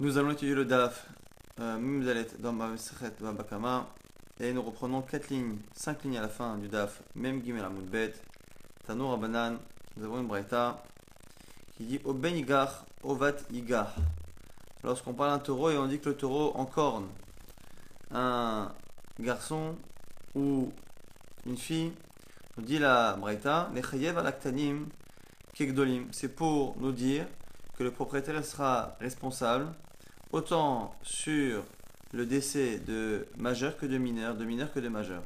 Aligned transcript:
Nous 0.00 0.16
allons 0.16 0.30
étudier 0.30 0.54
le 0.54 0.64
DAF 0.64 1.08
euh, 1.58 2.24
dans 2.38 2.54
et 4.38 4.52
nous 4.52 4.62
reprenons 4.62 5.02
4 5.02 5.28
lignes, 5.30 5.58
5 5.74 6.04
lignes 6.04 6.18
à 6.18 6.20
la 6.20 6.28
fin 6.28 6.56
du 6.56 6.68
DAF 6.68 7.02
Mem 7.16 7.42
Gimel 7.42 7.64
Amoudbet 7.64 8.12
Abanan. 8.88 9.58
Nous 9.96 10.04
avons 10.04 10.20
une 10.20 10.28
braïta 10.28 10.80
qui 11.76 11.82
dit 11.82 12.00
Oben 12.04 12.36
Igar 12.36 12.86
Ovat 13.02 13.38
Igar. 13.50 13.96
Lorsqu'on 14.84 15.14
parle 15.14 15.32
d'un 15.32 15.40
taureau 15.40 15.70
et 15.70 15.76
on 15.76 15.88
dit 15.88 15.98
que 15.98 16.10
le 16.10 16.16
taureau 16.16 16.52
encorne 16.54 17.08
un 18.12 18.70
garçon 19.18 19.74
ou 20.36 20.70
une 21.44 21.56
fille, 21.56 21.92
on 22.56 22.62
dit 22.62 22.78
la 22.78 23.14
braïta 23.14 23.68
Nechayev 23.74 24.16
Alaktanim 24.16 24.86
Kekdolim. 25.54 26.06
C'est 26.12 26.36
pour 26.36 26.76
nous 26.78 26.92
dire 26.92 27.26
que 27.76 27.82
le 27.82 27.90
propriétaire 27.90 28.44
sera 28.44 28.96
responsable 29.00 29.66
autant 30.32 30.94
sur 31.02 31.64
le 32.12 32.26
décès 32.26 32.78
de 32.78 33.26
majeurs 33.36 33.76
que 33.76 33.86
de 33.86 33.98
mineurs, 33.98 34.34
de 34.34 34.44
mineurs 34.44 34.72
que 34.72 34.80
de 34.80 34.88
majeurs. 34.88 35.24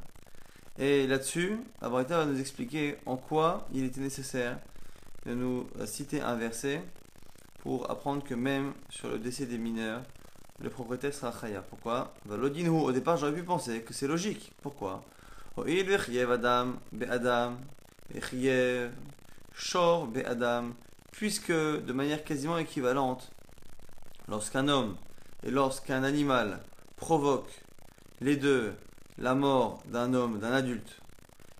Et 0.79 1.07
là-dessus, 1.07 1.57
Abraham 1.81 2.07
va 2.07 2.25
nous 2.25 2.39
expliquer 2.39 2.97
en 3.05 3.15
quoi 3.15 3.67
il 3.73 3.83
était 3.83 4.01
nécessaire 4.01 4.59
de 5.25 5.33
nous 5.33 5.67
citer 5.85 6.19
un 6.21 6.35
verset 6.35 6.81
pour 7.59 7.89
apprendre 7.89 8.23
que 8.23 8.33
même 8.33 8.73
sur 8.89 9.09
le 9.09 9.19
décès 9.19 9.45
des 9.45 9.57
mineurs, 9.57 10.01
le 10.59 10.69
propriétaire 10.69 11.13
sera 11.13 11.31
chaya. 11.31 11.61
Pourquoi? 11.61 12.13
Au 12.29 12.91
départ, 12.91 13.17
j'aurais 13.17 13.33
pu 13.33 13.43
penser 13.43 13.81
que 13.81 13.93
c'est 13.93 14.07
logique. 14.07 14.51
Pourquoi? 14.61 15.03
Puisque 21.11 21.51
de 21.51 21.93
manière 21.93 22.23
quasiment 22.23 22.57
équivalente, 22.57 23.31
lorsqu'un 24.27 24.67
homme 24.67 24.95
et 25.43 25.51
lorsqu'un 25.51 26.03
animal 26.03 26.61
provoque 26.95 27.51
les 28.21 28.35
deux 28.35 28.73
la 29.17 29.35
mort 29.35 29.81
d'un 29.85 30.13
homme, 30.13 30.39
d'un 30.39 30.51
adulte, 30.51 30.99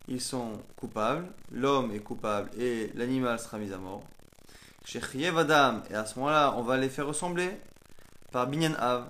ils 0.07 0.21
sont 0.21 0.53
coupables, 0.75 1.27
l'homme 1.51 1.91
est 1.93 1.99
coupable 1.99 2.49
et 2.59 2.91
l'animal 2.95 3.39
sera 3.39 3.57
mis 3.57 3.71
à 3.71 3.77
mort. 3.77 4.03
Chez 4.85 4.99
Adam, 5.27 5.81
et 5.89 5.95
à 5.95 6.05
ce 6.05 6.19
moment-là, 6.19 6.55
on 6.57 6.63
va 6.63 6.77
les 6.77 6.89
faire 6.89 7.07
ressembler 7.07 7.49
par 8.31 8.47
Binyan 8.47 8.73
Av. 8.79 9.05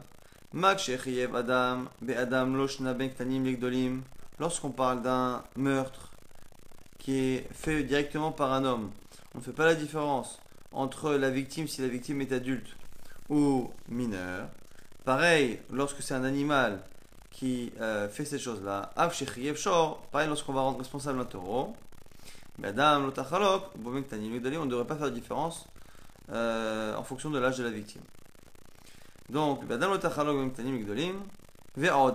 Mak 0.52 0.88
Adam, 1.34 1.86
Be 2.02 2.12
Adam 2.12 2.46
Legdolim. 2.46 4.04
Lorsqu'on 4.40 4.70
parle 4.70 5.02
d'un 5.02 5.44
meurtre 5.56 6.12
qui 7.00 7.16
est 7.18 7.48
fait 7.52 7.84
directement 7.84 8.32
par 8.32 8.54
un 8.54 8.64
homme, 8.64 8.92
on 9.34 9.40
ne 9.40 9.44
fait 9.44 9.52
pas 9.52 9.66
la 9.66 9.74
différence 9.74 10.40
entre 10.72 11.14
la 11.14 11.32
victime 11.32 11.68
si 11.68 11.82
la 11.82 11.88
victime 11.88 12.22
est 12.22 12.32
adulte 12.32 12.76
ou 13.30 13.72
mineur. 13.88 14.48
Pareil, 15.06 15.60
lorsque 15.72 16.02
c'est 16.02 16.14
un 16.14 16.24
animal 16.24 16.80
qui 17.32 17.72
euh, 17.82 18.08
fait 18.08 18.26
ces 18.26 18.40
choses-là, 18.40 18.94
pareil 18.96 20.28
lorsqu'on 20.28 20.54
va 20.54 20.62
rendre 20.62 20.78
responsable 20.78 21.20
un 21.20 21.26
taureau, 21.26 21.76
Madame 22.60 23.04
on 23.04 23.08
ne 23.08 24.70
devrait 24.70 24.86
pas 24.86 24.96
faire 24.96 25.10
de 25.10 25.16
différence 25.16 25.68
euh, 26.32 26.96
en 26.96 27.04
fonction 27.04 27.30
de 27.32 27.40
l'âge 27.40 27.58
de 27.58 27.64
la 27.64 27.72
victime. 27.72 28.04
Donc, 29.30 29.62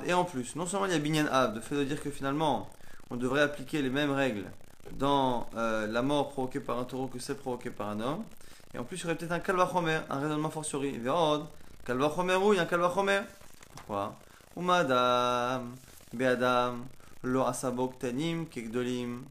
et 0.06 0.12
en 0.12 0.24
plus, 0.24 0.54
non 0.54 0.66
seulement 0.66 0.86
il 0.86 0.92
y 0.92 0.94
a 0.94 0.98
Binyan 0.98 1.26
Av, 1.26 1.52
de 1.54 1.60
fait 1.60 1.74
de 1.74 1.84
dire 1.84 2.00
que 2.00 2.10
finalement 2.10 2.70
on 3.10 3.16
devrait 3.16 3.42
appliquer 3.42 3.82
les 3.82 3.90
mêmes 3.90 4.12
règles 4.12 4.44
dans 4.92 5.48
euh, 5.56 5.86
la 5.86 6.02
mort 6.02 6.30
provoquée 6.30 6.60
par 6.60 6.78
un 6.78 6.84
taureau 6.84 7.08
que 7.08 7.18
celle 7.18 7.36
provoquée 7.36 7.70
par 7.70 7.88
un 7.88 8.00
homme, 8.00 8.24
et 8.74 8.78
en 8.78 8.84
plus, 8.84 8.98
il 8.98 9.02
y 9.02 9.04
aurait 9.06 9.16
peut-être 9.16 9.32
un 9.32 9.40
kalvachomer, 9.40 10.00
un 10.10 10.20
raisonnement 10.20 10.50
fortiori. 10.50 10.98
Vérod, 10.98 11.46
kalvachomer 11.84 12.36
ou 12.36 12.52
il 12.52 12.56
y 12.56 12.58
a 12.58 12.62
un 12.62 12.66
kalvachomer. 12.66 13.20
Pourquoi? 13.74 14.18
Umadam, 14.56 15.74
beadam, 16.12 16.86
lo 17.22 17.44
asabok 17.44 17.98
tanim, 17.98 18.46
kekdolim. 18.46 19.24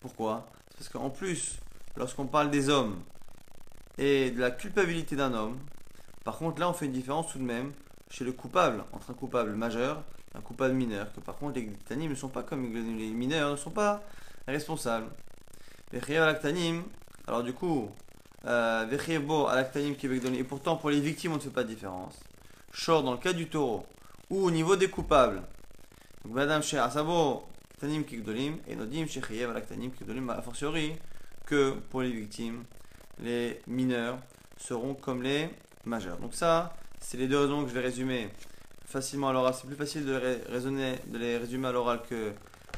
Pourquoi? 0.00 0.46
Parce 0.76 0.88
qu'en 0.88 1.10
plus, 1.10 1.58
lorsqu'on 1.96 2.26
parle 2.26 2.50
des 2.50 2.68
hommes 2.68 3.02
et 3.98 4.30
de 4.30 4.40
la 4.40 4.50
culpabilité 4.50 5.14
d'un 5.14 5.34
homme, 5.34 5.58
par 6.24 6.38
contre, 6.38 6.60
là, 6.60 6.70
on 6.70 6.72
fait 6.72 6.86
une 6.86 6.92
différence 6.92 7.32
tout 7.32 7.38
de 7.38 7.44
même 7.44 7.72
chez 8.10 8.24
le 8.24 8.32
coupable, 8.32 8.84
entre 8.92 9.10
un 9.10 9.14
coupable 9.14 9.52
majeur 9.52 10.02
et 10.34 10.38
un 10.38 10.40
coupable 10.40 10.74
mineur. 10.74 11.12
Que 11.12 11.20
par 11.20 11.36
contre, 11.36 11.58
les 11.58 11.70
tanim 11.70 12.10
ne 12.10 12.14
sont 12.14 12.28
pas 12.28 12.42
comme 12.42 12.72
les 12.72 13.10
mineurs, 13.10 13.50
ne 13.50 13.56
sont 13.56 13.70
pas 13.70 14.02
responsables. 14.46 15.08
Les 15.92 16.00
alors 17.26 17.42
du 17.42 17.52
coup, 17.52 17.90
et 18.44 20.44
pourtant 20.44 20.76
pour 20.76 20.90
les 20.90 21.00
victimes 21.00 21.32
on 21.32 21.36
ne 21.36 21.40
fait 21.40 21.50
pas 21.50 21.62
de 21.62 21.68
différence. 21.68 22.18
Shor 22.72 23.02
dans 23.02 23.12
le 23.12 23.18
cas 23.18 23.32
du 23.32 23.48
taureau 23.48 23.86
ou 24.30 24.44
au 24.44 24.50
niveau 24.50 24.76
des 24.76 24.88
coupables. 24.88 25.42
Donc 26.24 26.34
Madame 26.34 26.62
chez 26.62 26.78
Asabo 26.78 27.44
Tanim 27.80 28.04
Kikdolim 28.04 28.56
et 28.66 28.76
Nodim 28.76 29.06
chez 29.06 29.20
Chayev 29.20 29.50
Alaktanim 29.50 29.90
Kikdolim 29.90 30.30
a 30.30 30.40
fortiori 30.40 30.92
que 31.46 31.72
pour 31.90 32.02
les 32.02 32.10
victimes, 32.10 32.64
les 33.20 33.60
mineurs 33.66 34.18
seront 34.56 34.94
comme 34.94 35.22
les 35.22 35.50
majeurs. 35.84 36.18
Donc 36.18 36.34
ça, 36.34 36.74
c'est 37.00 37.16
les 37.16 37.26
deux 37.26 37.38
raisons 37.38 37.64
que 37.64 37.68
je 37.68 37.74
vais 37.74 37.80
résumer 37.80 38.28
facilement 38.86 39.30
à 39.30 39.32
l'oral. 39.32 39.54
C'est 39.54 39.66
plus 39.66 39.76
facile 39.76 40.06
de, 40.06 40.18
raisonner, 40.50 40.94
de 41.06 41.18
les 41.18 41.38
résumer 41.38 41.68
à 41.68 41.72
l'oral 41.72 42.00
que 42.08 42.32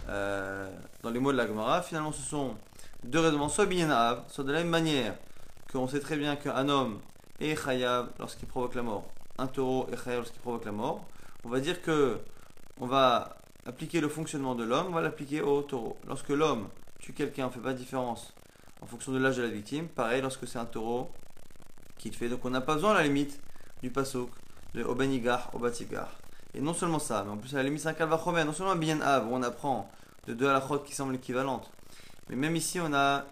euh, 0.09 0.69
dans 1.03 1.11
les 1.11 1.21
mots 1.21 1.33
de 1.33 1.37
la 1.37 1.47
Gemara. 1.47 1.83
Finalement, 1.83 2.13
ce 2.13 2.23
sont 2.23 2.55
deux 3.05 3.21
raisonnements, 3.21 3.49
soit 3.49 3.67
Binyan 3.67 4.25
soit 4.29 4.45
de 4.45 4.53
la 4.53 4.59
même 4.59 4.69
manière 4.69 5.15
on 5.83 5.89
sait 5.89 6.01
très 6.01 6.17
bien 6.17 6.37
qu'un 6.37 6.69
homme 6.69 7.01
est 7.41 7.57
chayav 7.57 8.11
lorsqu'il 8.19 8.49
provoque 8.49 8.75
la 8.75 8.83
mort, 8.83 9.05
un 9.39 9.47
taureau 9.47 9.87
est 9.93 9.97
chayav 9.97 10.21
lorsqu'il 10.21 10.41
provoque 10.41 10.65
la 10.65 10.73
mort, 10.73 11.05
on 11.45 11.49
va 11.49 11.61
dire 11.61 11.83
que 11.83 12.21
on 12.81 12.87
va 12.87 13.37
appliquer 13.67 14.01
le 14.01 14.09
fonctionnement 14.09 14.55
de 14.55 14.65
l'homme, 14.65 14.87
on 14.89 14.93
va 14.93 15.01
l'appliquer 15.01 15.41
au 15.41 15.63
taureau. 15.63 15.97
Lorsque 16.07 16.29
l'homme 16.31 16.69
tue 16.99 17.13
quelqu'un, 17.13 17.45
on 17.45 17.49
ne 17.49 17.53
fait 17.53 17.61
pas 17.61 17.73
de 17.73 17.79
différence 17.79 18.35
en 18.81 18.87
fonction 18.87 19.13
de 19.13 19.19
l'âge 19.19 19.37
de 19.37 19.43
la 19.43 19.49
victime. 19.49 19.89
Pareil 19.89 20.23
lorsque 20.23 20.47
c'est 20.47 20.59
un 20.59 20.65
taureau 20.65 21.11
qui 21.99 22.11
le 22.11 22.17
fait. 22.17 22.29
Donc 22.29 22.45
on 22.45 22.51
n'a 22.51 22.61
pas 22.61 22.75
besoin 22.75 22.93
à 22.93 22.95
la 22.95 23.03
limite 23.05 23.41
du 23.83 23.91
pasouk, 23.91 24.31
de 24.75 24.83
Obenigar, 24.83 25.51
Obatigar. 25.55 26.09
Et 26.55 26.61
non 26.61 26.75
seulement 26.75 26.99
ça, 26.99 27.23
mais 27.25 27.33
en 27.33 27.37
plus 27.37 27.55
à 27.55 27.59
la 27.59 27.65
limite 27.65 27.81
c'est 27.81 27.89
un 27.89 27.95
kalvachomer, 27.95 28.45
non 28.45 28.53
seulement 28.53 28.73
un 28.73 28.77
bien 28.77 29.01
av 29.01 29.27
où 29.27 29.35
on 29.35 29.43
apprend 29.43 29.91
de 30.27 30.35
deux 30.35 30.49
à 30.49 30.53
la 30.53 30.79
qui 30.85 30.95
semblent 30.95 31.15
équivalentes. 31.15 31.71
Mais 32.29 32.37
même 32.37 32.57
ici 32.57 32.81
on 32.81 32.93
a 32.93 33.25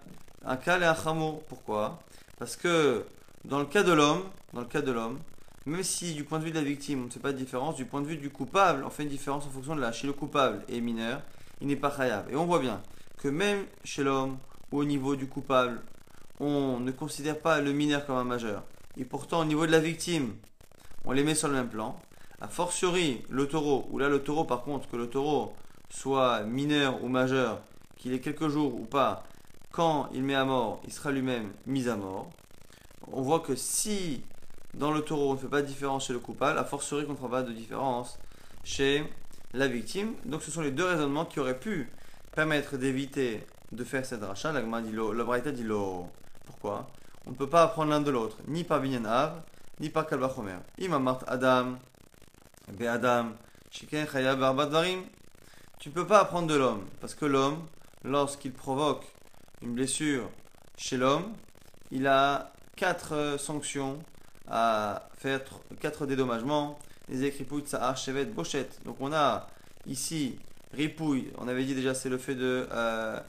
un 0.44 0.56
kal 0.56 0.82
et 0.82 0.86
un 0.86 0.94
chamour. 0.94 1.42
Pourquoi? 1.44 1.98
Parce 2.42 2.56
que 2.56 3.04
dans 3.44 3.60
le 3.60 3.66
cas 3.66 3.84
de 3.84 3.92
l'homme, 3.92 4.24
dans 4.52 4.62
le 4.62 4.66
cas 4.66 4.80
de 4.80 4.90
l'homme, 4.90 5.20
même 5.64 5.84
si 5.84 6.12
du 6.12 6.24
point 6.24 6.40
de 6.40 6.44
vue 6.44 6.50
de 6.50 6.56
la 6.56 6.64
victime 6.64 7.02
on 7.02 7.04
ne 7.04 7.08
fait 7.08 7.20
pas 7.20 7.30
de 7.30 7.38
différence, 7.38 7.76
du 7.76 7.84
point 7.84 8.00
de 8.00 8.06
vue 8.08 8.16
du 8.16 8.30
coupable 8.30 8.82
on 8.84 8.90
fait 8.90 9.04
une 9.04 9.08
différence 9.08 9.46
en 9.46 9.50
fonction 9.50 9.76
de 9.76 9.80
l'âge. 9.80 10.00
Chez 10.00 10.08
le 10.08 10.12
coupable 10.12 10.64
et 10.68 10.80
mineur, 10.80 11.22
il 11.60 11.68
n'est 11.68 11.76
pas 11.76 11.92
khayab. 11.92 12.28
Et 12.32 12.34
on 12.34 12.44
voit 12.44 12.58
bien 12.58 12.82
que 13.18 13.28
même 13.28 13.64
chez 13.84 14.02
l'homme 14.02 14.38
ou 14.72 14.80
au 14.80 14.84
niveau 14.84 15.14
du 15.14 15.28
coupable, 15.28 15.82
on 16.40 16.80
ne 16.80 16.90
considère 16.90 17.38
pas 17.38 17.60
le 17.60 17.70
mineur 17.70 18.04
comme 18.06 18.16
un 18.16 18.24
majeur. 18.24 18.64
Et 18.96 19.04
pourtant 19.04 19.42
au 19.42 19.44
niveau 19.44 19.64
de 19.64 19.70
la 19.70 19.78
victime, 19.78 20.34
on 21.04 21.12
les 21.12 21.22
met 21.22 21.36
sur 21.36 21.46
le 21.46 21.54
même 21.54 21.68
plan. 21.68 21.96
A 22.40 22.48
fortiori, 22.48 23.22
le 23.30 23.46
taureau, 23.46 23.86
ou 23.92 23.98
là 23.98 24.08
le 24.08 24.20
taureau 24.20 24.42
par 24.42 24.62
contre, 24.62 24.88
que 24.88 24.96
le 24.96 25.06
taureau 25.06 25.54
soit 25.90 26.42
mineur 26.42 27.04
ou 27.04 27.08
majeur, 27.08 27.60
qu'il 27.98 28.12
ait 28.12 28.20
quelques 28.20 28.48
jours 28.48 28.74
ou 28.74 28.84
pas, 28.84 29.22
quand 29.72 30.10
il 30.12 30.22
met 30.22 30.34
à 30.34 30.44
mort, 30.44 30.80
il 30.84 30.92
sera 30.92 31.10
lui-même 31.10 31.52
mis 31.66 31.88
à 31.88 31.96
mort. 31.96 32.30
On 33.10 33.22
voit 33.22 33.40
que 33.40 33.56
si 33.56 34.22
dans 34.74 34.92
le 34.92 35.02
taureau 35.02 35.30
on 35.30 35.34
ne 35.34 35.38
fait 35.38 35.48
pas 35.48 35.62
de 35.62 35.66
différence 35.66 36.06
chez 36.06 36.12
le 36.12 36.18
coupable, 36.18 36.58
a 36.58 36.64
fortiori 36.64 37.04
qu'on 37.04 37.12
ne 37.12 37.16
fera 37.16 37.30
pas 37.30 37.42
de 37.42 37.52
différence 37.52 38.18
chez 38.64 39.04
la 39.54 39.68
victime. 39.68 40.14
Donc 40.24 40.42
ce 40.42 40.50
sont 40.50 40.60
les 40.60 40.70
deux 40.70 40.84
raisonnements 40.84 41.24
qui 41.24 41.40
auraient 41.40 41.58
pu 41.58 41.90
permettre 42.32 42.76
d'éviter 42.76 43.44
de 43.72 43.84
faire 43.84 44.04
cette 44.06 44.22
rachat. 44.22 44.52
L'agma 44.52 44.80
dit 44.80 44.92
lo, 44.92 45.12
le 45.12 45.24
Braïta 45.24 45.50
dit 45.50 45.64
lo. 45.64 46.06
Pourquoi? 46.46 46.86
On 47.26 47.30
ne 47.30 47.36
peut 47.36 47.48
pas 47.48 47.62
apprendre 47.62 47.90
l'un 47.90 48.00
de 48.00 48.10
l'autre, 48.10 48.38
ni 48.48 48.64
par 48.64 48.80
Binyan 48.80 49.04
ni 49.80 49.90
par 49.90 50.06
Kalvachomer. 50.06 50.58
Imamart 50.78 51.20
Adam, 51.26 51.78
Be 52.68 52.82
Adam, 52.82 53.32
Shiken 53.70 54.06
Tu 55.78 55.88
ne 55.88 55.94
peux 55.94 56.06
pas 56.06 56.20
apprendre 56.20 56.48
de 56.48 56.56
l'homme, 56.56 56.84
parce 57.00 57.14
que 57.14 57.24
l'homme, 57.24 57.66
lorsqu'il 58.04 58.52
provoque 58.52 59.04
une 59.62 59.74
blessure 59.74 60.28
chez 60.76 60.96
l'homme, 60.96 61.34
il 61.90 62.06
a 62.06 62.52
quatre 62.76 63.14
euh, 63.14 63.38
sanctions 63.38 63.98
à 64.48 65.08
faire, 65.14 65.40
quatre 65.80 66.06
dédommagements. 66.06 66.78
Les 67.08 67.24
écripouilles, 67.24 67.64
ça 67.66 67.94
chevet, 67.94 68.24
bochette. 68.24 68.80
Donc 68.84 68.96
on 69.00 69.12
a 69.12 69.48
ici 69.86 70.38
ripouille, 70.72 71.30
on 71.38 71.48
avait 71.48 71.64
dit 71.64 71.74
déjà 71.74 71.94
c'est 71.94 72.08
le 72.08 72.18
fait 72.18 72.34
de, 72.34 72.66
euh, 72.72 73.20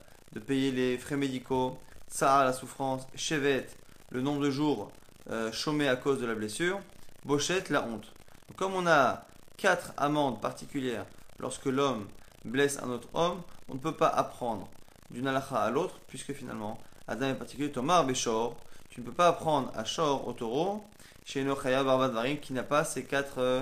payer 0.48 0.72
les 0.72 0.98
frais 0.98 1.18
médicaux, 1.18 1.78
ça 2.08 2.44
la 2.44 2.54
souffrance, 2.54 3.08
chevet, 3.16 3.68
le 4.10 4.22
nombre 4.22 4.42
de 4.42 4.50
jours 4.50 4.92
euh, 5.30 5.52
chômés 5.52 5.88
à 5.88 5.96
cause 5.96 6.20
de 6.20 6.26
la 6.26 6.36
blessure, 6.36 6.80
bochette, 7.26 7.70
la 7.70 7.84
honte. 7.84 8.12
comme 8.56 8.74
on 8.74 8.88
a 8.88 9.26
quatre 9.58 9.94
amendes 9.98 10.42
particulières 10.42 11.06
lorsque 11.40 11.66
l'homme 11.66 12.08
blesse 12.46 12.80
un 12.82 12.90
autre 12.90 13.10
homme, 13.14 13.42
on 13.70 13.76
ne 13.76 13.80
peut 13.80 13.96
pas 13.96 14.08
apprendre 14.08 14.70
d'une 15.14 15.28
halakha 15.28 15.58
à 15.58 15.70
l'autre, 15.70 16.00
puisque 16.08 16.34
finalement, 16.34 16.78
Adam 17.08 17.30
est 17.30 17.36
particulier, 17.36 17.72
Tomar 17.72 18.06
Beshor, 18.06 18.56
tu 18.90 19.02
ne 19.02 19.06
peux 19.06 19.12
pas 19.12 19.30
apprendre 19.30 19.72
à 19.76 19.86
Shor 19.86 20.28
au 20.28 20.34
taureau, 20.34 20.84
chez 21.26 21.44
Nochaya 21.44 21.84
Barbadvarim 21.84 22.38
qui 22.38 22.54
n'a 22.54 22.64
pas 22.64 22.84
ces 22.84 23.04
quatre 23.04 23.40
euh, 23.40 23.62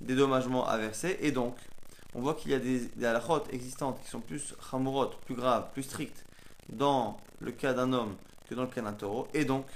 dédommagements 0.00 0.66
à 0.66 0.76
verser. 0.76 1.18
Et 1.20 1.32
donc, 1.32 1.56
on 2.14 2.20
voit 2.20 2.34
qu'il 2.34 2.50
y 2.50 2.54
a 2.54 2.58
des, 2.58 2.86
des 2.96 3.18
existantes 3.50 4.00
qui 4.02 4.08
sont 4.08 4.20
plus 4.20 4.54
chamurot, 4.70 5.10
plus 5.26 5.34
graves, 5.34 5.66
plus 5.72 5.82
strictes 5.82 6.24
dans 6.68 7.16
le 7.40 7.52
cas 7.52 7.72
d'un 7.72 7.92
homme 7.92 8.16
que 8.48 8.54
dans 8.54 8.62
le 8.62 8.68
cas 8.68 8.82
d'un 8.82 8.92
taureau. 8.92 9.28
Et 9.34 9.44
donc, 9.44 9.66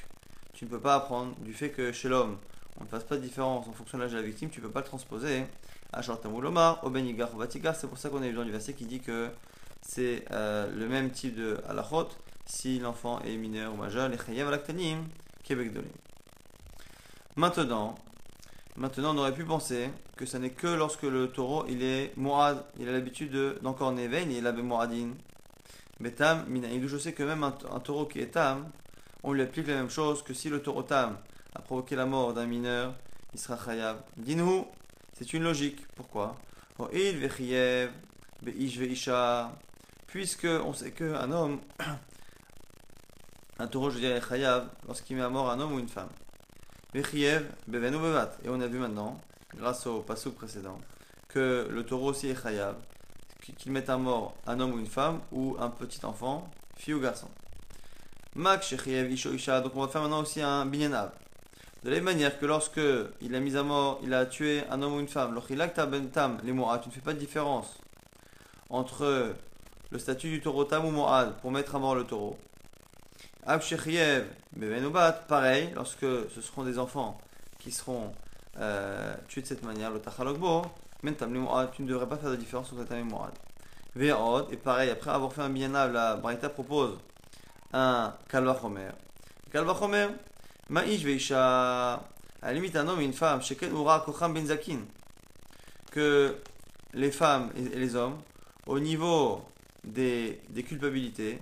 tu 0.53 0.65
ne 0.65 0.71
peux 0.71 0.81
pas 0.81 0.95
apprendre 0.95 1.35
du 1.41 1.53
fait 1.53 1.71
que 1.71 1.93
chez 1.93 2.09
l'homme, 2.09 2.39
on 2.81 2.85
ne 2.85 2.89
fasse 2.89 3.05
pas 3.05 3.17
de 3.17 3.23
différence 3.23 3.67
en 3.69 3.73
fonction 3.73 3.99
de 3.99 4.03
l'âge 4.03 4.13
de 4.13 4.17
la 4.17 4.23
victime, 4.23 4.51
tu 4.51 4.61
ne 4.61 4.67
peux 4.67 4.73
pas 4.73 4.81
le 4.81 4.87
transposer 4.87 5.45
à 5.93 6.03
Shortamulomar, 6.03 6.83
au 6.85 6.91
Benigar, 6.91 7.33
au 7.35 7.39
Batigar. 7.39 7.77
C'est 7.77 7.87
pour 7.87 7.99
ça 7.99 8.09
qu'on 8.09 8.23
a 8.23 8.27
besoin 8.27 8.45
du 8.45 8.51
verset 8.51 8.73
qui 8.73 8.85
dit 8.85 9.01
que 9.01 9.31
c'est 9.87 10.25
euh, 10.33 10.71
le 10.75 10.89
même 10.89 11.11
type 11.11 11.37
de 11.37 11.59
halachot 11.69 12.09
si 12.47 12.79
l'enfant 12.79 13.21
est 13.21 13.37
mineur 13.37 13.73
ou 13.73 13.77
majeur, 13.77 14.09
les 14.09 14.19
chayav 14.19 14.49
alaktanim, 14.49 15.05
Québec 15.43 15.73
Maintenant, 17.37 17.95
maintenant, 18.77 19.15
on 19.15 19.19
aurait 19.19 19.35
pu 19.35 19.45
penser 19.45 19.91
que 20.17 20.27
ce 20.27 20.37
n'est 20.37 20.51
que 20.51 20.67
lorsque 20.67 21.03
le 21.03 21.29
taureau 21.29 21.65
il 21.69 21.83
est 21.83 22.13
mourad, 22.17 22.65
il 22.79 22.89
a 22.89 22.93
l'habitude 22.93 23.59
d'encorner 23.63 24.09
veine, 24.09 24.31
il 24.31 24.47
avait 24.47 24.63
mouradine. 24.63 25.15
Mais 26.01 26.11
tam, 26.11 26.45
je 26.87 26.99
sais 26.99 27.13
que 27.13 27.23
même 27.23 27.45
un, 27.45 27.81
taureau 27.81 28.07
qui 28.07 28.21
est 28.21 28.33
tam, 28.33 28.71
on 29.23 29.33
lui 29.33 29.43
applique 29.43 29.69
la 29.69 29.75
même 29.75 29.91
chose 29.91 30.23
que 30.23 30.35
si 30.35 30.49
le 30.49 30.61
taureau 30.61 30.83
tam 30.83 31.19
a 31.55 31.61
provoqué 31.61 31.97
la 31.97 32.05
mort 32.05 32.35
d'un 32.35 32.47
mineur, 32.47 32.95
il 33.33 33.41
sera 33.41 33.59
chayav. 33.65 34.03
Dis-nous, 34.17 34.67
c'est 35.13 35.33
une 35.33 35.45
logique. 35.45 35.87
Pourquoi? 35.97 36.37
Puisque 40.15 40.47
on 40.47 40.73
sait 40.73 40.93
qu'un 40.93 41.33
homme, 41.33 41.59
un 43.59 43.67
taureau, 43.67 43.91
je 43.91 43.99
dirais 43.99 44.21
chayav, 44.21 44.69
lorsqu'il 44.87 45.17
met 45.17 45.23
à 45.23 45.29
mort 45.29 45.51
un 45.51 45.59
homme 45.59 45.73
ou 45.73 45.81
une 45.81 45.89
femme. 45.89 46.09
Et 46.95 47.03
on 48.49 48.61
a 48.61 48.67
vu 48.69 48.79
maintenant, 48.79 49.21
grâce 49.57 49.89
au 49.89 50.03
passage 50.03 50.35
précédent, 50.35 50.79
que 51.27 51.67
le 51.69 51.85
taureau 51.85 52.11
aussi 52.11 52.29
est 52.29 52.41
chayav, 52.41 52.77
qu'il 53.59 53.73
mette 53.73 53.91
à 53.91 53.97
mort 53.97 54.37
un 54.47 54.61
homme 54.61 54.75
ou 54.75 54.79
une 54.79 54.87
femme, 54.87 55.19
ou 55.33 55.57
un 55.59 55.69
petit 55.69 56.07
enfant, 56.07 56.49
fille 56.77 56.95
ou 56.95 57.01
garçon. 57.01 57.29
Mak 58.37 58.71
isha, 58.71 59.61
donc 59.63 59.73
on 59.75 59.81
va 59.81 59.89
faire 59.89 60.03
maintenant 60.03 60.21
aussi 60.21 60.41
un 60.41 60.65
binyanav. 60.65 61.11
De 61.83 61.91
la 61.91 61.97
même 61.97 62.05
manière 62.05 62.39
que 62.39 62.47
lorsque 62.47 62.81
il 63.21 63.35
a 63.35 63.41
mis 63.41 63.57
à 63.57 63.65
mort, 63.65 63.99
il 64.05 64.15
a 64.15 64.27
tué 64.27 64.63
un 64.71 64.81
homme 64.81 64.95
ou 64.95 65.01
une 65.01 65.09
femme, 65.09 65.37
tam, 66.13 66.39
les 66.45 66.53
tu 66.53 66.89
ne 66.89 66.95
fais 66.95 67.01
pas 67.01 67.15
de 67.15 67.19
différence 67.19 67.81
entre 68.71 69.35
le 69.91 69.99
statut 69.99 70.31
du 70.31 70.41
taureau 70.41 70.65
tam 70.65 70.91
mo'ad 70.91 71.35
pour 71.41 71.51
mettre 71.51 71.75
à 71.75 71.79
mort 71.79 71.95
le 71.95 72.05
taureau. 72.05 72.39
pareil, 75.29 75.71
lorsque 75.75 76.01
ce 76.01 76.41
seront 76.41 76.65
des 76.65 76.79
enfants 76.79 77.19
qui 77.59 77.71
seront 77.71 78.13
euh, 78.59 79.15
tués 79.29 79.43
de 79.43 79.47
cette 79.47 79.63
manière, 79.63 79.91
le 79.91 80.01
tachalogbo, 80.01 80.63
tu 81.03 81.83
ne 81.83 81.87
devrais 81.87 82.09
pas 82.09 82.17
faire 82.17 82.31
de 82.31 82.37
différence 82.37 82.73
entre 82.73 82.85
tam 82.85 82.99
et 82.99 83.03
mo'ad. 83.03 83.33
et 84.51 84.57
pareil, 84.57 84.91
après 84.91 85.11
avoir 85.11 85.33
fait 85.33 85.43
un 85.43 85.51
bienab, 85.51 85.93
la 85.93 86.17
Braïta 86.17 86.49
propose 86.49 86.99
un 87.73 88.15
kalvachomer. 88.29 88.91
Kalvachomer, 89.53 90.09
Ma'ish 90.71 91.05
veisha, 91.05 91.95
à 92.41 92.49
la 92.49 92.53
limite 92.55 92.77
un 92.77 92.89
homme 92.89 93.01
et 93.01 93.05
une 93.05 93.13
femme, 93.13 93.43
sheken 93.43 93.71
ura 93.73 94.01
kocham 94.01 94.33
benzakin, 94.33 94.81
que 95.91 96.37
les 96.95 97.11
femmes 97.11 97.51
et 97.57 97.77
les 97.77 97.95
hommes, 97.97 98.19
au 98.67 98.79
niveau 98.79 99.43
des, 99.85 100.41
des 100.51 100.63
culpabilités, 100.63 101.39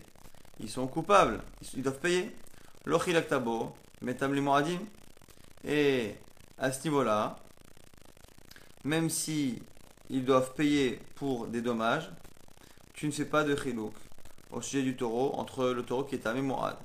ils 0.60 0.70
sont 0.70 0.86
coupables, 0.86 1.40
ils 1.74 1.82
doivent 1.82 2.00
payer. 2.00 2.30
L'ochilaktabo, 2.84 3.74
metam 4.00 4.38
moradim, 4.40 4.80
et 5.64 6.14
à 6.58 6.72
ce 6.72 6.82
niveau-là, 6.84 7.36
même 8.84 9.08
si 9.08 9.62
ils 10.10 10.24
doivent 10.24 10.54
payer 10.54 11.00
pour 11.14 11.46
des 11.46 11.62
dommages, 11.62 12.10
tu 12.94 13.06
ne 13.06 13.12
fais 13.12 13.24
pas 13.24 13.44
de 13.44 13.56
chilouk 13.56 13.94
au 14.50 14.60
sujet 14.60 14.82
du 14.82 14.96
taureau 14.96 15.34
entre 15.36 15.68
le 15.68 15.82
taureau 15.82 16.04
qui 16.04 16.16
est 16.16 16.26
à 16.26 16.34
morad. 16.34 16.76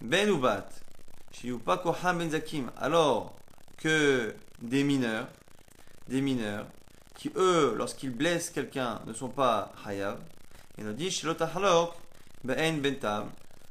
Ben 0.00 0.28
ou 0.30 0.38
bat, 0.38 0.68
alors 2.76 3.36
que 3.78 4.34
des 4.60 4.84
mineurs, 4.84 5.28
des 6.08 6.20
mineurs, 6.20 6.66
qui 7.14 7.30
eux, 7.36 7.74
lorsqu'ils 7.76 8.10
blessent 8.10 8.50
quelqu'un, 8.50 9.00
ne 9.06 9.12
sont 9.12 9.28
pas 9.28 9.72
hayav, 9.86 10.18
et 10.78 10.82
nous 10.82 10.92
dit 10.92 11.22
ben 12.44 12.82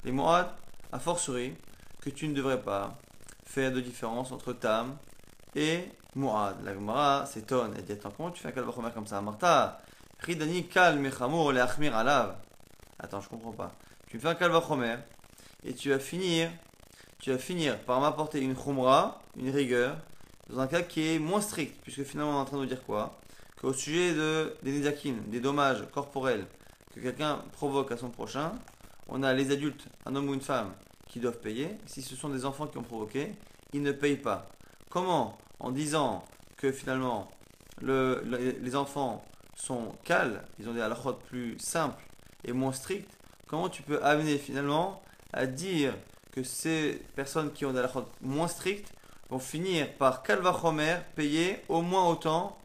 les 0.03 0.11
moad, 0.11 0.47
a 0.91 0.99
fortiori, 0.99 1.53
que 2.01 2.09
tu 2.09 2.27
ne 2.27 2.33
devrais 2.33 2.61
pas 2.61 2.97
faire 3.45 3.71
de 3.71 3.79
différence 3.79 4.31
entre 4.31 4.53
tam 4.53 4.97
et 5.55 5.89
muad. 6.15 6.55
La 6.63 6.73
Gemara 6.73 7.25
s'étonne 7.25 7.77
et 7.77 7.81
dit 7.81 7.91
Attends, 7.91 8.11
comment 8.15 8.31
tu 8.31 8.41
fais 8.41 8.47
un 8.47 8.51
kalvachomer 8.51 8.89
comme 8.93 9.07
ça? 9.07 9.21
Martha, 9.21 9.79
ridani 10.19 10.67
kal 10.67 10.97
mechamur 10.99 11.51
le 11.51 11.61
achmir 11.61 11.95
alav. 11.95 12.35
Attends, 12.97 13.21
je 13.21 13.29
comprends 13.29 13.51
pas. 13.51 13.73
Tu 14.09 14.19
fais 14.19 14.29
un 14.29 14.35
kalvachomer 14.35 14.95
et 15.63 15.73
tu 15.75 15.89
vas 15.89 15.99
finir 15.99 16.49
tu 17.21 17.29
vas 17.29 17.37
finir 17.37 17.77
par 17.77 18.01
m'apporter 18.01 18.41
une 18.41 18.55
khumra, 18.55 19.21
une 19.37 19.51
rigueur, 19.51 19.95
dans 20.49 20.59
un 20.59 20.65
cas 20.65 20.81
qui 20.81 21.07
est 21.07 21.19
moins 21.19 21.39
strict, 21.39 21.79
puisque 21.83 22.03
finalement 22.03 22.31
on 22.31 22.37
est 22.37 22.41
en 22.41 22.45
train 22.45 22.59
de 22.59 22.65
dire 22.65 22.83
quoi? 22.83 23.19
Qu'au 23.59 23.73
sujet 23.73 24.15
de, 24.15 24.55
des 24.63 24.71
nizakin, 24.71 25.13
des 25.27 25.39
dommages 25.39 25.83
corporels 25.93 26.47
que 26.93 26.99
quelqu'un 26.99 27.43
provoque 27.53 27.91
à 27.91 27.97
son 27.97 28.09
prochain, 28.09 28.53
on 29.07 29.23
a 29.23 29.33
les 29.33 29.51
adultes, 29.51 29.87
un 30.05 30.15
homme 30.15 30.29
ou 30.29 30.33
une 30.33 30.41
femme, 30.41 30.73
qui 31.07 31.19
doivent 31.19 31.39
payer. 31.39 31.77
Si 31.85 32.01
ce 32.01 32.15
sont 32.15 32.29
des 32.29 32.45
enfants 32.45 32.67
qui 32.67 32.77
ont 32.77 32.83
provoqué, 32.83 33.33
ils 33.73 33.81
ne 33.81 33.91
payent 33.91 34.17
pas. 34.17 34.47
Comment? 34.89 35.37
En 35.59 35.71
disant 35.71 36.23
que 36.57 36.71
finalement 36.71 37.29
les 37.81 38.75
enfants 38.75 39.23
sont 39.55 39.93
cales, 40.03 40.43
ils 40.59 40.69
ont 40.69 40.73
des 40.73 40.81
halachot 40.81 41.13
plus 41.13 41.57
simples 41.59 42.03
et 42.43 42.53
moins 42.53 42.71
stricts, 42.71 43.11
comment 43.47 43.69
tu 43.69 43.81
peux 43.81 44.03
amener 44.03 44.37
finalement 44.37 45.01
à 45.33 45.45
dire 45.45 45.93
que 46.31 46.43
ces 46.43 47.01
personnes 47.15 47.51
qui 47.51 47.65
ont 47.65 47.73
des 47.73 47.79
halachot 47.79 48.07
moins 48.21 48.47
strictes 48.47 48.93
vont 49.29 49.39
finir 49.39 49.91
par 49.97 50.23
kalvachomer 50.23 50.97
payer 51.15 51.57
au 51.69 51.81
moins 51.81 52.07
autant 52.07 52.57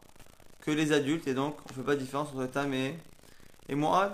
que 0.61 0.71
les 0.71 0.91
adultes 0.91 1.27
et 1.27 1.33
donc 1.33 1.57
on 1.65 1.69
ne 1.69 1.75
fait 1.75 1.85
pas 1.85 1.95
de 1.95 2.01
différence 2.01 2.29
entre 2.29 2.45
tam 2.45 2.73
et, 2.73 2.95
et 3.69 3.75
moad. 3.75 4.11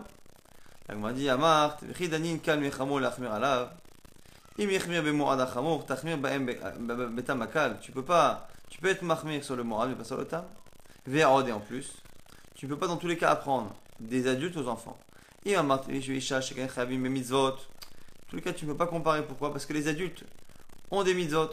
La 0.88 0.96
Gemara 0.96 1.14
dit 1.14 1.30
Amart, 1.30 1.78
Ridanin 1.98 2.38
kal 2.38 2.60
mechamor 2.60 3.00
lachmir 3.00 3.32
alav. 3.32 3.70
Im 4.58 4.70
yechmir 4.70 5.04
be 5.04 5.12
moad 5.12 5.40
achamor, 5.40 5.86
tachmir 5.86 6.18
baem 6.18 6.46
betam 6.46 7.42
akal. 7.42 7.80
Tu 7.82 7.92
peux 7.92 8.04
pas, 8.04 8.48
tu 8.70 8.80
peux 8.80 8.90
être 8.90 9.02
mahmir 9.02 9.44
sur 9.44 9.56
le 9.56 9.64
moad 9.64 9.90
mais 9.90 9.96
pas 9.96 10.04
sur 10.04 10.18
le 10.18 10.26
tam. 10.26 10.46
Ve'od 11.06 11.48
et 11.48 11.52
en 11.52 11.60
plus, 11.60 11.94
tu 12.56 12.66
ne 12.66 12.72
peux 12.72 12.80
pas 12.80 12.88
dans 12.88 12.98
tous 12.98 13.08
les 13.08 13.18
cas 13.18 13.30
apprendre 13.32 13.76
des 14.00 14.28
adultes 14.28 14.58
aux 14.58 14.68
enfants. 14.68 14.98
Im 15.46 15.60
amart, 15.60 15.84
Vishuisha, 15.88 16.40
Sheken 16.42 16.70
Chavim, 16.70 16.98
Mitzvot 16.98 17.58
tous 18.34 18.38
les 18.38 18.42
cas, 18.42 18.54
tu 18.54 18.66
ne 18.66 18.72
peux 18.72 18.78
pas 18.78 18.88
comparer. 18.88 19.24
Pourquoi? 19.24 19.52
Parce 19.52 19.68
que 19.68 19.74
les 19.74 19.88
adultes 19.88 20.24
ont 20.90 21.04
des 21.04 21.14
mitzvot. 21.14 21.52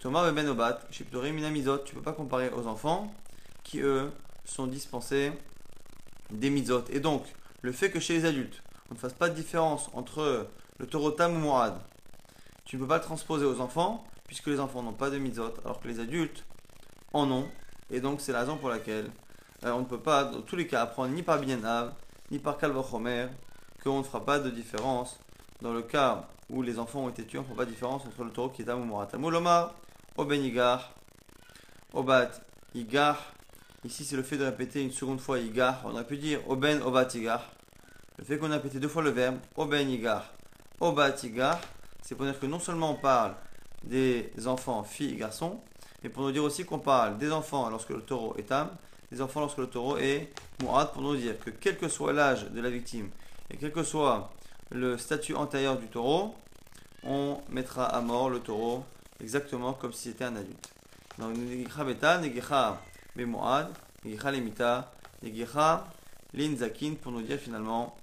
Thomas 0.00 0.28
ben 0.32 0.48
Obat, 0.48 0.80
tu 0.90 1.04
ne 1.04 1.94
peux 1.94 2.02
pas 2.02 2.12
comparer 2.12 2.50
aux 2.50 2.66
enfants 2.66 3.14
qui, 3.62 3.78
eux, 3.78 4.10
sont 4.44 4.66
dispensés 4.66 5.30
des 6.32 6.50
mitzvot. 6.50 6.84
Et 6.90 7.00
donc, 7.00 7.24
le 7.62 7.72
fait 7.72 7.90
que 7.90 8.00
chez 8.00 8.14
les 8.14 8.24
adultes, 8.24 8.62
on 8.90 8.94
ne 8.94 8.98
fasse 8.98 9.12
pas 9.12 9.28
de 9.28 9.34
différence 9.34 9.90
entre 9.92 10.48
le 10.78 10.86
taurotam 10.86 11.36
ou 11.36 11.38
mourad, 11.38 11.74
tu 12.64 12.76
ne 12.76 12.82
peux 12.82 12.88
pas 12.88 12.98
le 12.98 13.02
transposer 13.02 13.44
aux 13.44 13.60
enfants, 13.60 14.04
puisque 14.26 14.46
les 14.46 14.60
enfants 14.60 14.82
n'ont 14.82 14.92
pas 14.92 15.10
de 15.10 15.18
mitzvot, 15.18 15.54
alors 15.64 15.80
que 15.80 15.88
les 15.88 16.00
adultes 16.00 16.44
en 17.12 17.30
ont. 17.30 17.48
Et 17.90 18.00
donc, 18.00 18.20
c'est 18.20 18.32
la 18.32 18.40
raison 18.40 18.56
pour 18.56 18.68
laquelle 18.68 19.10
euh, 19.64 19.72
on 19.72 19.80
ne 19.80 19.84
peut 19.84 19.98
pas, 19.98 20.24
dans 20.24 20.42
tous 20.42 20.56
les 20.56 20.66
cas, 20.66 20.82
apprendre 20.82 21.12
ni 21.12 21.22
par 21.22 21.38
Binyenav, 21.38 21.92
ni 22.30 22.38
par 22.38 22.56
Kalvachomer, 22.56 23.26
qu'on 23.82 23.98
ne 23.98 24.04
fera 24.04 24.24
pas 24.24 24.38
de 24.38 24.50
différence 24.50 25.18
dans 25.60 25.72
le 25.72 25.82
cas 25.82 26.28
où 26.48 26.62
les 26.62 26.78
enfants 26.78 27.04
ont 27.04 27.08
été 27.08 27.24
tués, 27.24 27.38
on 27.38 27.42
ne 27.42 27.48
fait 27.48 27.54
pas 27.54 27.64
de 27.64 27.70
différence 27.70 28.04
entre 28.06 28.24
le 28.24 28.30
taureau 28.30 28.48
qui 28.48 28.62
est 28.62 28.68
à 28.68 28.76
Moura. 28.76 29.06
Tamuloma, 29.06 29.74
Oben 30.16 30.42
Igar, 30.42 30.92
Obat 31.92 32.30
Igar. 32.74 33.34
Ici, 33.82 34.04
c'est 34.04 34.16
le 34.16 34.22
fait 34.22 34.36
de 34.36 34.44
répéter 34.44 34.82
une 34.82 34.90
seconde 34.90 35.20
fois 35.20 35.38
Igar. 35.38 35.80
On 35.86 35.92
aurait 35.92 36.06
pu 36.06 36.18
dire 36.18 36.40
Oben 36.50 36.82
Obat 36.82 37.08
Igar. 37.14 37.50
Le 38.18 38.24
fait 38.24 38.36
qu'on 38.36 38.50
a 38.50 38.56
répété 38.56 38.78
deux 38.78 38.88
fois 38.88 39.02
le 39.02 39.08
verbe 39.08 39.38
Oben 39.56 39.88
Igar, 39.88 40.34
Obat 40.80 41.16
Igar, 41.22 41.58
c'est 42.02 42.14
pour 42.14 42.26
dire 42.26 42.38
que 42.38 42.44
non 42.44 42.58
seulement 42.58 42.90
on 42.90 42.96
parle 42.96 43.34
des 43.82 44.30
enfants, 44.44 44.84
filles 44.84 45.14
et 45.14 45.16
garçons, 45.16 45.62
mais 46.02 46.10
pour 46.10 46.24
nous 46.24 46.32
dire 46.32 46.44
aussi 46.44 46.66
qu'on 46.66 46.78
parle 46.78 47.16
des 47.16 47.32
enfants 47.32 47.70
lorsque 47.70 47.88
le 47.88 48.02
taureau 48.02 48.34
est 48.36 48.52
âme, 48.52 48.68
des 49.10 49.22
enfants 49.22 49.40
lorsque 49.40 49.56
le 49.56 49.68
taureau 49.68 49.96
est 49.96 50.30
Mourad, 50.60 50.92
pour 50.92 51.00
nous 51.00 51.16
dire 51.16 51.38
que 51.38 51.48
quel 51.48 51.78
que 51.78 51.88
soit 51.88 52.12
l'âge 52.12 52.44
de 52.50 52.60
la 52.60 52.68
victime 52.68 53.08
et 53.50 53.56
quel 53.56 53.72
que 53.72 53.82
soit 53.82 54.30
le 54.70 54.98
statut 54.98 55.34
antérieur 55.34 55.78
du 55.78 55.86
taureau, 55.86 56.34
on 57.02 57.38
mettra 57.48 57.86
à 57.86 58.02
mort 58.02 58.28
le 58.28 58.40
taureau 58.40 58.84
exactement 59.22 59.72
comme 59.72 59.94
si 59.94 60.10
c'était 60.10 60.24
un 60.24 60.36
adulte. 60.36 60.68
Donc, 61.18 61.34
Bemoad, 63.20 63.68
Negicha 64.04 64.30
Lemita, 64.30 64.90
Negicha 65.22 65.84
Linzakin, 66.32 66.94
pour 66.94 67.12
nous 67.12 67.20
dire 67.20 67.38
finalement 67.38 67.94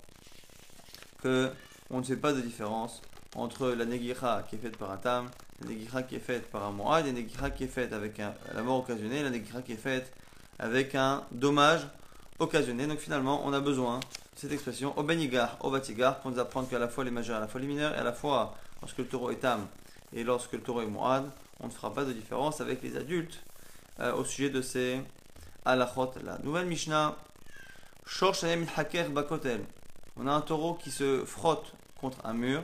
que 1.24 1.50
on 1.90 2.00
ne 2.00 2.04
fait 2.04 2.18
pas 2.18 2.34
de 2.34 2.42
différence 2.42 3.02
entre 3.36 3.70
la 3.70 3.86
Negicha 3.86 4.44
qui 4.48 4.56
est 4.56 4.60
faite 4.60 4.78
par 4.78 4.92
un 4.92 4.98
tam 4.98 5.30
la 5.62 5.70
negicha 5.70 6.04
qui 6.04 6.16
est 6.16 6.20
faite 6.20 6.52
par 6.52 6.64
un 6.66 6.72
moad, 6.72 7.06
la 7.06 7.12
negicha 7.12 7.50
qui 7.50 7.64
est 7.64 7.68
faite 7.68 7.92
avec 7.92 8.20
un, 8.20 8.34
la 8.54 8.62
mort 8.62 8.78
occasionnée, 8.78 9.24
la 9.24 9.32
negicha 9.32 9.62
qui 9.64 9.74
est 9.74 9.76
faite 9.76 10.14
avec 10.60 10.94
un 10.94 11.24
dommage 11.32 11.88
occasionné. 12.38 12.86
Donc 12.86 13.00
finalement, 13.00 13.42
on 13.44 13.54
a 13.54 13.60
besoin 13.60 14.00
de 14.00 14.04
cette 14.36 14.52
expression 14.52 14.96
au 15.00 15.04
benigar, 15.04 15.58
au 15.62 15.72
batigar, 15.72 16.20
pour 16.20 16.30
nous 16.30 16.40
apprendre 16.40 16.70
qu'à 16.70 16.78
la 16.78 16.88
fois 16.88 17.04
les 17.04 17.12
majeurs, 17.12 17.38
à 17.38 17.40
la 17.40 17.48
fois 17.48 17.60
les 17.60 17.66
mineurs, 17.66 17.94
et 17.96 17.98
à 17.98 18.04
la 18.04 18.14
fois 18.14 18.56
lorsque 18.82 19.00
le 19.00 19.08
taureau 19.08 19.32
est 19.32 19.44
âme 19.44 19.66
et 20.14 20.24
lorsque 20.24 20.54
le 20.54 20.62
taureau 20.62 20.82
est 20.82 20.86
moad, 20.86 21.24
on 21.60 21.66
ne 21.68 21.72
fera 21.72 21.92
pas 21.92 22.06
de 22.06 22.14
différence 22.14 22.62
avec 22.62 22.84
les 22.84 22.96
adultes 22.96 23.40
euh, 24.00 24.14
au 24.14 24.24
sujet 24.24 24.50
de 24.50 24.62
ces 24.62 25.02
halachot 25.66 26.14
La 26.24 26.38
Nouvelle 26.40 26.68
Mishnah, 26.68 27.16
Bakotel. 29.10 29.62
On 30.16 30.28
a 30.28 30.32
un 30.32 30.42
taureau 30.42 30.76
qui 30.76 30.92
se 30.92 31.26
frotte 31.26 31.74
contre 32.00 32.26
un 32.26 32.34
mur. 32.34 32.64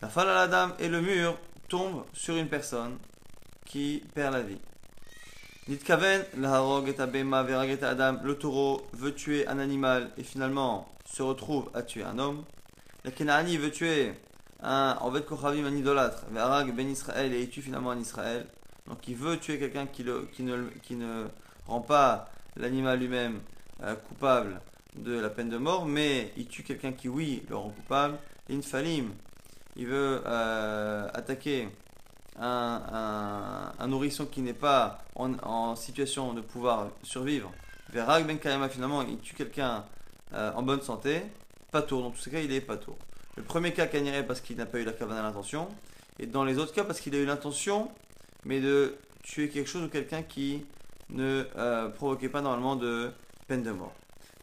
La 0.00 0.08
fal 0.08 0.28
à 0.28 0.34
la 0.34 0.48
dame 0.48 0.74
et 0.78 0.88
le 0.88 1.00
mur 1.00 1.38
tombent 1.68 2.04
sur 2.12 2.36
une 2.36 2.48
personne 2.48 2.98
qui 3.66 4.02
perd 4.14 4.34
la 4.34 4.42
vie. 4.42 4.60
Nitkaven, 5.66 6.24
Adam, 7.82 8.18
le 8.22 8.34
taureau 8.34 8.86
veut 8.92 9.14
tuer 9.14 9.48
un 9.48 9.58
animal 9.58 10.10
et 10.18 10.22
finalement 10.22 10.86
se 11.06 11.22
retrouve 11.22 11.70
à 11.72 11.82
tuer 11.82 12.04
un 12.04 12.18
homme. 12.18 12.44
La 13.04 13.10
Kenaani 13.10 13.56
veut 13.56 13.70
tuer 13.70 14.12
un 14.62 14.98
Ovet 15.02 15.22
Kochavim, 15.22 15.64
un 15.64 15.74
idolâtre, 15.74 16.24
Verag 16.30 16.74
ben 16.74 16.88
Israël 16.88 17.32
et 17.32 17.42
il 17.42 17.50
tue 17.50 17.62
finalement 17.62 17.90
un 17.90 17.98
Israël. 17.98 18.46
Donc 18.88 19.08
il 19.08 19.16
veut 19.16 19.38
tuer 19.38 19.58
quelqu'un 19.58 19.86
qui, 19.86 20.04
ne, 20.04 21.26
rend 21.66 21.80
pas 21.80 22.28
l'animal 22.56 22.98
lui-même 22.98 23.40
euh, 23.82 23.94
coupable 23.94 24.60
de 24.96 25.18
la 25.18 25.30
peine 25.30 25.48
de 25.48 25.56
mort, 25.56 25.86
mais 25.86 26.32
il 26.36 26.46
tue 26.46 26.62
quelqu'un 26.62 26.92
qui, 26.92 27.08
oui, 27.08 27.42
le 27.48 27.56
rend 27.56 27.70
coupable. 27.70 28.18
Infalim, 28.50 29.12
il 29.76 29.86
veut 29.86 30.22
euh, 30.26 31.08
attaquer 31.14 31.68
un, 32.38 33.72
nourrisson 33.86 34.26
qui 34.26 34.42
n'est 34.42 34.52
pas 34.52 34.98
en, 35.14 35.76
situation 35.76 36.34
de 36.34 36.40
pouvoir 36.40 36.90
survivre. 37.02 37.50
Verag 37.90 38.26
ben 38.26 38.38
Kayama, 38.38 38.68
finalement, 38.68 39.02
il 39.02 39.18
tue 39.18 39.34
quelqu'un 39.34 39.84
euh, 40.34 40.52
en 40.54 40.62
bonne 40.62 40.82
santé. 40.82 41.22
Pas 41.70 41.82
tour, 41.82 42.02
dans 42.02 42.10
tous 42.10 42.20
ces 42.20 42.30
cas, 42.30 42.40
il 42.40 42.52
est 42.52 42.60
pas 42.60 42.76
tour. 42.76 42.96
Le 43.36 43.42
premier 43.42 43.72
cas, 43.72 43.86
Kanyere, 43.86 44.26
parce 44.26 44.40
qu'il 44.40 44.56
n'a 44.56 44.66
pas 44.66 44.78
eu 44.78 44.84
la 44.84 44.92
cavane 44.92 45.18
à 45.18 45.22
l'intention. 45.22 45.68
Et 46.18 46.26
dans 46.26 46.44
les 46.44 46.58
autres 46.58 46.72
cas, 46.72 46.84
parce 46.84 47.00
qu'il 47.00 47.14
a 47.14 47.18
eu 47.18 47.26
l'intention, 47.26 47.90
mais 48.44 48.60
de 48.60 48.96
tuer 49.22 49.48
quelque 49.48 49.68
chose 49.68 49.84
ou 49.84 49.88
quelqu'un 49.88 50.22
qui 50.22 50.64
ne 51.10 51.44
euh, 51.56 51.88
provoquait 51.88 52.28
pas 52.28 52.40
normalement 52.40 52.76
de 52.76 53.10
peine 53.46 53.62
de 53.62 53.70
mort. 53.70 53.92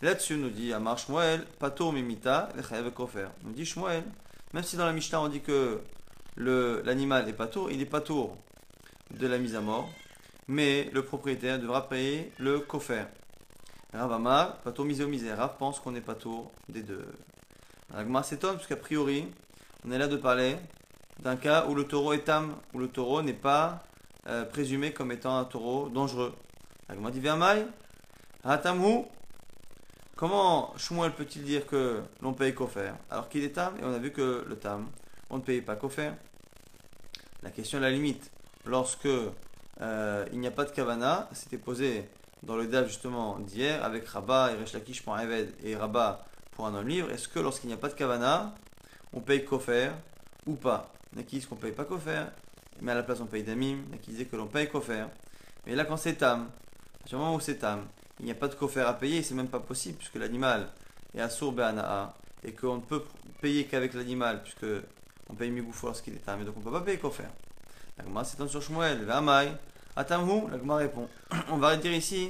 Là-dessus, 0.01 0.37
nous 0.37 0.49
dit 0.49 0.73
Amar 0.73 0.97
Shmuel, 0.97 1.45
Pato 1.59 1.91
Mimita, 1.91 2.49
Kofer. 2.95 3.27
Nous 3.43 3.51
dit 3.51 3.65
Shmuel, 3.65 4.03
même 4.53 4.63
si 4.63 4.75
dans 4.75 4.85
la 4.85 4.93
Mishnah 4.93 5.21
on 5.21 5.27
dit 5.27 5.41
que 5.41 5.81
l'animal 6.37 7.29
est 7.29 7.51
tour, 7.51 7.71
il 7.71 7.81
est 7.81 7.85
pas 7.85 8.01
tour 8.01 8.37
de 9.11 9.27
la 9.27 9.37
mise 9.37 9.55
à 9.55 9.61
mort, 9.61 9.89
mais 10.47 10.89
le 10.93 11.03
propriétaire 11.03 11.59
devra 11.59 11.87
payer 11.87 12.31
le 12.39 12.59
Kofer. 12.59 13.05
Rav 13.93 14.11
Amar, 14.11 14.57
Pato 14.59 14.83
Misé 14.83 15.05
Misé. 15.05 15.33
Rav 15.33 15.57
pense 15.57 15.79
qu'on 15.79 15.91
n'est 15.91 16.01
pas 16.01 16.15
tour 16.15 16.51
des 16.69 16.81
deux. 16.81 17.05
Ragmar 17.93 18.23
s'étonne, 18.23 18.55
parce 18.55 18.67
qu'a 18.67 18.77
priori, 18.77 19.27
on 19.85 19.91
est 19.91 19.97
là 19.97 20.07
de 20.07 20.15
parler 20.15 20.55
d'un 21.19 21.35
cas 21.35 21.65
où 21.67 21.75
le 21.75 21.83
taureau 21.83 22.13
est 22.13 22.27
âme, 22.29 22.55
où 22.73 22.79
le 22.79 22.87
taureau 22.87 23.21
n'est 23.21 23.33
pas 23.33 23.83
euh, 24.27 24.45
présumé 24.45 24.93
comme 24.93 25.11
étant 25.11 25.37
un 25.37 25.45
taureau 25.45 25.89
dangereux. 25.89 26.33
Ragmar 26.87 27.11
dit 27.11 27.21
Hatamhu, 28.43 29.05
Comment 30.21 30.77
Shmuel 30.77 31.13
peut-il 31.13 31.43
dire 31.43 31.65
que 31.65 32.03
l'on 32.21 32.33
paye 32.33 32.53
Kofer 32.53 32.91
alors 33.09 33.27
qu'il 33.27 33.43
est 33.43 33.53
tam 33.53 33.75
et 33.79 33.83
on 33.83 33.91
a 33.91 33.97
vu 33.97 34.11
que 34.11 34.45
le 34.47 34.55
tam, 34.55 34.87
on 35.31 35.37
ne 35.37 35.41
paye 35.41 35.61
pas 35.61 35.75
Kofer? 35.75 36.11
La 37.41 37.49
question 37.49 37.79
est 37.79 37.81
la 37.81 37.89
limite. 37.89 38.29
Lorsque 38.65 39.07
euh, 39.07 40.25
il 40.31 40.39
n'y 40.39 40.45
a 40.45 40.51
pas 40.51 40.65
de 40.65 40.69
Kavana, 40.69 41.27
c'était 41.33 41.57
posé 41.57 42.07
dans 42.43 42.55
le 42.55 42.67
DAF 42.67 42.87
justement 42.87 43.39
d'hier 43.39 43.83
avec 43.83 44.07
Rabat 44.07 44.51
et 44.51 44.57
Resh 44.57 45.01
pour 45.01 45.15
un 45.15 45.21
Eved 45.21 45.55
et 45.63 45.75
Rabat 45.75 46.23
pour 46.51 46.67
un 46.67 46.75
homme 46.75 46.87
libre. 46.87 47.09
Est-ce 47.09 47.27
que 47.27 47.39
lorsqu'il 47.39 47.69
n'y 47.69 47.73
a 47.73 47.77
pas 47.77 47.89
de 47.89 47.95
Kavana, 47.95 48.53
on 49.13 49.21
paye 49.21 49.43
Kofer 49.43 49.89
ou 50.45 50.53
pas? 50.53 50.91
Il 51.15 51.21
y 51.21 51.41
qu'on 51.41 51.55
ne 51.55 51.61
paye 51.61 51.71
pas 51.71 51.85
Kofer, 51.85 52.25
mais 52.81 52.91
à 52.91 52.95
la 52.95 53.03
place 53.03 53.19
on 53.21 53.27
paye 53.27 53.43
Damim. 53.43 53.83
Qui 54.01 54.11
disent 54.11 54.27
que 54.29 54.35
l'on 54.35 54.47
paye 54.47 54.69
Kofer. 54.69 55.05
Mais 55.65 55.75
là, 55.75 55.85
quand 55.85 55.97
c'est 55.97 56.15
Tam, 56.15 56.49
à 57.11 57.15
moment 57.15 57.35
où 57.35 57.39
c'est 57.39 57.55
Tam, 57.55 57.85
il 58.19 58.25
n'y 58.25 58.31
a 58.31 58.35
pas 58.35 58.47
de 58.47 58.55
coffre 58.55 58.79
à 58.79 58.93
payer, 58.93 59.23
c'est 59.23 59.33
même 59.33 59.47
pas 59.47 59.59
possible 59.59 59.97
puisque 59.97 60.15
l'animal 60.15 60.67
est 61.15 61.21
assour 61.21 61.51
be'ana'a 61.51 62.13
et 62.43 62.53
qu'on 62.53 62.75
ne 62.75 62.81
peut 62.81 63.03
payer 63.41 63.65
qu'avec 63.65 63.93
l'animal 63.93 64.43
puisque 64.43 64.65
on 65.29 65.33
paye 65.33 65.49
migoufo 65.49 65.87
lorsqu'il 65.87 66.13
est 66.13 66.27
mais 66.37 66.45
donc 66.45 66.55
on 66.57 66.59
ne 66.59 66.65
peut 66.65 66.71
pas 66.71 66.81
payer 66.81 66.97
coffre. 66.97 67.23
La 67.97 68.23
c'est 68.23 68.47
sur 68.47 68.61
Shmuel, 68.61 69.05
Vamai, 69.05 69.51
Atamhu, 69.95 70.43
la 70.49 70.75
répond. 70.75 71.07
On 71.51 71.57
va 71.57 71.75
dire 71.75 71.91
ici 71.91 72.29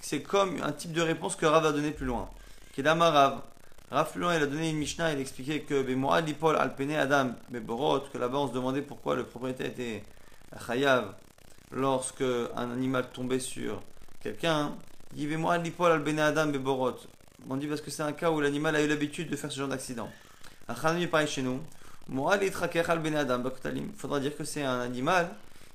que 0.00 0.06
c'est 0.06 0.22
comme 0.22 0.60
un 0.62 0.72
type 0.72 0.92
de 0.92 1.02
réponse 1.02 1.36
que 1.36 1.46
Rav 1.46 1.64
a 1.66 1.72
donné 1.72 1.92
plus 1.92 2.06
loin. 2.06 2.28
Kedama 2.74 3.10
Rav. 3.10 3.32
Rav 3.32 3.42
loin, 4.16 4.36
il 4.36 4.42
a 4.42 4.46
donné 4.46 4.70
une 4.70 4.78
Mishnah, 4.78 5.12
il 5.12 5.20
expliquait 5.20 5.60
que 5.60 5.82
Bemoad 5.82 6.26
Lipol 6.26 6.56
Alpene 6.56 6.92
Adam 6.92 7.32
Beborot, 7.50 8.00
que 8.10 8.16
là-bas 8.16 8.38
on 8.38 8.48
se 8.48 8.54
demandait 8.54 8.80
pourquoi 8.80 9.16
le 9.16 9.24
propriétaire 9.24 9.66
était 9.66 10.02
Chayav 10.66 11.14
lorsque 11.70 12.22
un 12.22 12.70
animal 12.70 13.10
tombait 13.12 13.38
sur 13.38 13.82
quelqu'un. 14.22 14.72
On 17.50 17.56
dit 17.56 17.66
parce 17.66 17.82
que 17.82 17.90
c'est 17.90 18.02
un 18.02 18.12
cas 18.12 18.30
où 18.30 18.40
l'animal 18.40 18.76
a 18.76 18.82
eu 18.82 18.88
l'habitude 18.88 19.28
de 19.28 19.36
faire 19.36 19.52
ce 19.52 19.58
genre 19.58 19.68
d'accident. 19.68 20.08
pareil 20.66 21.28
chez 21.28 21.42
nous. 21.42 21.60
Il 22.08 23.92
faudra 23.96 24.20
dire 24.20 24.36
que 24.36 24.44
c'est 24.44 24.62
un 24.62 24.80
animal 24.80 25.28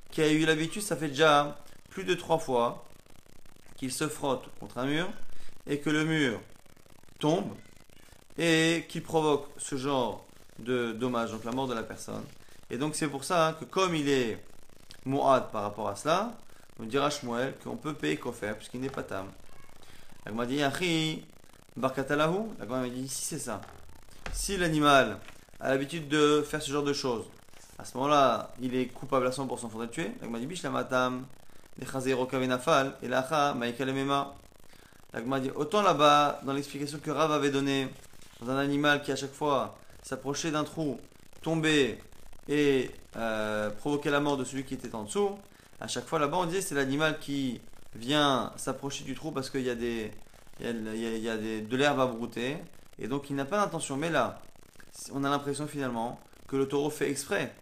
qui 0.10 0.24
a 0.24 0.32
eu 0.32 0.44
l'habitude, 0.44 0.82
ça 0.82 0.96
fait 0.96 1.10
déjà 1.10 1.56
plus 1.92 2.04
de 2.04 2.16
trois 2.16 2.40
fois 2.40 2.84
qu'il 3.76 3.92
se 3.92 4.08
frotte 4.08 4.46
contre 4.60 4.80
un 4.80 4.88
mur 4.88 5.08
et 5.68 5.80
que 5.80 5.92
le 5.92 6.04
mur 6.04 6.42
tombe 7.20 7.54
et 8.38 8.86
qu'il 8.88 9.04
provoque 9.04 9.48
ce 9.58 9.76
genre 9.76 10.26
de 10.60 10.92
dommage, 10.94 11.32
donc 11.32 11.44
la 11.44 11.52
mort 11.52 11.68
de 11.68 11.74
la 11.74 11.84
personne. 11.84 12.24
Et 12.70 12.78
donc 12.78 12.96
c'est 12.96 13.08
pour 13.08 13.24
ça 13.24 13.56
que 13.60 13.66
comme 13.66 13.96
il 13.96 14.10
est 14.10 14.44
mu'ad 15.06 15.50
par 15.52 15.64
rapport 15.64 15.88
à 15.88 15.96
cela, 15.96 16.34
on 16.80 16.84
dira 16.84 17.10
Shmuel 17.10 17.56
qu'on 17.64 17.78
peut 17.78 17.94
payer 17.94 18.18
Kofer 18.18 18.54
puisqu'il 18.56 18.82
n'est 18.82 18.90
pas 18.90 19.04
tam. 19.04 19.28
m'a 20.32 20.46
dit 20.46 20.56
Yachi 20.56 21.24
Barkatalahu. 21.76 22.40
m'a 22.68 22.90
dit 22.90 23.08
si 23.08 23.24
c'est 23.24 23.40
ça. 23.40 23.62
Si 24.34 24.58
l'animal 24.58 25.20
a 25.60 25.70
l'habitude 25.70 26.08
de 26.08 26.44
faire 26.44 26.62
ce 26.62 26.72
genre 26.72 26.84
de 26.84 26.94
choses, 26.94 27.26
à 27.80 27.86
ce 27.86 27.96
moment-là, 27.98 28.52
il 28.60 28.76
est 28.76 28.88
coupable 28.88 29.28
à 29.28 29.30
100% 29.30 29.70
faudrait 29.70 29.86
le 29.86 29.92
tuer. 29.92 30.12
m'a 30.28 30.40
dit 30.40 30.48
Bishlamatam, 30.48 31.26
et 31.80 33.08
Lacha, 33.08 33.54
Maïkalemema. 33.54 34.36
m'a 35.26 35.40
dit 35.40 35.52
autant 35.56 35.84
là-bas, 35.84 36.42
dans 36.44 36.54
l'explication 36.54 37.00
que 37.00 37.12
Rav 37.12 37.32
avait 37.32 37.52
donnée, 37.52 37.88
dans 38.42 38.52
un 38.52 38.58
animal 38.58 39.02
qui 39.02 39.12
à 39.12 39.16
chaque 39.16 39.34
fois 39.34 39.78
s'approchait 40.04 40.52
d'un 40.52 40.64
trou, 40.64 41.00
tombait 41.42 42.00
et 42.48 42.92
euh, 43.16 43.70
provoquait 43.70 44.10
la 44.10 44.20
mort 44.20 44.38
de 44.38 44.44
celui 44.44 44.64
qui 44.64 44.74
était 44.74 44.94
en 44.96 45.04
dessous, 45.04 45.38
à 45.80 45.88
chaque 45.88 46.06
fois 46.06 46.20
là-bas, 46.20 46.38
on 46.38 46.46
disait 46.46 46.62
c'est 46.62 46.76
l'animal 46.76 47.20
qui 47.20 47.62
vient 47.96 48.52
s'approcher 48.56 49.04
du 49.04 49.16
trou 49.16 49.32
parce 49.32 49.50
qu'il 49.50 49.62
y 49.62 49.70
a, 49.70 49.76
des, 49.76 50.12
il 50.60 51.22
y 51.22 51.30
a, 51.30 51.38
des, 51.38 51.62
de 51.62 51.78
l'herbe 51.78 52.00
à 52.00 52.08
brouter. 52.08 52.58
Et 53.00 53.08
donc 53.08 53.30
il 53.30 53.36
n'a 53.36 53.46
pas 53.46 53.58
d'intention. 53.58 53.96
Mais 53.96 54.10
là, 54.10 54.40
on 55.14 55.24
a 55.24 55.30
l'impression 55.30 55.68
finalement 55.68 56.20
que 56.48 56.56
le 56.56 56.68
taureau 56.68 56.90
fait 56.90 57.10
exprès 57.10 57.54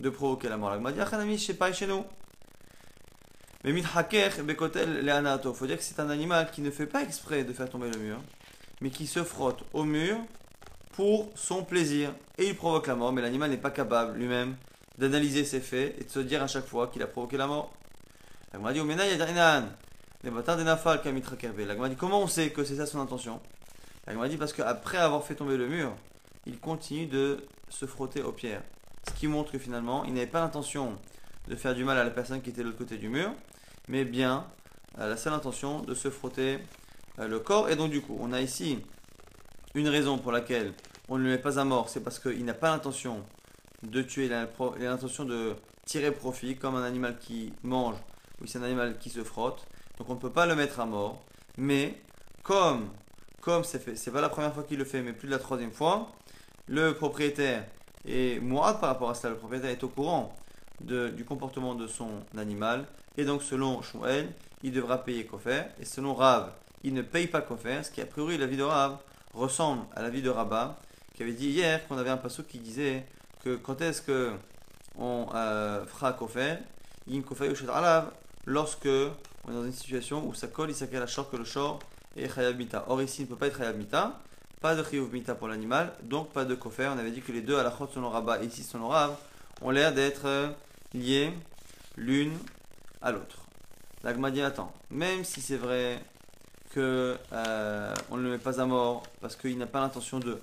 de 0.00 0.10
provoquer 0.10 0.48
la 0.48 0.56
mort. 0.56 0.74
La 0.74 0.92
dit 0.92 1.38
je 1.38 1.44
sais 1.44 1.54
pas 1.54 1.72
chez 1.72 1.86
nous. 1.86 2.04
Mais 3.64 3.72
bekotel 3.72 5.04
Il 5.04 5.54
faut 5.54 5.66
dire 5.66 5.76
que 5.76 5.84
c'est 5.84 6.00
un 6.00 6.10
animal 6.10 6.50
qui 6.50 6.62
ne 6.62 6.70
fait 6.70 6.86
pas 6.86 7.02
exprès 7.02 7.44
de 7.44 7.52
faire 7.52 7.70
tomber 7.70 7.90
le 7.90 7.98
mur, 7.98 8.18
mais 8.82 8.90
qui 8.90 9.06
se 9.06 9.22
frotte 9.22 9.62
au 9.72 9.84
mur 9.84 10.18
pour 10.92 11.30
son 11.36 11.64
plaisir. 11.64 12.12
Et 12.36 12.48
il 12.48 12.56
provoque 12.56 12.88
la 12.88 12.96
mort, 12.96 13.12
mais 13.12 13.22
l'animal 13.22 13.50
n'est 13.50 13.56
pas 13.56 13.70
capable 13.70 14.18
lui-même 14.18 14.56
d'analyser 14.98 15.44
ses 15.44 15.60
faits 15.60 15.96
et 15.98 16.04
de 16.04 16.10
se 16.10 16.18
dire 16.18 16.42
à 16.42 16.48
chaque 16.48 16.66
fois 16.66 16.88
qu'il 16.88 17.00
a 17.02 17.06
provoqué 17.06 17.36
la 17.36 17.46
mort. 17.46 17.72
La 18.52 18.58
dit 18.72 18.80
dit 21.90 21.96
comment 21.96 22.20
on 22.20 22.26
sait 22.26 22.50
que 22.50 22.64
c'est 22.64 22.76
ça 22.76 22.86
son 22.86 23.00
intention? 23.00 23.40
La 24.06 24.28
dit 24.28 24.36
parce 24.36 24.52
qu'après 24.52 24.98
avoir 24.98 25.24
fait 25.24 25.36
tomber 25.36 25.56
le 25.56 25.68
mur, 25.68 25.94
il 26.44 26.58
continue 26.58 27.06
de 27.06 27.46
se 27.68 27.86
frotter 27.86 28.22
aux 28.22 28.32
pierres. 28.32 28.62
Ce 29.08 29.14
qui 29.14 29.28
montre 29.28 29.52
que 29.52 29.58
finalement, 29.58 30.04
il 30.04 30.12
n'avait 30.12 30.26
pas 30.26 30.40
l'intention 30.40 30.98
de 31.48 31.56
faire 31.56 31.74
du 31.74 31.84
mal 31.84 31.96
à 31.98 32.04
la 32.04 32.10
personne 32.10 32.42
qui 32.42 32.50
était 32.50 32.62
de 32.62 32.66
l'autre 32.66 32.78
côté 32.78 32.98
du 32.98 33.08
mur, 33.08 33.32
mais 33.88 34.04
bien 34.04 34.44
la 34.98 35.16
seule 35.16 35.32
intention 35.32 35.80
de 35.80 35.94
se 35.94 36.10
frotter 36.10 36.58
le 37.18 37.38
corps. 37.38 37.68
Et 37.70 37.76
donc 37.76 37.90
du 37.90 38.00
coup, 38.00 38.16
on 38.20 38.32
a 38.32 38.40
ici 38.40 38.78
une 39.74 39.88
raison 39.88 40.18
pour 40.18 40.32
laquelle 40.32 40.72
on 41.08 41.18
ne 41.18 41.24
le 41.24 41.30
met 41.30 41.38
pas 41.38 41.58
à 41.58 41.64
mort, 41.64 41.88
c'est 41.88 42.02
parce 42.02 42.18
qu'il 42.18 42.44
n'a 42.44 42.54
pas 42.54 42.70
l'intention 42.70 43.22
de 43.82 44.02
tuer, 44.02 44.26
il 44.26 44.32
a 44.32 44.48
l'intention 44.78 45.24
de 45.24 45.54
tirer 45.84 46.12
profit, 46.12 46.56
comme 46.56 46.76
un 46.76 46.84
animal 46.84 47.18
qui 47.18 47.52
mange, 47.62 47.96
ou 48.40 48.46
c'est 48.46 48.58
un 48.58 48.62
animal 48.62 48.98
qui 48.98 49.10
se 49.10 49.24
frotte. 49.24 49.66
Donc 49.98 50.08
on 50.08 50.14
ne 50.14 50.20
peut 50.20 50.30
pas 50.30 50.46
le 50.46 50.54
mettre 50.54 50.80
à 50.80 50.86
mort. 50.86 51.22
Mais 51.56 52.00
comme 52.42 52.88
comme 53.42 53.64
c'est 53.64 53.80
fait, 53.80 53.96
c'est 53.96 54.12
pas 54.12 54.20
la 54.20 54.28
première 54.28 54.54
fois 54.54 54.62
qu'il 54.62 54.78
le 54.78 54.84
fait, 54.84 55.02
mais 55.02 55.12
plus 55.12 55.26
de 55.26 55.32
la 55.32 55.40
troisième 55.40 55.72
fois, 55.72 56.08
le 56.68 56.94
propriétaire 56.94 57.64
Et 58.06 58.38
moi, 58.38 58.74
par 58.74 58.90
rapport 58.90 59.10
à 59.10 59.14
cela, 59.14 59.30
le 59.30 59.36
propriétaire 59.36 59.70
est 59.70 59.82
au 59.82 59.88
courant 59.88 60.32
du 60.80 61.24
comportement 61.24 61.74
de 61.74 61.88
son 61.88 62.08
animal. 62.36 62.86
Et 63.16 63.24
donc, 63.24 63.42
selon 63.42 63.82
Shmuel, 63.82 64.32
il 64.62 64.72
devra 64.72 64.98
payer 65.04 65.26
Kofer. 65.26 65.64
Et 65.80 65.84
selon 65.84 66.14
Rav, 66.14 66.52
il 66.84 66.94
ne 66.94 67.02
paye 67.02 67.26
pas 67.26 67.40
Kofer. 67.40 67.82
Ce 67.84 67.90
qui, 67.90 68.00
a 68.00 68.06
priori, 68.06 68.38
la 68.38 68.46
vie 68.46 68.56
de 68.56 68.62
Rav 68.62 68.98
ressemble 69.34 69.84
à 69.94 70.02
la 70.02 70.10
vie 70.10 70.22
de 70.22 70.30
Rabat, 70.30 70.78
qui 71.14 71.22
avait 71.22 71.32
dit 71.32 71.48
hier 71.48 71.86
qu'on 71.86 71.98
avait 71.98 72.10
un 72.10 72.16
passage 72.16 72.46
qui 72.46 72.58
disait 72.58 73.06
que 73.44 73.56
quand 73.56 73.80
est-ce 73.80 74.02
que 74.02 74.32
on 74.98 75.26
euh, 75.34 75.84
fera 75.86 76.12
Kofer, 76.12 76.56
in 77.10 77.22
Alav, 77.72 78.12
lorsque 78.46 78.86
on 78.86 79.50
est 79.50 79.54
dans 79.54 79.64
une 79.64 79.72
situation 79.72 80.26
où 80.26 80.34
ça 80.34 80.48
colle, 80.48 80.70
il 80.70 80.76
s'appelle 80.76 81.00
la 81.00 81.06
short 81.06 81.30
que 81.30 81.36
le 81.36 81.44
short 81.44 81.82
et 82.16 82.28
Chayab 82.28 82.56
Mita. 82.56 82.84
Or, 82.88 83.02
ici, 83.02 83.22
il 83.22 83.24
ne 83.24 83.30
peut 83.30 83.36
pas 83.36 83.46
être 83.46 83.58
Chayab 83.58 83.76
Mita. 83.76 84.20
Pas 84.60 84.76
de 84.76 84.84
Chiyuv 84.84 85.12
Mita 85.12 85.34
pour 85.34 85.48
l'animal, 85.48 85.92
donc 86.04 86.30
pas 86.30 86.44
de 86.44 86.54
Kofer. 86.54 86.88
On 86.94 86.98
avait 86.98 87.10
dit 87.10 87.20
que 87.20 87.32
les 87.32 87.40
deux, 87.40 87.58
à 87.58 87.64
la 87.64 87.76
Chot 87.76 87.88
selon 87.92 88.10
Rabat 88.10 88.44
et 88.44 88.46
ici 88.46 88.62
selon 88.62 88.88
Rav, 88.88 89.16
ont 89.60 89.70
l'air 89.70 89.92
d'être 89.92 90.26
euh, 90.26 90.50
liés 90.94 91.32
l'une 91.96 92.38
à 93.00 93.10
l'autre. 93.10 93.38
L'agma 94.04 94.30
dit 94.30 94.40
attends, 94.40 94.72
même 94.90 95.24
si 95.24 95.40
c'est 95.40 95.56
vrai 95.56 96.00
euh, 96.80 97.94
on 98.10 98.16
ne 98.16 98.22
le 98.22 98.30
met 98.30 98.38
pas 98.38 98.60
à 98.60 98.66
mort 98.66 99.02
parce 99.20 99.36
qu'il 99.36 99.58
n'a 99.58 99.66
pas 99.66 99.80
l'intention 99.80 100.18
de. 100.18 100.38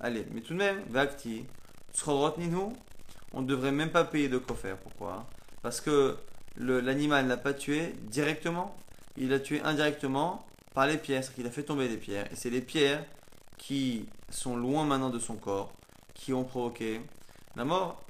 Allez, 0.00 0.26
mais 0.32 0.40
tout 0.40 0.52
de 0.52 0.58
même, 0.58 0.80
Vakti, 0.90 1.44
Ninu, 2.38 2.72
on 3.32 3.42
ne 3.42 3.46
devrait 3.46 3.72
même 3.72 3.90
pas 3.90 4.04
payer 4.04 4.28
de 4.28 4.38
kofer. 4.38 4.76
Pourquoi? 4.82 5.26
Parce 5.62 5.80
que 5.80 6.16
l'animal 6.58 7.26
n'a 7.26 7.36
pas 7.36 7.54
tué 7.54 7.94
directement, 8.02 8.76
il 9.16 9.32
a 9.32 9.40
tué 9.40 9.60
indirectement 9.62 10.46
par 10.74 10.86
les 10.86 10.98
pierres, 10.98 11.22
qu'il 11.34 11.46
a 11.46 11.50
fait 11.50 11.62
tomber 11.62 11.88
des 11.88 11.96
pierres. 11.96 12.30
Et 12.32 12.36
c'est 12.36 12.50
les 12.50 12.60
pierres 12.60 13.04
qui 13.56 14.06
sont 14.30 14.56
loin 14.56 14.84
maintenant 14.84 15.10
de 15.10 15.18
son 15.18 15.36
corps 15.36 15.72
qui 16.14 16.32
ont 16.32 16.44
provoqué 16.44 17.00
la 17.56 17.64
mort. 17.64 18.02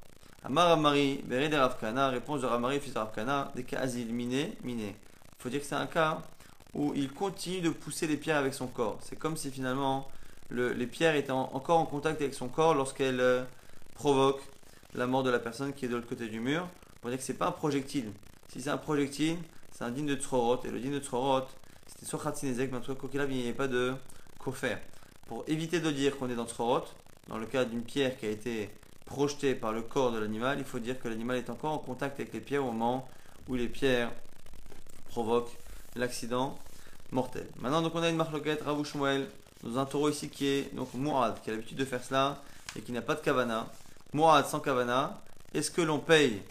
Amar 0.43 0.71
Amari, 0.71 1.23
de 1.23 1.55
Ravkana, 1.55 2.09
réponse 2.09 2.41
de 2.41 2.45
Ramari, 2.45 2.79
fils 2.79 2.93
de 2.93 2.99
Ravkana, 2.99 3.51
des 3.55 3.63
cas 3.63 3.85
miné, 3.85 4.57
miné. 4.63 4.95
Il 5.39 5.43
faut 5.43 5.49
dire 5.49 5.59
que 5.59 5.65
c'est 5.65 5.75
un 5.75 5.87
cas 5.87 6.21
où 6.73 6.93
il 6.95 7.11
continue 7.11 7.61
de 7.61 7.69
pousser 7.69 8.07
les 8.07 8.17
pierres 8.17 8.37
avec 8.37 8.53
son 8.53 8.67
corps. 8.67 8.99
C'est 9.01 9.17
comme 9.17 9.37
si 9.37 9.51
finalement 9.51 10.07
les 10.49 10.87
pierres 10.87 11.15
étaient 11.15 11.31
encore 11.31 11.79
en 11.79 11.85
contact 11.85 12.21
avec 12.21 12.33
son 12.33 12.47
corps 12.47 12.73
lorsqu'elles 12.73 13.19
euh, 13.19 13.43
provoquent 13.95 14.43
la 14.93 15.07
mort 15.07 15.23
de 15.23 15.29
la 15.29 15.39
personne 15.39 15.73
qui 15.73 15.85
est 15.85 15.87
de 15.87 15.95
l'autre 15.95 16.07
côté 16.07 16.27
du 16.27 16.39
mur. 16.39 16.67
Pour 17.01 17.09
dire 17.09 17.19
que 17.19 17.25
c'est 17.25 17.33
pas 17.33 17.47
un 17.47 17.51
projectile. 17.51 18.11
Si 18.49 18.61
c'est 18.61 18.69
un 18.69 18.77
projectile, 18.77 19.37
c'est 19.71 19.83
un 19.83 19.91
digne 19.91 20.07
de 20.07 20.15
Tzorot. 20.15 20.63
Et 20.63 20.71
le 20.71 20.79
digne 20.79 20.93
de 20.93 20.99
Tzorot, 20.99 21.45
c'était 21.85 22.05
soit 22.05 22.19
Khatsinezek, 22.19 22.71
mais 22.71 22.77
en 22.77 22.81
tout 22.81 22.95
cas, 22.95 23.25
il 23.25 23.35
n'y 23.35 23.43
avait 23.43 23.53
pas 23.53 23.67
de 23.67 23.93
Kofer. 24.39 24.77
Pour 25.27 25.43
éviter 25.47 25.79
de 25.79 25.91
dire 25.91 26.17
qu'on 26.17 26.29
est 26.29 26.35
dans 26.35 26.47
Tzorot, 26.47 26.85
dans 27.27 27.37
le 27.37 27.45
cas 27.45 27.65
d'une 27.65 27.83
pierre 27.83 28.17
qui 28.17 28.25
a 28.25 28.29
été 28.29 28.69
projetée 29.05 29.55
par 29.55 29.73
le 29.73 29.81
corps 29.81 30.11
de 30.11 30.19
l'animal, 30.19 30.57
il 30.59 30.65
faut 30.65 30.79
dire 30.79 30.99
que 30.99 31.07
l'animal 31.07 31.37
est 31.37 31.49
encore 31.49 31.73
en 31.73 31.79
contact 31.79 32.19
avec 32.19 32.33
les 32.33 32.39
pierres 32.39 32.63
au 32.63 32.71
moment 32.71 33.07
où 33.47 33.55
les 33.55 33.67
pierres 33.67 34.11
provoquent 35.09 35.57
l'accident 35.97 36.57
mortel. 37.11 37.47
Maintenant, 37.59 37.81
donc 37.81 37.93
on 37.95 38.01
a 38.01 38.09
une 38.09 38.15
marloquette, 38.15 38.61
Ravou 38.63 38.83
Shmuel, 38.83 39.27
dans 39.63 39.79
un 39.79 39.85
taureau 39.85 40.09
ici 40.09 40.29
qui 40.29 40.47
est 40.47 40.75
donc 40.75 40.93
Mourad, 40.93 41.41
qui 41.41 41.49
a 41.49 41.53
l'habitude 41.53 41.77
de 41.77 41.85
faire 41.85 42.03
cela 42.03 42.41
et 42.75 42.81
qui 42.81 42.91
n'a 42.91 43.01
pas 43.01 43.15
de 43.15 43.21
kavana. 43.21 43.67
Mourad 44.13 44.45
sans 44.45 44.59
kavana, 44.59 45.19
est-ce 45.53 45.71
que 45.71 45.81
l'on 45.81 45.99
paye 45.99 46.41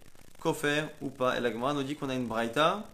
Kofer 0.40 0.84
ou 1.00 1.10
pas? 1.10 1.36
Et 1.36 1.40
la 1.40 1.52
Gemara 1.52 1.74
nous 1.74 1.82
dit 1.82 1.96
qu'on 1.96 2.08
a 2.08 2.14
une 2.14 2.26
braïta 2.26 2.84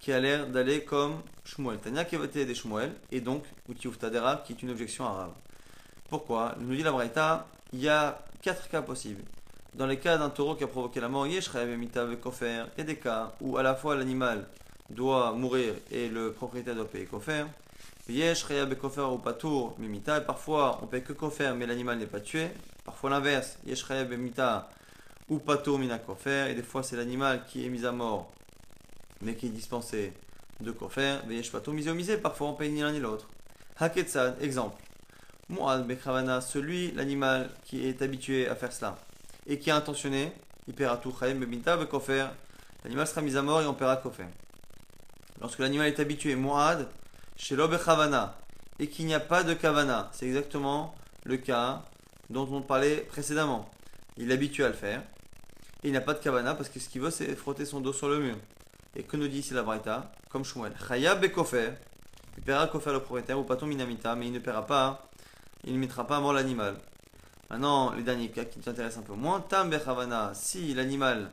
qui 0.00 0.12
a 0.12 0.20
l'air 0.20 0.46
d'aller 0.46 0.84
comme 0.84 1.22
Shmuel. 1.44 1.78
Tania 1.78 2.04
qui 2.04 2.16
des 2.18 2.54
Shmuel 2.54 2.92
et 3.10 3.20
donc 3.20 3.44
Utiuf 3.68 3.98
Tadera 3.98 4.42
qui 4.44 4.52
est 4.52 4.62
une 4.62 4.70
objection 4.70 5.06
arabe. 5.06 5.32
Pourquoi? 6.08 6.54
Nous 6.60 6.74
dit 6.74 6.82
la 6.82 6.92
braïta, 6.92 7.46
il 7.72 7.80
y 7.80 7.88
a 7.88 8.18
quatre 8.42 8.68
cas 8.68 8.82
possibles. 8.82 9.22
Dans 9.74 9.86
les 9.86 9.98
cas 9.98 10.18
d'un 10.18 10.30
taureau 10.30 10.54
qui 10.54 10.62
a 10.62 10.68
provoqué 10.68 11.00
la 11.00 11.08
mort, 11.08 11.26
il 11.26 11.34
y 11.34 11.38
a 11.38 12.84
des 12.84 12.96
cas 12.96 13.32
où 13.40 13.56
à 13.56 13.62
la 13.62 13.74
fois 13.74 13.96
l'animal 13.96 14.46
doit 14.94 15.32
mourir 15.32 15.74
et 15.90 16.08
le 16.08 16.32
propriétaire 16.32 16.74
doit 16.74 16.88
payer 16.88 17.06
kofer. 17.06 17.44
Yesh, 18.08 18.44
Kofer 18.80 19.00
ou 19.00 19.18
Patour, 19.18 19.76
Mimita. 19.78 20.20
Parfois, 20.20 20.78
on 20.82 20.86
paye 20.86 21.02
que 21.02 21.14
Kofer, 21.14 21.54
mais 21.56 21.66
l'animal 21.66 21.98
n'est 21.98 22.06
pas 22.06 22.20
tué. 22.20 22.48
Parfois 22.84 23.08
l'inverse, 23.08 23.58
Yesh, 23.66 23.88
Mimita 23.88 24.68
ou 25.30 25.38
Patour, 25.38 25.78
Mina 25.78 25.98
Kofer. 25.98 26.50
Et 26.50 26.54
des 26.54 26.62
fois, 26.62 26.82
c'est 26.82 26.96
l'animal 26.96 27.44
qui 27.46 27.64
est 27.64 27.70
mis 27.70 27.86
à 27.86 27.92
mort, 27.92 28.30
mais 29.22 29.34
qui 29.34 29.46
est 29.46 29.50
dispensé 29.50 30.12
de 30.60 30.70
Kofer. 30.70 31.20
Yesh, 31.30 31.50
Patour, 31.50 31.74
Parfois, 32.22 32.48
on 32.48 32.54
paye 32.54 32.70
ni 32.70 32.82
l'un 32.82 32.92
ni 32.92 33.00
l'autre. 33.00 33.26
Haketsad, 33.78 34.36
exemple. 34.42 34.82
Bekravana, 35.48 36.42
celui, 36.42 36.92
l'animal 36.92 37.50
qui 37.64 37.86
est 37.88 38.02
habitué 38.02 38.48
à 38.48 38.54
faire 38.54 38.72
cela 38.72 38.98
et 39.46 39.58
qui 39.58 39.70
est 39.70 39.72
intentionné, 39.72 40.32
il 40.68 40.74
paiera 40.74 40.98
tout. 40.98 41.14
L'animal 41.20 43.06
sera 43.06 43.22
mis 43.22 43.36
à 43.36 43.42
mort 43.42 43.62
et 43.62 43.66
on 43.66 43.74
paiera 43.74 43.96
Kofer. 43.96 44.26
Lorsque 45.44 45.58
l'animal 45.58 45.88
est 45.88 46.00
habitué, 46.00 46.36
Mu'ad, 46.36 46.88
chez 47.36 47.54
Khavana, 47.54 48.34
et 48.78 48.88
qu'il 48.88 49.04
n'y 49.04 49.12
a 49.12 49.20
pas 49.20 49.42
de 49.42 49.52
Kavana, 49.52 50.08
c'est 50.10 50.24
exactement 50.24 50.94
le 51.24 51.36
cas 51.36 51.82
dont 52.30 52.48
on 52.50 52.62
parlait 52.62 52.96
précédemment. 52.96 53.68
Il 54.16 54.30
est 54.30 54.34
habitué 54.34 54.64
à 54.64 54.68
le 54.68 54.74
faire, 54.74 55.02
et 55.82 55.88
il 55.88 55.92
n'a 55.92 56.00
pas 56.00 56.14
de 56.14 56.20
Kavana 56.20 56.54
parce 56.54 56.70
que 56.70 56.80
ce 56.80 56.88
qu'il 56.88 57.02
veut, 57.02 57.10
c'est 57.10 57.36
frotter 57.36 57.66
son 57.66 57.82
dos 57.82 57.92
sur 57.92 58.08
le 58.08 58.20
mur. 58.20 58.36
Et 58.96 59.02
que 59.02 59.18
nous 59.18 59.28
dit 59.28 59.40
ici 59.40 59.52
la 59.52 59.62
Braïta 59.62 60.12
Comme 60.30 60.46
Shmuel. 60.46 60.72
Chayab 60.88 61.20
Bekofer, 61.20 61.72
il 62.38 62.42
paiera 62.42 62.66
Kofer 62.66 62.92
le 62.92 63.00
propriétaire, 63.00 63.38
ou 63.38 63.42
Paton 63.42 63.66
Minamita, 63.66 64.14
mais 64.14 64.28
il 64.28 64.32
ne 64.32 64.38
paiera 64.38 64.64
pas, 64.64 65.10
il 65.64 65.74
ne 65.74 65.78
mettra 65.78 66.06
pas 66.06 66.16
à 66.16 66.20
mort 66.20 66.32
l'animal. 66.32 66.78
Maintenant, 67.50 67.92
les 67.92 68.02
derniers 68.02 68.30
cas 68.30 68.46
qui 68.46 68.60
nous 68.60 68.68
intéressent 68.70 69.02
un 69.04 69.06
peu 69.06 69.12
moins. 69.12 69.40
Tam 69.40 69.70
si 70.32 70.72
l'animal 70.72 71.32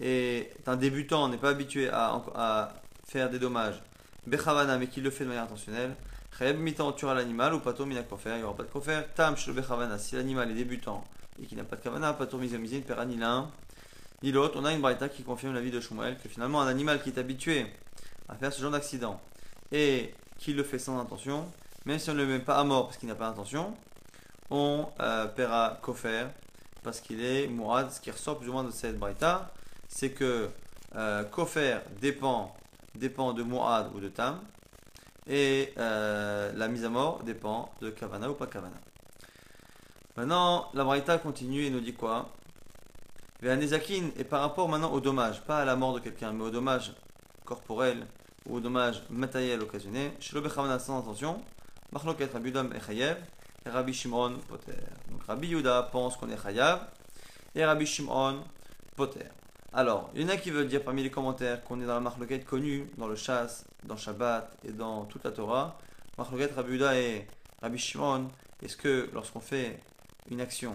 est 0.00 0.50
un 0.66 0.76
débutant, 0.76 1.28
n'est 1.28 1.36
pas 1.36 1.50
habitué 1.50 1.90
à 1.90 2.72
faire 3.10 3.28
des 3.28 3.40
dommages, 3.40 3.82
Bechavana, 4.26 4.78
mais 4.78 4.86
qui 4.86 5.00
le 5.00 5.10
fait 5.10 5.24
de 5.24 5.30
manière 5.30 5.44
intentionnelle, 5.44 5.96
Chayeb 6.38 6.58
mitan 6.58 6.92
tuera 6.92 7.14
l'animal 7.14 7.54
ou 7.54 7.58
pato 7.58 7.84
mina 7.84 8.04
kofer, 8.04 8.36
il 8.36 8.38
n'y 8.38 8.42
aura 8.44 8.56
pas 8.56 8.62
de 8.62 8.68
kofer. 8.68 9.02
Tam 9.16 9.36
shel 9.36 9.52
bechavana, 9.52 9.98
si 9.98 10.14
l'animal 10.14 10.48
est 10.50 10.54
débutant 10.54 11.02
et 11.42 11.46
qu'il 11.46 11.58
n'a 11.58 11.64
pas 11.64 11.74
de 11.74 11.82
kavana, 11.82 12.12
pato 12.12 12.38
mizomizé, 12.38 12.76
ne 12.76 12.82
paiera 12.82 13.04
ni 13.04 13.16
l'un 13.16 13.50
ni 14.22 14.30
l'autre. 14.30 14.58
On 14.60 14.64
a 14.64 14.72
une 14.72 14.80
braïta 14.80 15.08
qui 15.08 15.24
confirme 15.24 15.54
l'avis 15.54 15.72
de 15.72 15.80
Shmuel 15.80 16.18
que 16.18 16.28
finalement 16.28 16.60
un 16.60 16.68
animal 16.68 17.02
qui 17.02 17.10
est 17.10 17.18
habitué 17.18 17.66
à 18.28 18.36
faire 18.36 18.52
ce 18.52 18.62
genre 18.62 18.70
d'accident 18.70 19.20
et 19.72 20.14
qui 20.38 20.52
le 20.52 20.62
fait 20.62 20.78
sans 20.78 21.00
intention, 21.00 21.50
même 21.86 21.98
si 21.98 22.10
on 22.10 22.14
ne 22.14 22.18
le 22.18 22.26
met 22.26 22.38
pas 22.38 22.58
à 22.58 22.64
mort 22.64 22.86
parce 22.86 22.98
qu'il 22.98 23.08
n'a 23.08 23.16
pas 23.16 23.28
d'intention, 23.28 23.74
on 24.50 24.86
euh, 25.00 25.26
paiera 25.26 25.80
kofer 25.82 26.26
parce 26.84 27.00
qu'il 27.00 27.24
est 27.24 27.48
mourad. 27.48 27.90
Ce 27.90 28.00
qui 28.00 28.10
ressort 28.12 28.38
plus 28.38 28.48
ou 28.48 28.52
moins 28.52 28.64
de 28.64 28.70
cette 28.70 28.98
braïta, 28.98 29.52
c'est 29.88 30.10
que 30.10 30.48
euh, 30.94 31.24
dépend 32.00 32.54
dépend 32.94 33.32
de 33.32 33.42
Mu'ad 33.42 33.90
ou 33.94 34.00
de 34.00 34.08
Tam. 34.08 34.40
Et 35.26 35.72
euh, 35.78 36.52
la 36.54 36.68
mise 36.68 36.84
à 36.84 36.88
mort 36.88 37.22
dépend 37.22 37.72
de 37.80 37.90
Kavana 37.90 38.30
ou 38.30 38.34
pas 38.34 38.46
Kavana. 38.46 38.76
Maintenant, 40.16 40.70
la 40.74 40.84
Braïta 40.84 41.18
continue 41.18 41.64
et 41.64 41.70
nous 41.70 41.80
dit 41.80 41.94
quoi? 41.94 42.30
Ve'anezakin, 43.40 44.10
et 44.18 44.24
par 44.24 44.40
rapport 44.42 44.68
maintenant 44.68 44.92
au 44.92 45.00
dommage, 45.00 45.40
pas 45.42 45.60
à 45.60 45.64
la 45.64 45.76
mort 45.76 45.94
de 45.94 46.00
quelqu'un, 46.00 46.32
mais 46.32 46.44
au 46.44 46.50
dommage 46.50 46.92
corporel 47.44 48.06
ou 48.46 48.56
au 48.56 48.60
dommage 48.60 49.02
matériel 49.08 49.60
occasionné, 49.62 50.12
Bechavana 50.34 50.78
sans 50.78 50.98
intention, 50.98 51.40
Machloket 51.92 52.32
Rabbi 52.32 52.50
Udam 52.50 52.72
et 52.74 52.80
Chayev, 52.80 53.16
et 53.64 53.70
Rabbi 53.70 53.94
Shimon 53.94 54.38
Poter. 54.48 54.72
Donc 55.10 55.22
Rabbi 55.24 55.48
Yuda 55.48 55.88
pense 55.90 56.16
qu'on 56.16 56.28
est 56.28 56.42
Chayav, 56.42 56.86
et 57.54 57.64
Rabbi 57.64 57.86
Shimon 57.86 58.42
Poter. 58.96 59.28
Alors, 59.72 60.10
il 60.16 60.22
y 60.22 60.24
en 60.24 60.28
a 60.28 60.36
qui 60.36 60.50
veulent 60.50 60.66
dire 60.66 60.82
parmi 60.82 61.04
les 61.04 61.12
commentaires 61.12 61.62
qu'on 61.62 61.80
est 61.80 61.86
dans 61.86 61.94
la 61.94 62.00
marloquette 62.00 62.44
connue, 62.44 62.90
dans 62.98 63.06
le 63.06 63.14
chasse, 63.14 63.64
dans 63.84 63.96
Shabbat 63.96 64.52
et 64.64 64.72
dans 64.72 65.04
toute 65.04 65.22
la 65.22 65.30
Torah. 65.30 65.78
Marloquette 66.18 66.56
Rabbi 66.56 66.82
et 66.82 67.24
Rabbi 67.62 67.78
Shimon, 67.78 68.28
est-ce 68.64 68.76
que 68.76 69.08
lorsqu'on 69.12 69.38
fait 69.38 69.80
une 70.28 70.40
action, 70.40 70.74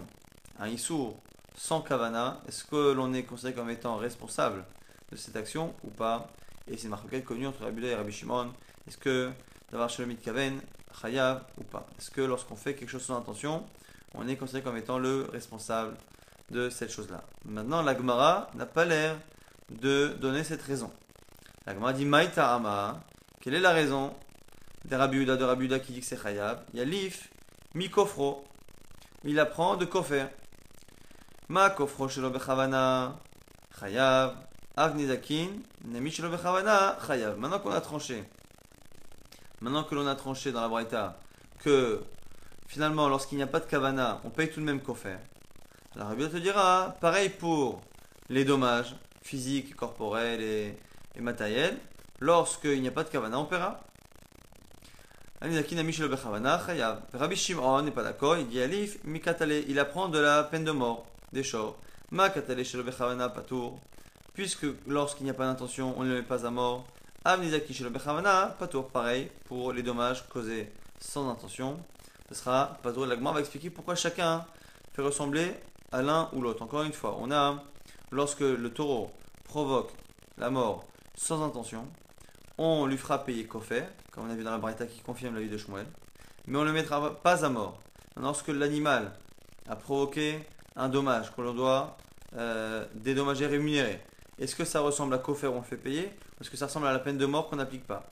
un 0.58 0.68
issour, 0.68 1.14
sans 1.54 1.82
kavana, 1.82 2.40
est-ce 2.48 2.64
que 2.64 2.92
l'on 2.92 3.12
est 3.12 3.24
considéré 3.24 3.52
comme 3.54 3.68
étant 3.68 3.96
responsable 3.96 4.64
de 5.12 5.16
cette 5.16 5.36
action 5.36 5.74
ou 5.84 5.88
pas? 5.88 6.30
Et 6.66 6.78
c'est 6.78 6.88
marloquette 6.88 7.26
connue 7.26 7.46
entre 7.46 7.64
Rabbi 7.64 7.84
et 7.84 7.94
Rabbi 7.94 8.12
Shimon. 8.12 8.50
Est-ce 8.88 8.96
que 8.96 9.30
d'avoir 9.70 9.90
Shalomit 9.90 10.16
Kaven, 10.16 10.58
Chayav 11.02 11.44
ou 11.58 11.64
pas? 11.64 11.86
Est-ce 11.98 12.10
que 12.10 12.22
lorsqu'on 12.22 12.56
fait 12.56 12.74
quelque 12.74 12.88
chose 12.88 13.04
sans 13.04 13.18
intention, 13.18 13.62
on 14.14 14.26
est 14.26 14.36
considéré 14.36 14.64
comme 14.64 14.78
étant 14.78 14.98
le 14.98 15.28
responsable 15.30 15.98
de 16.50 16.70
cette 16.70 16.90
chose-là. 16.90 17.22
Maintenant, 17.44 17.82
la 17.82 17.96
Gemara 17.96 18.50
n'a 18.54 18.66
pas 18.66 18.84
l'air 18.84 19.18
de 19.70 20.08
donner 20.20 20.44
cette 20.44 20.62
raison. 20.62 20.92
La 21.66 21.74
Gemara 21.74 21.92
dit 21.92 22.04
Maïta 22.04 22.60
Quelle 23.40 23.54
est 23.54 23.60
la 23.60 23.72
raison 23.72 24.12
des 24.84 24.96
Rabiuda 24.96 25.36
de 25.36 25.44
Rabiuda 25.44 25.80
qui 25.80 25.92
dit 25.92 26.00
que 26.00 26.06
c'est 26.06 26.20
Khayab 26.20 26.64
Il 26.72 26.78
y 26.78 26.82
a 26.82 26.84
l'if, 26.84 27.30
mi 27.74 27.90
kofro. 27.90 28.44
Il 29.24 29.40
apprend 29.40 29.76
de 29.76 29.84
kofer. 29.84 30.26
Ma 31.48 31.70
kofro 31.70 32.08
shelo 32.08 32.30
bechavana 32.30 33.16
Khayab. 33.80 34.34
Avnizakin, 34.76 35.48
nemi 35.84 36.10
shelo 36.10 36.30
bechavana 36.30 36.96
Khayab. 37.06 37.38
Maintenant 37.38 37.58
qu'on 37.58 37.72
a 37.72 37.80
tranché, 37.80 38.22
maintenant 39.60 39.84
que 39.84 39.94
l'on 39.94 40.06
a 40.06 40.14
tranché 40.14 40.52
dans 40.52 40.60
la 40.60 40.68
Braïta 40.68 41.18
que 41.58 42.04
finalement, 42.68 43.08
lorsqu'il 43.08 43.38
n'y 43.38 43.42
a 43.42 43.46
pas 43.46 43.60
de 43.60 43.66
kavana, 43.66 44.20
on 44.24 44.30
paye 44.30 44.50
tout 44.50 44.60
de 44.60 44.64
même 44.64 44.80
kofer. 44.80 45.18
La 45.96 46.04
Rabbi 46.04 46.28
te 46.28 46.36
dira, 46.36 46.94
pareil 47.00 47.30
pour 47.30 47.80
les 48.28 48.44
dommages 48.44 48.94
physiques, 49.22 49.74
corporels 49.74 50.42
et, 50.42 50.76
et 51.14 51.20
matériels, 51.22 51.78
lorsqu'il 52.20 52.82
n'y 52.82 52.88
a 52.88 52.90
pas 52.90 53.02
de 53.02 53.08
kavana, 53.08 53.38
on 53.38 53.46
paiera. 53.46 53.80
Rabbi 55.40 57.36
Shimon 57.36 57.80
n'est 57.80 57.92
pas 57.92 58.02
d'accord, 58.02 58.36
il 58.36 58.46
dit 58.46 58.60
Alif, 58.60 59.02
Mikatale, 59.04 59.64
il 59.68 59.78
apprend 59.78 60.10
de 60.10 60.18
la 60.18 60.44
peine 60.44 60.64
de 60.64 60.70
mort, 60.70 61.06
des 61.32 61.42
shor. 61.42 61.78
Ma 62.10 62.28
katale 62.28 62.62
patour, 63.34 63.80
puisque 64.34 64.66
lorsqu'il 64.86 65.24
n'y 65.24 65.30
a 65.30 65.34
pas 65.34 65.46
d'intention, 65.46 65.94
on 65.96 66.02
ne 66.02 66.10
le 66.10 66.14
met 66.16 66.22
pas 66.22 66.44
à 66.44 66.50
mort. 66.50 66.86
Avnizaki 67.24 67.72
shel 67.72 67.88
bechavana 67.88 68.54
patour, 68.58 68.88
pareil 68.88 69.30
pour 69.46 69.72
les 69.72 69.82
dommages 69.82 70.28
causés 70.28 70.70
sans 71.00 71.30
intention. 71.30 71.78
Ce 72.28 72.34
sera 72.34 72.78
patour. 72.82 73.06
L'agma 73.06 73.32
va 73.32 73.40
expliquer 73.40 73.70
pourquoi 73.70 73.94
chacun 73.94 74.44
fait 74.92 75.02
ressembler 75.02 75.54
à 75.92 76.02
l'un 76.02 76.28
ou 76.32 76.40
l'autre. 76.40 76.62
Encore 76.62 76.82
une 76.82 76.92
fois, 76.92 77.16
on 77.20 77.30
a 77.30 77.62
lorsque 78.10 78.40
le 78.40 78.70
taureau 78.70 79.10
provoque 79.44 79.90
la 80.38 80.50
mort 80.50 80.84
sans 81.16 81.42
intention, 81.42 81.86
on 82.58 82.86
lui 82.86 82.96
fera 82.96 83.24
payer 83.24 83.44
Kofer, 83.44 83.84
comme 84.10 84.26
on 84.26 84.30
a 84.30 84.34
vu 84.34 84.44
dans 84.44 84.50
la 84.50 84.58
Braïta 84.58 84.86
qui 84.86 85.00
confirme 85.00 85.34
la 85.34 85.40
vie 85.40 85.48
de 85.48 85.58
Shmuel, 85.58 85.86
mais 86.46 86.58
on 86.58 86.62
ne 86.62 86.66
le 86.66 86.72
mettra 86.72 87.14
pas 87.16 87.44
à 87.44 87.48
mort. 87.48 87.80
Lorsque 88.16 88.48
l'animal 88.48 89.12
a 89.68 89.76
provoqué 89.76 90.40
un 90.74 90.88
dommage 90.88 91.34
que 91.34 91.40
l'on 91.42 91.54
doit 91.54 91.96
euh, 92.36 92.84
dédommager, 92.94 93.46
rémunérer, 93.46 94.00
est-ce 94.38 94.54
que 94.54 94.64
ça 94.64 94.80
ressemble 94.80 95.14
à 95.14 95.18
où 95.18 95.36
on 95.46 95.56
le 95.56 95.62
fait 95.62 95.76
payer, 95.76 96.10
ou 96.38 96.42
est-ce 96.42 96.50
que 96.50 96.56
ça 96.56 96.66
ressemble 96.66 96.86
à 96.86 96.92
la 96.92 96.98
peine 96.98 97.18
de 97.18 97.26
mort 97.26 97.48
qu'on 97.48 97.56
n'applique 97.56 97.86
pas? 97.86 98.04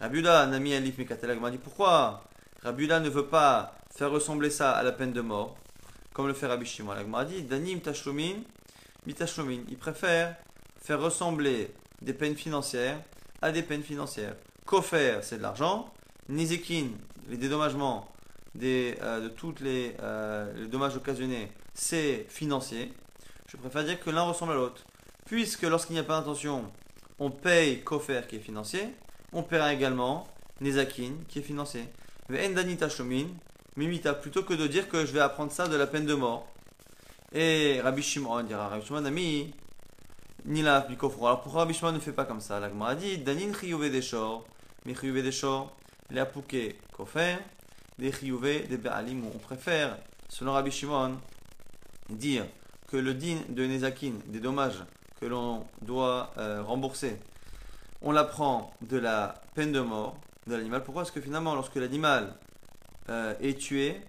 Rabuda, 0.00 0.46
Nami 0.46 0.74
Alif 0.74 0.98
Mekatelag 0.98 1.40
m'a 1.40 1.50
dit 1.50 1.58
pourquoi 1.58 2.24
Rabuda 2.62 3.00
ne 3.00 3.08
veut 3.08 3.26
pas 3.26 3.74
faire 3.94 4.10
ressembler 4.10 4.50
ça 4.50 4.72
à 4.72 4.82
la 4.82 4.92
peine 4.92 5.12
de 5.12 5.20
mort, 5.20 5.56
comme 6.20 6.28
le 6.28 6.34
fait 6.34 6.48
Rabbi 6.48 6.66
Shimon. 6.66 6.92
m'a 7.08 7.24
dit 7.24 7.44
Danim 7.44 7.80
Tashlomin, 7.80 8.42
Mitashlomin. 9.06 9.60
Il 9.70 9.78
préfère 9.78 10.36
faire 10.78 11.00
ressembler 11.00 11.72
des 12.02 12.12
peines 12.12 12.36
financières 12.36 13.00
à 13.40 13.50
des 13.50 13.62
peines 13.62 13.82
financières. 13.82 14.36
Kofer, 14.66 15.20
c'est 15.22 15.38
de 15.38 15.42
l'argent. 15.42 15.90
Nizikin, 16.28 16.88
les 17.30 17.38
dédommagements 17.38 18.06
des, 18.54 18.98
euh, 19.00 19.20
de 19.20 19.28
tous 19.30 19.54
les, 19.62 19.96
euh, 20.02 20.52
les, 20.56 20.66
dommages 20.66 20.94
occasionnés, 20.94 21.50
c'est 21.72 22.26
financier. 22.28 22.92
Je 23.48 23.56
préfère 23.56 23.84
dire 23.84 23.98
que 23.98 24.10
l'un 24.10 24.24
ressemble 24.24 24.52
à 24.52 24.56
l'autre. 24.56 24.84
Puisque 25.24 25.62
lorsqu'il 25.62 25.94
n'y 25.94 26.00
a 26.00 26.04
pas 26.04 26.18
d'intention, 26.18 26.70
on 27.18 27.30
paye 27.30 27.82
Kofer 27.82 28.20
qui 28.28 28.36
est 28.36 28.40
financier, 28.40 28.94
on 29.32 29.42
paiera 29.42 29.72
également 29.72 30.28
Nezakin 30.60 31.12
qui 31.28 31.38
est 31.38 31.42
financier. 31.42 31.88
Endanita 32.30 32.90
Shomin, 32.90 33.28
Mimita, 33.76 34.14
plutôt 34.14 34.42
que 34.42 34.54
de 34.54 34.66
dire 34.66 34.88
que 34.88 35.06
je 35.06 35.12
vais 35.12 35.20
apprendre 35.20 35.52
ça 35.52 35.68
de 35.68 35.76
la 35.76 35.86
peine 35.86 36.04
de 36.04 36.14
mort. 36.14 36.48
Et 37.32 37.80
Rabbi 37.80 38.02
Shimon 38.02 38.42
dira 38.42 38.68
Rabbi 38.68 38.84
Shimon 38.84 39.04
ami, 39.04 39.54
Nila 40.44 40.80
Bikofro. 40.80 41.26
Alors 41.26 41.42
pourquoi 41.42 41.62
Rabbi 41.62 41.74
Shimon 41.74 41.92
ne 41.92 42.00
fait 42.00 42.12
pas 42.12 42.24
comme 42.24 42.40
ça? 42.40 42.58
La 42.58 42.68
a 42.86 42.94
dit 42.96 43.18
Danin 43.18 43.52
Chiyuve 43.52 43.90
des 43.90 44.02
Shor, 44.02 44.44
mais 44.84 44.94
Chiyuve 44.94 45.22
des 45.22 45.30
Shor, 45.30 45.72
les 46.10 46.20
Apouké 46.20 46.78
Kofer, 46.92 47.36
des 47.98 48.10
Chiyuve 48.10 48.66
des 48.68 48.76
Be'alim. 48.76 49.24
On 49.32 49.38
préfère, 49.38 49.96
selon 50.28 50.52
Rabbi 50.52 50.72
Shimon, 50.72 51.18
dire 52.08 52.46
que 52.88 52.96
le 52.96 53.14
din 53.14 53.36
de 53.48 53.64
Nezakin, 53.64 54.14
des 54.26 54.40
dommages 54.40 54.82
que 55.20 55.26
l'on 55.26 55.64
doit 55.80 56.32
euh, 56.38 56.62
rembourser, 56.62 57.20
on 58.02 58.10
l'apprend 58.10 58.74
de 58.80 58.96
la 58.96 59.40
peine 59.54 59.70
de 59.70 59.80
mort 59.80 60.16
de 60.48 60.56
l'animal. 60.56 60.82
Pourquoi? 60.82 61.02
Parce 61.02 61.12
que 61.12 61.20
finalement, 61.20 61.54
lorsque 61.54 61.76
l'animal 61.76 62.34
euh, 63.10 63.34
est 63.40 63.58
tué 63.58 64.00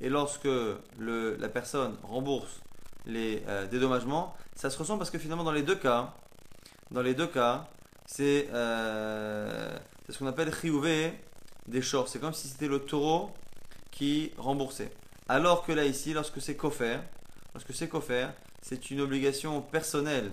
et 0.00 0.08
lorsque 0.08 0.44
le, 0.44 1.36
la 1.36 1.48
personne 1.48 1.96
rembourse 2.02 2.60
les 3.06 3.42
euh, 3.48 3.66
dédommagements, 3.66 4.34
ça 4.54 4.70
se 4.70 4.78
ressent 4.78 4.98
parce 4.98 5.10
que 5.10 5.18
finalement, 5.18 5.44
dans 5.44 5.52
les 5.52 5.62
deux 5.62 5.76
cas, 5.76 6.14
dans 6.90 7.02
les 7.02 7.14
deux 7.14 7.26
cas, 7.26 7.68
c'est 8.06 8.48
ce 8.52 10.18
qu'on 10.18 10.26
appelle 10.26 10.50
riouvé 10.50 11.12
des 11.66 11.82
shorts. 11.82 12.08
C'est 12.08 12.18
comme 12.18 12.34
si 12.34 12.48
c'était 12.48 12.68
le 12.68 12.80
taureau 12.80 13.30
qui 13.90 14.32
remboursait. 14.36 14.92
Alors 15.28 15.64
que 15.64 15.72
là, 15.72 15.84
ici, 15.84 16.12
lorsque 16.12 16.40
c'est 16.40 16.56
coffert, 16.56 17.00
Lorsque 17.54 17.74
c'est 17.74 17.90
faire 18.00 18.32
c'est 18.62 18.90
une 18.90 19.00
obligation 19.00 19.62
personnelle 19.62 20.32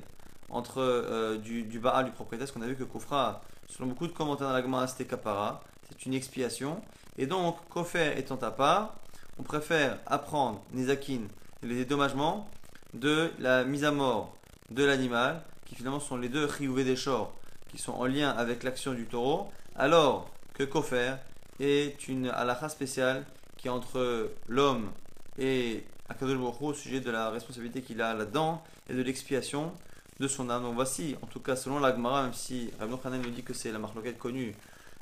entre 0.49 0.79
euh, 0.79 1.37
du, 1.37 1.63
du 1.63 1.79
Baal, 1.79 2.05
du 2.05 2.11
propriétaire, 2.11 2.47
ce 2.47 2.53
qu'on 2.53 2.61
a 2.61 2.67
vu 2.67 2.75
que 2.75 2.83
Kofra, 2.83 3.41
selon 3.67 3.87
beaucoup 3.87 4.07
de 4.07 4.11
commentaires 4.11 4.47
dans 4.47 4.71
la 4.77 4.87
c'était 4.87 5.05
Kapara, 5.05 5.63
c'est 5.89 6.05
une 6.05 6.13
expiation. 6.13 6.81
Et 7.17 7.25
donc, 7.25 7.57
Kofer 7.69 8.17
étant 8.17 8.37
à 8.37 8.51
part, 8.51 8.95
on 9.39 9.43
préfère 9.43 9.97
apprendre 10.05 10.61
Nezakin, 10.73 11.21
les 11.63 11.75
dédommagements, 11.75 12.49
de 12.93 13.31
la 13.39 13.63
mise 13.63 13.83
à 13.83 13.91
mort 13.91 14.35
de 14.69 14.83
l'animal, 14.83 15.41
qui 15.65 15.75
finalement 15.75 15.99
sont 15.99 16.17
les 16.17 16.29
deux 16.29 16.45
Riouvé 16.45 16.83
des 16.83 16.95
Shors, 16.95 17.33
qui 17.69 17.77
sont 17.77 17.93
en 17.93 18.05
lien 18.05 18.29
avec 18.29 18.63
l'action 18.63 18.93
du 18.93 19.05
taureau, 19.05 19.49
alors 19.75 20.29
que 20.53 20.63
Kofer 20.63 21.15
est 21.59 22.07
une 22.07 22.29
halakha 22.29 22.69
spéciale 22.69 23.25
qui 23.57 23.67
est 23.67 23.71
entre 23.71 24.31
l'homme 24.47 24.91
et 25.37 25.83
Baruch 26.09 26.61
au 26.61 26.73
sujet 26.73 27.01
de 27.01 27.11
la 27.11 27.29
responsabilité 27.29 27.81
qu'il 27.81 28.01
a 28.01 28.13
là-dedans 28.13 28.63
et 28.89 28.93
de 28.93 29.01
l'expiation 29.01 29.73
de 30.19 30.27
son 30.27 30.49
âme. 30.49 30.63
Donc 30.63 30.75
voici, 30.75 31.15
en 31.21 31.27
tout 31.27 31.39
cas 31.39 31.55
selon 31.55 31.79
l'Agmara, 31.79 32.23
même 32.23 32.33
si 32.33 32.71
Rabbi 32.79 32.93
Khanan 33.01 33.21
nous 33.21 33.29
dit 33.29 33.43
que 33.43 33.53
c'est 33.53 33.71
la 33.71 33.79
marloquette 33.79 34.17
connue 34.17 34.55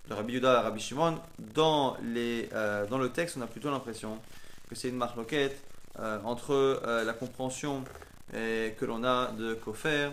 de 0.07 0.13
Rabbi 0.13 0.33
Yuda 0.33 0.59
et 0.59 0.63
Rabbi 0.63 0.79
Shimon, 0.79 1.19
dans, 1.39 1.97
les, 2.03 2.49
euh, 2.53 2.85
dans 2.87 2.97
le 2.97 3.09
texte 3.09 3.37
on 3.37 3.41
a 3.41 3.47
plutôt 3.47 3.71
l'impression 3.71 4.19
que 4.69 4.75
c'est 4.75 4.89
une 4.89 4.97
marloquette 4.97 5.63
euh, 5.99 6.19
entre 6.23 6.53
euh, 6.53 7.03
la 7.03 7.13
compréhension 7.13 7.83
que 8.31 8.85
l'on 8.85 9.03
a 9.05 9.31
de 9.31 9.53
Kofer 9.53 10.09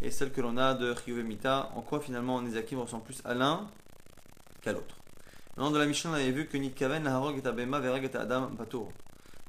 et 0.00 0.12
celle 0.12 0.30
que 0.30 0.40
l'on 0.40 0.58
a 0.58 0.74
de 0.74 0.94
Mita, 1.22 1.70
en 1.74 1.80
quoi 1.80 1.98
finalement 1.98 2.40
Nezakim 2.40 2.78
ressemble 2.78 3.04
plus 3.04 3.20
à 3.24 3.34
l'un 3.34 3.66
qu'à 4.62 4.72
l'autre. 4.72 4.96
Dans 5.56 5.72
de 5.72 5.78
la 5.78 5.86
Mishnah, 5.86 6.10
on 6.10 6.14
avait 6.14 6.30
vu 6.30 6.46
que 6.46 6.56
Nitkaven, 6.56 7.06
Harog 7.06 7.40
et 7.42 7.48
Abema, 7.48 7.80
Verag 7.80 8.04
et 8.04 8.16
Adam, 8.16 8.48
Patour 8.56 8.92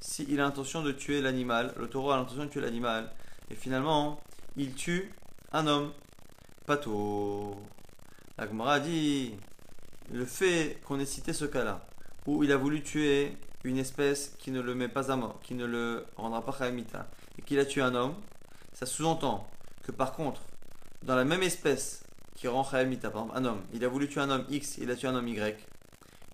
s'il 0.00 0.40
a 0.40 0.44
l'intention 0.44 0.82
de 0.82 0.92
tuer 0.92 1.20
l'animal, 1.20 1.72
le 1.76 1.88
taureau 1.88 2.10
a 2.10 2.16
l'intention 2.16 2.44
de 2.44 2.50
tuer 2.50 2.60
l'animal, 2.60 3.10
et 3.50 3.54
finalement, 3.54 4.20
il 4.56 4.74
tue 4.74 5.12
un 5.52 5.66
homme. 5.66 5.92
Pato. 6.66 7.56
La 8.38 8.46
Gemara 8.48 8.80
dit 8.80 9.34
le 10.12 10.24
fait 10.24 10.80
qu'on 10.84 11.00
ait 11.00 11.06
cité 11.06 11.32
ce 11.32 11.44
cas-là, 11.44 11.86
où 12.26 12.44
il 12.44 12.52
a 12.52 12.56
voulu 12.56 12.82
tuer 12.82 13.36
une 13.64 13.78
espèce 13.78 14.34
qui 14.38 14.50
ne 14.50 14.60
le 14.60 14.74
met 14.74 14.88
pas 14.88 15.10
à 15.10 15.16
mort, 15.16 15.40
qui 15.42 15.54
ne 15.54 15.64
le 15.64 16.06
rendra 16.16 16.44
pas 16.44 16.52
Khayamita, 16.52 17.08
et 17.38 17.42
qu'il 17.42 17.58
a 17.58 17.64
tué 17.64 17.82
un 17.82 17.94
homme, 17.94 18.14
ça 18.72 18.86
sous-entend 18.86 19.48
que 19.82 19.92
par 19.92 20.12
contre, 20.12 20.40
dans 21.02 21.16
la 21.16 21.24
même 21.24 21.42
espèce 21.42 22.02
qui 22.34 22.48
rend 22.48 22.64
Khayamita, 22.64 23.10
par 23.10 23.22
exemple 23.22 23.38
un 23.38 23.44
homme, 23.44 23.62
il 23.72 23.84
a 23.84 23.88
voulu 23.88 24.08
tuer 24.08 24.20
un 24.20 24.30
homme 24.30 24.44
X, 24.50 24.78
il 24.78 24.90
a 24.90 24.96
tué 24.96 25.08
un 25.08 25.14
homme 25.14 25.28
Y, 25.28 25.56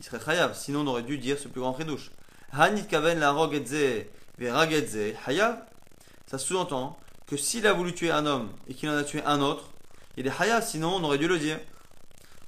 il 0.02 0.04
serait 0.04 0.18
Khayab, 0.18 0.54
sinon 0.54 0.80
on 0.80 0.88
aurait 0.88 1.04
dû 1.04 1.16
dire 1.16 1.38
ce 1.38 1.46
plus 1.46 1.60
grand 1.60 1.78
douche. 1.84 2.10
Hanit 2.52 2.86
kaven 2.86 3.20
la 3.20 3.34
hayav. 5.26 5.58
Ça 6.26 6.38
sous-entend 6.38 6.98
que 7.26 7.36
s'il 7.36 7.66
a 7.68 7.72
voulu 7.72 7.94
tuer 7.94 8.10
un 8.10 8.26
homme 8.26 8.50
et 8.66 8.74
qu'il 8.74 8.88
en 8.90 8.96
a 8.96 9.04
tué 9.04 9.22
un 9.24 9.40
autre, 9.40 9.70
il 10.16 10.26
est 10.26 10.40
hayav, 10.40 10.66
sinon 10.66 10.96
on 10.96 11.04
aurait 11.04 11.18
dû 11.18 11.28
le 11.28 11.38
dire. 11.38 11.58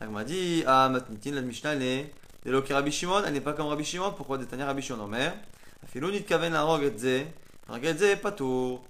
On 0.01 0.11
m'a 0.11 0.25
dit, 0.25 0.65
ah, 0.67 0.89
matnitin, 0.89 1.33
la 1.33 1.41
Mishnah, 1.41 1.75
est 1.77 2.11
de 2.45 2.73
Rabbi 2.73 2.93
Shimon, 2.93 3.23
elle 3.25 3.33
n'est 3.33 3.41
pas 3.41 3.55
comme 3.55 3.69
Rabbi 3.69 3.85
Shimon, 3.85 4.13
pourquoi 4.13 4.39
détenir 4.39 4.67
Rabbi 4.67 4.83
Shimon 4.83 5.01
en 5.01 5.07
mer 5.07 5.35
Afilonit 5.83 6.25
kaven 6.25 6.53
la 6.53 6.63
rogetze, 6.63 7.27
ragetze, 7.69 8.17
pato. 8.21 8.83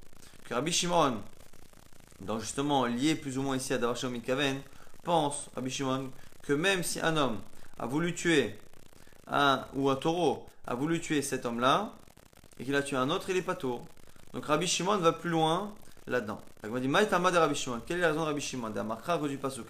Que 0.45 0.55
Rabbi 0.55 0.73
Shimon, 0.73 1.19
donc 2.21 2.41
justement 2.41 2.87
lié 2.87 3.15
plus 3.15 3.39
ou 3.39 3.43
moins 3.43 3.57
ici 3.57 3.73
à 3.73 3.79
Davashomit 3.79 4.23
Kaven, 4.23 4.61
pense, 5.03 5.51
Rabbi 5.55 5.71
Shimon, 5.71 6.11
que 6.43 6.53
même 6.53 6.83
si 6.83 7.01
un 7.01 7.17
homme 7.17 7.39
a 7.79 7.87
voulu 7.87 8.15
tuer 8.15 8.59
un 9.27 9.65
ou 9.75 9.89
un 9.91 9.97
taureau 9.97 10.47
a 10.67 10.75
voulu 10.75 11.01
tuer 11.01 11.23
cet 11.23 11.47
homme-là 11.47 11.93
et 12.59 12.65
qu'il 12.65 12.75
a 12.75 12.83
tué 12.83 12.97
un 12.97 13.11
autre, 13.11 13.31
il 13.31 13.37
est 13.37 13.43
pas 13.43 13.55
tour. 13.55 13.87
Donc 14.33 14.47
Rabbi 14.47 14.67
Shimon 14.67 14.99
va 14.99 15.13
plus 15.13 15.31
loin 15.31 15.73
là-dedans. 16.07 16.41
Il 16.65 16.71
m'a 16.71 16.81
dit 16.81 16.89
Maïtama 16.89 17.31
de 17.31 17.39
Rabbi 17.39 17.55
Shimon. 17.55 17.81
Quelle 17.87 17.99
est 17.99 18.03
la 18.03 18.09
raison 18.09 18.21
de 18.21 18.27
Rabbi 18.27 18.41
Shimon? 18.41 18.71
Du 18.71 19.39
pasuk. 19.39 19.67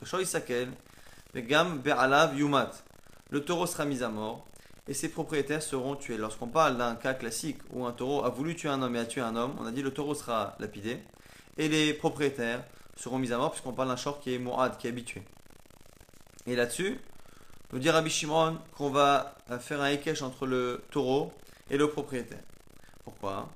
Le 1.35 3.45
taureau 3.45 3.67
sera 3.67 3.85
mis 3.85 4.03
à 4.03 4.09
mort 4.09 4.47
et 4.87 4.95
ses 4.95 5.09
propriétaires 5.09 5.63
seront 5.63 5.97
tués. 5.97 6.17
Lorsqu'on 6.17 6.47
parle 6.47 6.77
d'un 6.77 6.95
cas 6.95 7.15
classique 7.15 7.59
où 7.73 7.87
un 7.87 7.93
taureau 7.93 8.25
a 8.25 8.31
voulu 8.31 8.55
tuer 8.55 8.69
un 8.69 8.81
homme 8.83 8.95
et 8.95 9.01
a 9.01 9.05
tué 9.05 9.21
un 9.21 9.35
homme, 9.35 9.57
on 9.59 9.67
a 9.67 9.73
dit 9.73 9.83
le 9.83 9.93
taureau 9.93 10.15
sera 10.15 10.55
lapidé 10.61 11.01
et 11.59 11.69
les 11.69 11.93
propriétaires 11.93 12.63
seront 12.97 13.19
mis 13.19 13.33
à 13.33 13.39
mort 13.39 13.51
puisqu'on 13.51 13.73
parle 13.73 13.89
d'un 13.89 13.97
short 13.97 14.23
qui 14.23 14.35
est 14.35 14.39
mourad, 14.39 14.77
qui 14.77 14.87
est 14.87 14.91
habitué. 14.91 15.23
Et 16.47 16.55
là-dessus, 16.55 17.01
nous 17.73 17.81
dit 17.81 17.91
Rabbi 17.91 18.11
Shimon 18.11 18.59
qu'on 18.77 18.91
va 18.91 19.35
faire 19.59 19.81
un 19.81 19.89
ékesh 19.89 20.23
entre 20.23 20.47
le 20.47 20.85
taureau 20.93 21.33
et 21.69 21.77
le 21.77 21.89
propriétaire. 21.89 22.43
Pourquoi? 23.03 23.49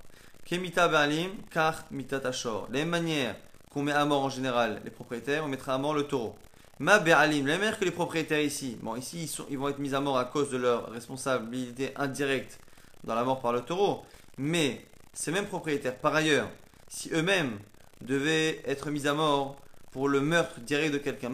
Kemita 0.45 0.89
Baalim, 0.89 1.31
car 1.51 1.85
mita 1.91 2.19
tashor. 2.19 2.69
De 2.69 2.73
la 2.73 2.79
même 2.81 2.89
manière 2.89 3.37
qu'on 3.71 3.83
met 3.83 3.93
à 3.93 4.05
mort 4.05 4.25
en 4.25 4.31
général 4.31 4.81
les 4.85 4.91
propriétaires, 4.91 5.45
on 5.45 5.49
mettra 5.49 5.75
à 5.75 5.79
mort 5.79 5.95
le 5.95 6.05
taureau. 6.05 6.37
Ma 6.81 7.01
Be'alim, 7.01 7.45
la 7.47 7.59
même 7.59 7.75
que 7.75 7.85
les 7.85 7.91
propriétaires 7.91 8.41
ici. 8.41 8.79
Bon, 8.81 8.95
ici, 8.95 9.29
ils, 9.51 9.59
vont 9.59 9.69
être 9.69 9.81
mis 9.81 9.95
à 9.95 10.01
mort 10.01 10.17
à 10.17 10.25
cause 10.25 10.49
de 10.51 10.59
leur 10.59 10.91
responsabilité 10.91 11.93
indirecte 11.97 12.61
dans 13.03 13.17
la 13.17 13.25
mort 13.25 13.41
par 13.41 13.53
le 13.53 13.63
taureau. 13.63 14.07
Mais 14.37 14.87
ces 15.13 15.33
mêmes 15.33 15.47
propriétaires, 15.47 15.99
par 15.99 16.15
ailleurs, 16.15 16.49
si 16.87 17.11
eux-mêmes 17.13 17.59
devaient 18.01 18.63
être 18.65 18.91
mis 18.91 19.09
à 19.09 19.15
mort 19.15 19.57
pour 19.91 20.09
le 20.09 20.21
meurtre 20.21 20.61
direct 20.61 20.93
de 20.93 20.99
quelqu'un, 20.99 21.33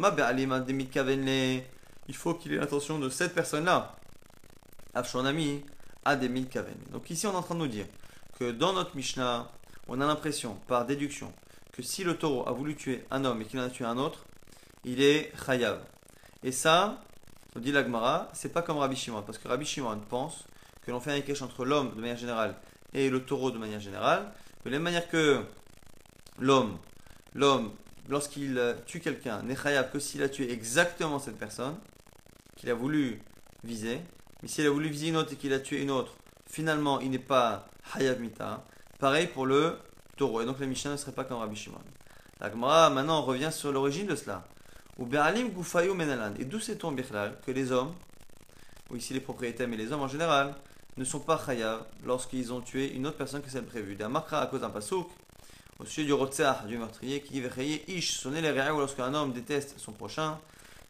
il 2.09 2.15
faut 2.17 2.35
qu'il 2.35 2.55
ait 2.55 2.57
l'intention 2.57 2.99
de 2.99 3.11
cette 3.11 3.35
personne-là. 3.35 3.97
ami 4.95 5.63
a 6.07 6.17
des 6.17 6.31
Donc 6.91 7.11
ici, 7.11 7.27
on 7.27 7.33
est 7.33 7.37
en 7.37 7.43
train 7.43 7.55
de 7.55 7.61
nous 7.61 7.69
dire 7.69 7.87
que 8.39 8.51
dans 8.51 8.73
notre 8.73 8.97
Mishnah, 8.97 9.51
on 9.89 10.01
a 10.01 10.07
l'impression, 10.07 10.55
par 10.67 10.87
déduction, 10.87 11.35
que 11.73 11.83
si 11.83 12.03
le 12.03 12.17
taureau 12.17 12.49
a 12.49 12.53
voulu 12.53 12.77
tuer 12.77 13.05
un 13.11 13.27
homme 13.27 13.43
et 13.43 13.45
qu'il 13.45 13.61
en 13.61 13.65
a 13.65 13.69
tué 13.69 13.85
un 13.85 13.99
autre, 13.99 14.25
il 14.85 15.03
est 15.03 15.33
chayav. 15.47 15.81
Et 16.43 16.53
ça, 16.53 17.01
on 17.57 17.61
dit 17.61 17.73
l'Agmara, 17.73 18.29
c'est 18.33 18.53
pas 18.53 18.63
comme 18.63 18.79
Rabbi 18.79 18.97
Shimon, 18.97 19.23
parce 19.23 19.39
que 19.39 19.49
Rabbi 19.49 19.65
Shimon 19.65 20.01
pense 20.09 20.45
que 20.83 20.91
l'on 20.91 21.01
fait 21.01 21.13
un 21.13 21.17
équèche 21.17 21.43
entre 21.43 21.65
l'homme 21.65 21.95
de 21.95 22.01
manière 22.01 22.17
générale 22.17 22.55
et 22.93 23.09
le 23.11 23.25
taureau 23.25 23.51
de 23.51 23.59
manière 23.59 23.81
générale, 23.81 24.33
de 24.65 24.71
la 24.71 24.77
même 24.77 24.83
manière 24.83 25.09
que 25.09 25.43
l'homme, 26.39 26.79
l'homme, 27.35 27.73
lorsqu'il 28.09 28.61
tue 28.87 29.01
quelqu'un, 29.01 29.43
n'est 29.43 29.57
chayav 29.57 29.91
que 29.91 29.99
s'il 29.99 30.23
a 30.23 30.29
tué 30.29 30.53
exactement 30.53 31.19
cette 31.19 31.39
personne 31.39 31.77
qu'il 32.57 32.71
a 32.71 32.75
voulu 32.75 33.21
viser, 33.63 34.01
mais 34.43 34.49
s'il 34.49 34.67
a 34.67 34.71
voulu 34.71 34.89
viser 34.89 35.09
une 35.09 35.17
autre 35.17 35.33
et 35.33 35.37
qu'il 35.37 35.53
a 35.53 35.61
tué 35.61 35.83
une 35.83 35.91
autre, 35.91 36.15
finalement 36.47 37.01
il 37.01 37.11
n'est 37.11 37.19
pas 37.19 37.67
hayav 37.95 38.21
mita. 38.21 38.65
Pareil 38.99 39.27
pour 39.27 39.47
le 39.47 39.79
taureau. 40.17 40.43
Et 40.43 40.47
donc 40.47 40.59
le 40.61 40.67
Mishnah 40.67 40.93
ne 40.93 40.97
serait 40.97 41.13
pas 41.13 41.25
comme 41.25 41.39
Rabbi 41.39 41.57
Shimon. 41.57 41.81
L'Agmara 42.41 42.91
maintenant 42.91 43.21
on 43.21 43.23
revient 43.23 43.51
sur 43.51 43.73
l'origine 43.73 44.07
de 44.07 44.15
cela. 44.15 44.45
Ou 44.99 45.07
Menalan. 45.07 46.35
Et 46.39 46.45
d'où 46.45 46.61
sait-on, 46.61 46.93
Bichlal, 46.93 47.39
que 47.45 47.51
les 47.51 47.73
hommes, 47.73 47.95
ou 48.91 48.97
ici 48.97 49.13
les 49.13 49.21
propriétaires, 49.21 49.69
mais 49.69 49.77
les 49.77 49.93
hommes 49.93 50.03
en 50.03 50.09
général, 50.09 50.55
ne 50.97 51.05
sont 51.05 51.21
pas 51.21 51.41
chayav 51.45 51.85
lorsqu'ils 52.05 52.53
ont 52.53 52.61
tué 52.61 52.93
une 52.95 53.07
autre 53.07 53.17
personne 53.17 53.43
que 53.43 53.51
celle 53.51 53.65
prévue. 53.65 53.97
D'un 53.97 54.09
marquera 54.09 54.43
à 54.43 54.47
cause 54.47 54.61
d'un 54.61 54.71
pasouk, 54.71 55.09
au 55.81 55.85
sujet 55.85 56.05
du 56.05 56.13
rotzeach, 56.13 56.67
du 56.67 56.79
meurtrier, 56.79 57.21
qui 57.21 57.41
dit 57.41 57.83
ish, 57.89 58.13
sonner 58.13 58.41
les 58.41 58.51
ou 58.71 58.79
lorsqu'un 58.79 59.13
homme 59.15 59.33
déteste 59.33 59.75
son 59.79 59.93
prochain, 59.93 60.39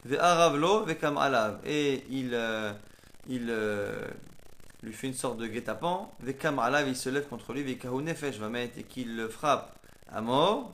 ve'aravlo 0.04 0.84
ve'kam 0.84 1.16
alav. 1.16 1.60
Et 1.64 2.04
il, 2.10 2.34
euh, 2.34 2.72
il 3.28 3.46
euh, 3.48 4.06
lui 4.82 4.92
fait 4.92 5.06
une 5.06 5.14
sorte 5.14 5.38
de 5.38 5.46
guet-apens, 5.46 6.10
ve'kam 6.20 6.58
alav, 6.58 6.86
il 6.88 6.96
se 6.96 7.08
lève 7.08 7.26
contre 7.26 7.54
lui, 7.54 7.64
nefesh 7.64 8.36
va 8.36 8.50
mettre 8.50 8.78
et 8.78 8.82
qu'il 8.82 9.16
le 9.16 9.28
frappe 9.28 9.74
à 10.12 10.20
mort. 10.20 10.72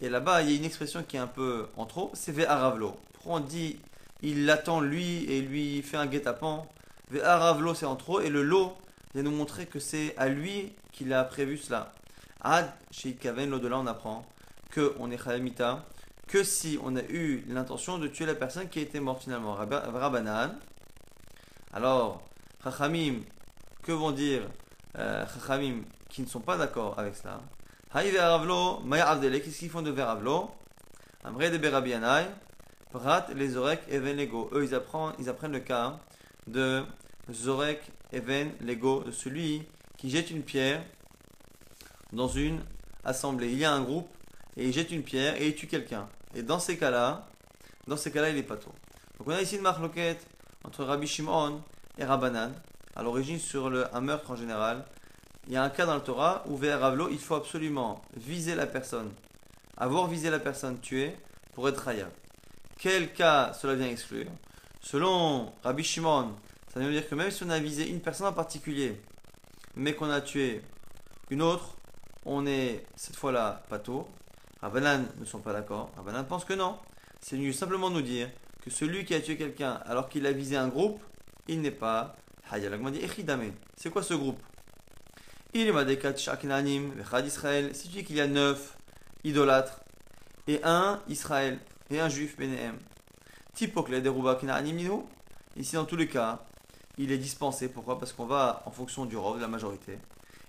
Et 0.00 0.08
là-bas, 0.08 0.42
il 0.42 0.50
y 0.50 0.54
a 0.54 0.56
une 0.56 0.64
expression 0.64 1.02
qui 1.02 1.16
est 1.16 1.20
un 1.20 1.26
peu 1.26 1.68
en 1.76 1.84
trop, 1.84 2.10
c'est 2.14 2.32
Ve'aravlo. 2.32 2.96
Pourquoi 3.14 3.36
on 3.36 3.40
dit 3.40 3.78
il 4.22 4.46
l'attend 4.46 4.80
lui 4.80 5.24
et 5.24 5.40
lui 5.40 5.82
fait 5.82 5.96
un 5.96 6.06
guet-apens? 6.06 6.66
Ve'aravlo, 7.10 7.74
c'est 7.74 7.86
en 7.86 7.96
trop. 7.96 8.20
Et 8.20 8.30
le 8.30 8.42
lot 8.42 8.76
vient 9.14 9.22
nous 9.22 9.30
montrer 9.30 9.66
que 9.66 9.80
c'est 9.80 10.16
à 10.16 10.28
lui 10.28 10.72
qu'il 10.92 11.12
a 11.12 11.24
prévu 11.24 11.56
cela. 11.56 11.92
Ad, 12.40 12.70
chez 12.92 13.14
Kaven, 13.14 13.50
l'au-delà, 13.50 13.78
on 13.78 13.86
apprend 13.86 14.24
que 14.70 14.94
on 15.00 15.10
est 15.10 15.18
Chalamita, 15.22 15.84
que 16.28 16.44
si 16.44 16.78
on 16.84 16.94
a 16.94 17.02
eu 17.02 17.44
l'intention 17.48 17.98
de 17.98 18.06
tuer 18.06 18.26
la 18.26 18.34
personne 18.34 18.68
qui 18.68 18.78
a 18.78 18.82
été 18.82 19.00
morte 19.00 19.24
finalement. 19.24 19.54
Rabanan. 19.54 20.56
Alors, 21.72 22.22
Chachamim, 22.62 23.20
que 23.82 23.92
vont 23.92 24.12
dire 24.12 24.42
euh, 24.98 25.24
qui 26.08 26.22
ne 26.22 26.26
sont 26.26 26.40
pas 26.40 26.56
d'accord 26.56 26.98
avec 26.98 27.16
cela? 27.16 27.40
Haï 27.94 28.10
ve'aravlo, 28.10 28.80
maya 28.80 29.08
avdele, 29.08 29.40
qu'est-ce 29.40 29.60
qu'ils 29.60 29.70
font 29.70 29.80
de 29.80 29.90
ve'aravlo 29.90 30.50
Amre 31.24 31.50
de 31.50 31.56
berabianai, 31.56 32.26
prat 32.92 33.28
les 33.34 33.48
zorek 33.50 33.80
even 33.88 34.14
lego. 34.14 34.50
Eux, 34.52 34.62
ils 34.62 34.74
apprennent, 34.74 35.14
ils 35.18 35.30
apprennent 35.30 35.52
le 35.52 35.60
cas 35.60 35.98
de 36.46 36.84
zorek 37.32 37.80
even 38.12 38.52
lego, 38.60 39.04
de 39.04 39.10
celui 39.10 39.62
qui 39.96 40.10
jette 40.10 40.30
une 40.30 40.42
pierre 40.42 40.84
dans 42.12 42.28
une 42.28 42.60
assemblée. 43.04 43.52
Il 43.52 43.58
y 43.58 43.64
a 43.64 43.72
un 43.72 43.80
groupe 43.80 44.10
et 44.58 44.66
il 44.66 44.72
jette 44.74 44.90
une 44.90 45.02
pierre 45.02 45.40
et 45.40 45.48
il 45.48 45.54
tue 45.54 45.66
quelqu'un. 45.66 46.10
Et 46.34 46.42
dans 46.42 46.58
ces 46.58 46.76
cas-là, 46.76 47.26
dans 47.86 47.96
ces 47.96 48.12
cas-là, 48.12 48.28
il 48.28 48.36
est 48.36 48.46
tôt. 48.46 48.74
Donc 49.16 49.28
on 49.28 49.30
a 49.30 49.40
ici 49.40 49.56
une 49.56 49.62
marloquette 49.62 50.26
entre 50.62 50.84
Rabbi 50.84 51.06
Shimon 51.06 51.62
et 51.96 52.04
Rabbanan, 52.04 52.52
à 52.94 53.02
l'origine 53.02 53.38
sur 53.38 53.72
un 53.94 54.00
meurtre 54.02 54.30
en 54.30 54.36
général, 54.36 54.84
il 55.48 55.54
y 55.54 55.56
a 55.56 55.62
un 55.62 55.70
cas 55.70 55.86
dans 55.86 55.94
le 55.94 56.02
Torah 56.02 56.44
où 56.46 56.58
vers 56.58 56.78
Ravlo, 56.78 57.08
il 57.08 57.18
faut 57.18 57.34
absolument 57.34 58.02
viser 58.14 58.54
la 58.54 58.66
personne, 58.66 59.10
avoir 59.78 60.06
visé 60.06 60.28
la 60.28 60.38
personne 60.38 60.78
tuée 60.78 61.16
pour 61.54 61.66
être 61.70 61.88
Hayab. 61.88 62.10
Quel 62.78 63.14
cas 63.14 63.54
cela 63.54 63.74
vient 63.74 63.88
exclure? 63.88 64.26
Selon 64.82 65.50
Rabbi 65.64 65.82
Shimon, 65.82 66.34
ça 66.72 66.80
veut 66.80 66.92
dire 66.92 67.08
que 67.08 67.14
même 67.14 67.30
si 67.30 67.44
on 67.44 67.48
a 67.48 67.58
visé 67.58 67.88
une 67.88 68.00
personne 68.00 68.26
en 68.26 68.34
particulier, 68.34 69.00
mais 69.74 69.94
qu'on 69.94 70.10
a 70.10 70.20
tué 70.20 70.60
une 71.30 71.40
autre, 71.40 71.76
on 72.26 72.44
est 72.44 72.84
cette 72.94 73.16
fois-là 73.16 73.62
pas 73.70 73.78
tôt. 73.78 74.06
Rabbanan 74.60 75.06
ne 75.18 75.24
sont 75.24 75.40
pas 75.40 75.54
d'accord. 75.54 75.90
Rabbanan 75.96 76.26
pense 76.26 76.44
que 76.44 76.52
non. 76.52 76.76
C'est 77.20 77.36
venu 77.36 77.54
simplement 77.54 77.88
nous 77.88 78.02
dire 78.02 78.28
que 78.62 78.68
celui 78.68 79.06
qui 79.06 79.14
a 79.14 79.20
tué 79.20 79.38
quelqu'un 79.38 79.80
alors 79.86 80.10
qu'il 80.10 80.26
a 80.26 80.32
visé 80.32 80.58
un 80.58 80.68
groupe, 80.68 81.02
il 81.46 81.62
n'est 81.62 81.70
pas 81.70 82.16
Hayab. 82.50 82.78
C'est 83.78 83.88
quoi 83.88 84.02
ce 84.02 84.12
groupe? 84.12 84.42
Il 85.54 85.72
si 87.72 87.88
tu 87.88 87.88
dis 87.88 88.04
qu'il 88.04 88.16
y 88.16 88.20
a 88.20 88.26
neuf 88.26 88.76
idolâtres 89.24 89.80
et 90.46 90.60
un 90.62 91.00
Israël 91.08 91.58
et 91.90 92.00
un 92.00 92.08
juif 92.08 92.36
Benéhem, 92.36 92.76
Tipokle 93.54 94.02
deruba 94.02 94.38
ici 95.56 95.74
dans 95.74 95.84
tous 95.84 95.96
les 95.96 96.06
cas, 96.06 96.44
il 96.98 97.12
est 97.12 97.18
dispensé. 97.18 97.68
Pourquoi? 97.68 97.98
Parce 97.98 98.12
qu'on 98.12 98.26
va 98.26 98.62
en 98.66 98.70
fonction 98.70 99.06
du 99.06 99.16
rov, 99.16 99.36
de 99.36 99.42
la 99.42 99.48
majorité. 99.48 99.98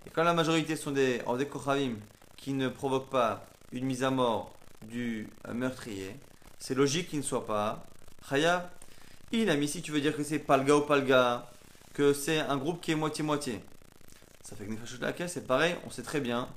Et 0.05 0.09
quand 0.09 0.23
la 0.23 0.33
majorité 0.33 0.75
sont 0.75 0.91
des 0.91 1.21
des 1.37 1.47
kochavim 1.47 1.95
qui 2.37 2.53
ne 2.53 2.67
provoquent 2.67 3.09
pas 3.09 3.45
une 3.71 3.85
mise 3.85 4.03
à 4.03 4.11
mort 4.11 4.53
du 4.81 5.29
meurtrier, 5.51 6.15
c'est 6.57 6.75
logique 6.75 7.09
qu'il 7.09 7.19
ne 7.19 7.23
soit 7.23 7.45
pas 7.45 7.85
Chaya. 8.27 8.69
Il 9.31 9.49
a 9.49 9.55
mis 9.55 9.67
si 9.67 9.81
tu 9.81 9.91
veux 9.91 10.01
dire 10.01 10.15
que 10.15 10.23
c'est 10.23 10.39
Palga 10.39 10.75
ou 10.75 10.81
Palga, 10.81 11.49
que 11.93 12.13
c'est 12.13 12.39
un 12.39 12.57
groupe 12.57 12.81
qui 12.81 12.91
est 12.91 12.95
moitié-moitié. 12.95 13.61
Ça 14.49 14.55
fait 14.55 14.65
que 14.65 14.71
Nefashot 14.71 14.97
laquelle 15.01 15.29
c'est 15.29 15.45
pareil, 15.45 15.75
on 15.85 15.91
sait 15.91 16.01
très 16.01 16.19
bien 16.19 16.47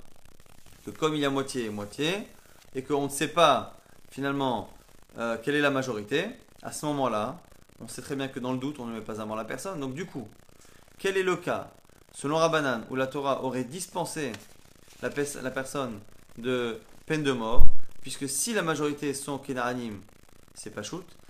que 0.83 0.89
comme 0.89 1.13
il 1.13 1.19
y 1.19 1.25
a 1.25 1.29
moitié 1.29 1.65
et 1.65 1.69
moitié, 1.69 2.27
et 2.73 2.81
qu'on 2.81 3.03
ne 3.03 3.09
sait 3.09 3.27
pas 3.27 3.77
finalement 4.09 4.73
euh, 5.19 5.37
quelle 5.43 5.53
est 5.53 5.61
la 5.61 5.69
majorité, 5.69 6.25
à 6.63 6.71
ce 6.71 6.87
moment-là, 6.87 7.39
on 7.79 7.87
sait 7.87 8.01
très 8.01 8.15
bien 8.15 8.29
que 8.29 8.39
dans 8.39 8.51
le 8.51 8.57
doute, 8.57 8.79
on 8.79 8.87
ne 8.87 8.93
met 8.93 9.01
pas 9.01 9.21
à 9.21 9.25
mort 9.25 9.35
la 9.35 9.45
personne. 9.45 9.79
Donc 9.79 9.93
du 9.93 10.07
coup, 10.07 10.27
quel 10.97 11.17
est 11.17 11.23
le 11.23 11.35
cas, 11.35 11.71
selon 12.15 12.37
Rabbanan, 12.37 12.83
où 12.89 12.95
la 12.95 13.05
Torah 13.05 13.43
aurait 13.43 13.63
dispensé 13.63 14.31
la, 15.03 15.11
personne 15.11 15.99
de 16.39 16.79
peine 17.05 17.21
de 17.21 17.31
mort, 17.31 17.67
puisque 18.01 18.27
si 18.27 18.53
la 18.53 18.63
majorité 18.63 19.13
sont 19.13 19.37
Kenaranim, 19.37 20.01
c'est 20.55 20.71
pas. 20.71 20.81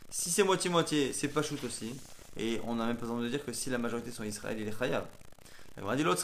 Si 0.10 0.30
c'est 0.30 0.44
moitié-moitié, 0.44 1.12
c'est 1.12 1.28
pas 1.28 1.42
aussi. 1.42 1.94
Et 2.38 2.62
on 2.66 2.76
n'a 2.76 2.86
même 2.86 2.96
pas 2.96 3.02
besoin 3.02 3.22
de 3.22 3.28
dire 3.28 3.44
que 3.44 3.52
si 3.52 3.70
la 3.70 3.78
majorité 3.78 4.12
sont 4.12 4.24
Israël, 4.24 4.58
il 4.58 4.66
est 4.66 4.80
Khayab. 4.80 5.04
On 5.82 5.96
dit 5.96 6.04
l'autre 6.04 6.24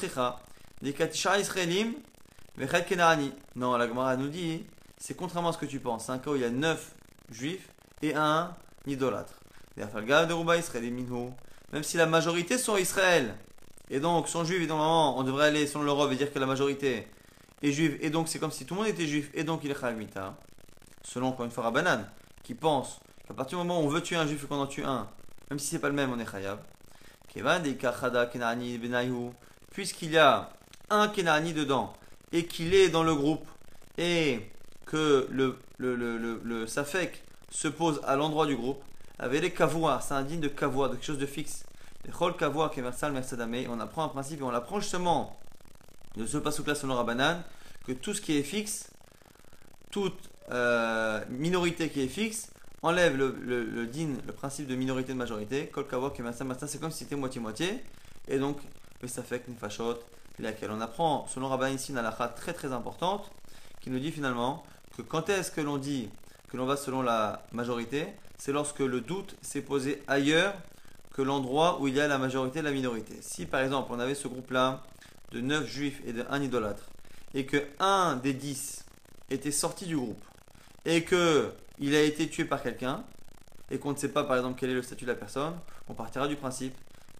Non, 3.55 3.77
la 3.77 3.87
Gemara 3.87 4.15
nous 4.15 4.27
dit, 4.27 4.63
c'est 4.97 5.15
contrairement 5.15 5.49
à 5.49 5.53
ce 5.53 5.57
que 5.57 5.65
tu 5.65 5.79
penses. 5.79 6.05
C'est 6.05 6.11
un 6.11 6.19
cas 6.19 6.31
où 6.31 6.35
il 6.35 6.41
y 6.41 6.45
a 6.45 6.49
9 6.49 6.95
juifs 7.31 7.69
et 8.01 8.13
un 8.15 8.55
idolâtre. 8.85 9.33
Même 11.71 11.83
si 11.83 11.97
la 11.97 12.05
majorité 12.05 12.57
sont 12.57 12.77
Israël, 12.77 13.35
et 13.89 13.99
donc 13.99 14.27
sont 14.27 14.43
juifs, 14.43 14.67
donc 14.67 14.79
on 14.79 15.23
devrait 15.23 15.47
aller 15.47 15.65
selon 15.65 15.83
l'Europe 15.83 16.11
et 16.11 16.15
dire 16.15 16.31
que 16.31 16.39
la 16.39 16.45
majorité 16.45 17.07
est 17.61 17.71
juive, 17.71 17.97
et 18.01 18.09
donc 18.09 18.27
c'est 18.27 18.39
comme 18.39 18.51
si 18.51 18.65
tout 18.65 18.75
le 18.75 18.81
monde 18.81 18.89
était 18.89 19.07
juif, 19.07 19.31
et 19.33 19.43
donc 19.43 19.61
il 19.63 19.71
est 19.71 19.79
Khalmita. 19.79 20.37
Selon 21.03 21.27
encore 21.27 21.45
une 21.45 21.51
fois 21.51 21.63
Rabbanan, 21.63 22.07
qui 22.43 22.53
pense 22.53 22.99
qu'à 23.27 23.33
partir 23.33 23.57
du 23.57 23.65
moment 23.65 23.81
où 23.81 23.85
on 23.85 23.89
veut 23.89 24.01
tuer 24.01 24.15
un 24.15 24.27
juif 24.27 24.43
et 24.43 24.47
qu'on 24.47 24.59
en 24.59 24.67
tue 24.67 24.83
un, 24.83 25.07
même 25.49 25.59
si 25.59 25.67
c'est 25.67 25.79
pas 25.79 25.89
le 25.89 25.95
même, 25.95 26.11
on 26.11 26.19
est 26.19 26.29
Khayab 26.29 26.59
puisqu'il 29.71 30.11
y 30.11 30.17
a 30.17 30.49
un 30.89 31.07
Kenani 31.07 31.53
dedans 31.53 31.93
et 32.31 32.45
qu'il 32.45 32.73
est 32.73 32.89
dans 32.89 33.03
le 33.03 33.15
groupe 33.15 33.47
et 33.97 34.49
que 34.85 35.27
le, 35.29 35.57
le, 35.77 35.95
le, 35.95 36.41
le, 36.43 36.67
Safek 36.67 37.23
se 37.51 37.67
pose 37.67 38.01
à 38.05 38.15
l'endroit 38.15 38.45
du 38.45 38.55
groupe, 38.55 38.83
avec 39.17 39.41
les 39.41 39.51
kavouars, 39.51 40.01
c'est 40.01 40.13
indigne 40.13 40.39
de 40.39 40.47
kavoua, 40.47 40.87
de 40.87 40.93
quelque 40.93 41.05
chose 41.05 41.17
de 41.17 41.25
fixe. 41.25 41.65
Les 42.05 42.11
chol 42.11 42.35
kavoua 42.35 42.69
qui 42.69 42.81
on 42.81 43.79
apprend 43.79 44.03
un 44.03 44.07
principe 44.09 44.39
et 44.39 44.43
on 44.43 44.49
apprend 44.49 44.79
justement 44.79 45.37
de 46.15 46.25
ce 46.25 46.37
pasuk-là 46.37 46.75
selon 46.75 46.95
Rabbanan 46.95 47.43
que 47.85 47.91
tout 47.91 48.13
ce 48.13 48.21
qui 48.21 48.37
est 48.37 48.43
fixe, 48.43 48.89
toute 49.91 50.29
euh, 50.51 51.23
minorité 51.29 51.89
qui 51.89 52.01
est 52.01 52.07
fixe, 52.07 52.49
enlève 52.81 53.17
le, 53.17 53.85
din, 53.87 54.15
le 54.25 54.33
principe 54.33 54.67
de 54.67 54.75
minorité 54.75 55.13
de 55.13 55.17
majorité. 55.17 55.67
Kol 55.67 55.87
kavua 55.87 56.13
c'est 56.67 56.79
comme 56.79 56.91
si 56.91 56.99
c'était 56.99 57.15
moitié-moitié. 57.15 57.83
Et 58.27 58.39
donc, 58.39 58.57
le 59.01 59.07
safek 59.07 59.47
nefashot, 59.47 59.99
laquelle 60.39 60.71
on 60.71 60.81
apprend, 60.81 61.27
selon 61.27 61.49
Rabban 61.49 61.67
ici, 61.67 61.91
une 61.91 61.97
halakha 61.97 62.29
très 62.29 62.53
très 62.53 62.71
importante, 62.71 63.29
qui 63.81 63.89
nous 63.89 63.99
dit 63.99 64.11
finalement 64.11 64.63
que 64.95 65.01
quand 65.01 65.29
est-ce 65.29 65.51
que 65.51 65.61
l'on 65.61 65.77
dit 65.77 66.09
que 66.49 66.57
l'on 66.57 66.65
va 66.65 66.77
selon 66.77 67.01
la 67.01 67.43
majorité, 67.51 68.07
c'est 68.37 68.51
lorsque 68.51 68.79
le 68.79 69.01
doute 69.01 69.35
s'est 69.41 69.61
posé 69.61 70.01
ailleurs 70.07 70.53
que 71.13 71.21
l'endroit 71.21 71.79
où 71.81 71.87
il 71.87 71.95
y 71.95 72.01
a 72.01 72.07
la 72.07 72.17
majorité 72.17 72.59
et 72.59 72.61
la 72.61 72.71
minorité. 72.71 73.17
Si 73.21 73.45
par 73.45 73.61
exemple 73.61 73.91
on 73.91 73.99
avait 73.99 74.15
ce 74.15 74.27
groupe-là 74.27 74.83
de 75.31 75.41
9 75.41 75.67
juifs 75.67 76.01
et 76.07 76.13
de 76.13 76.25
1 76.29 76.41
idolâtre, 76.41 76.83
et 77.33 77.45
que 77.45 77.57
un 77.79 78.15
des 78.15 78.33
dix 78.33 78.85
était 79.29 79.51
sorti 79.51 79.85
du 79.85 79.95
groupe 79.95 80.23
et 80.85 81.03
que 81.03 81.51
il 81.79 81.95
a 81.95 82.01
été 82.01 82.27
tué 82.29 82.45
par 82.45 82.61
quelqu'un 82.61 83.03
et 83.71 83.77
qu'on 83.77 83.91
ne 83.91 83.97
sait 83.97 84.09
pas 84.09 84.23
par 84.23 84.37
exemple 84.37 84.57
quel 84.59 84.69
est 84.69 84.73
le 84.73 84.81
statut 84.81 85.05
de 85.05 85.11
la 85.11 85.15
personne, 85.15 85.53
on 85.87 85.93
partira 85.93 86.27
du 86.27 86.35
principe 86.35 86.75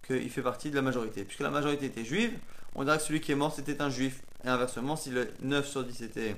qu'il 0.06 0.30
fait 0.30 0.42
partie 0.42 0.70
de 0.70 0.76
la 0.76 0.82
majorité. 0.82 1.24
Puisque 1.24 1.40
la 1.40 1.50
majorité 1.50 1.86
était 1.86 2.04
juive, 2.04 2.32
on 2.74 2.84
dirait 2.84 2.98
que 2.98 3.02
celui 3.02 3.20
qui 3.20 3.32
est 3.32 3.36
mort 3.36 3.54
c'était 3.54 3.80
un 3.80 3.90
juif. 3.90 4.22
Et 4.44 4.48
inversement, 4.48 4.96
si 4.96 5.10
le 5.10 5.28
9 5.42 5.66
sur 5.66 5.84
10 5.84 6.02
était 6.02 6.36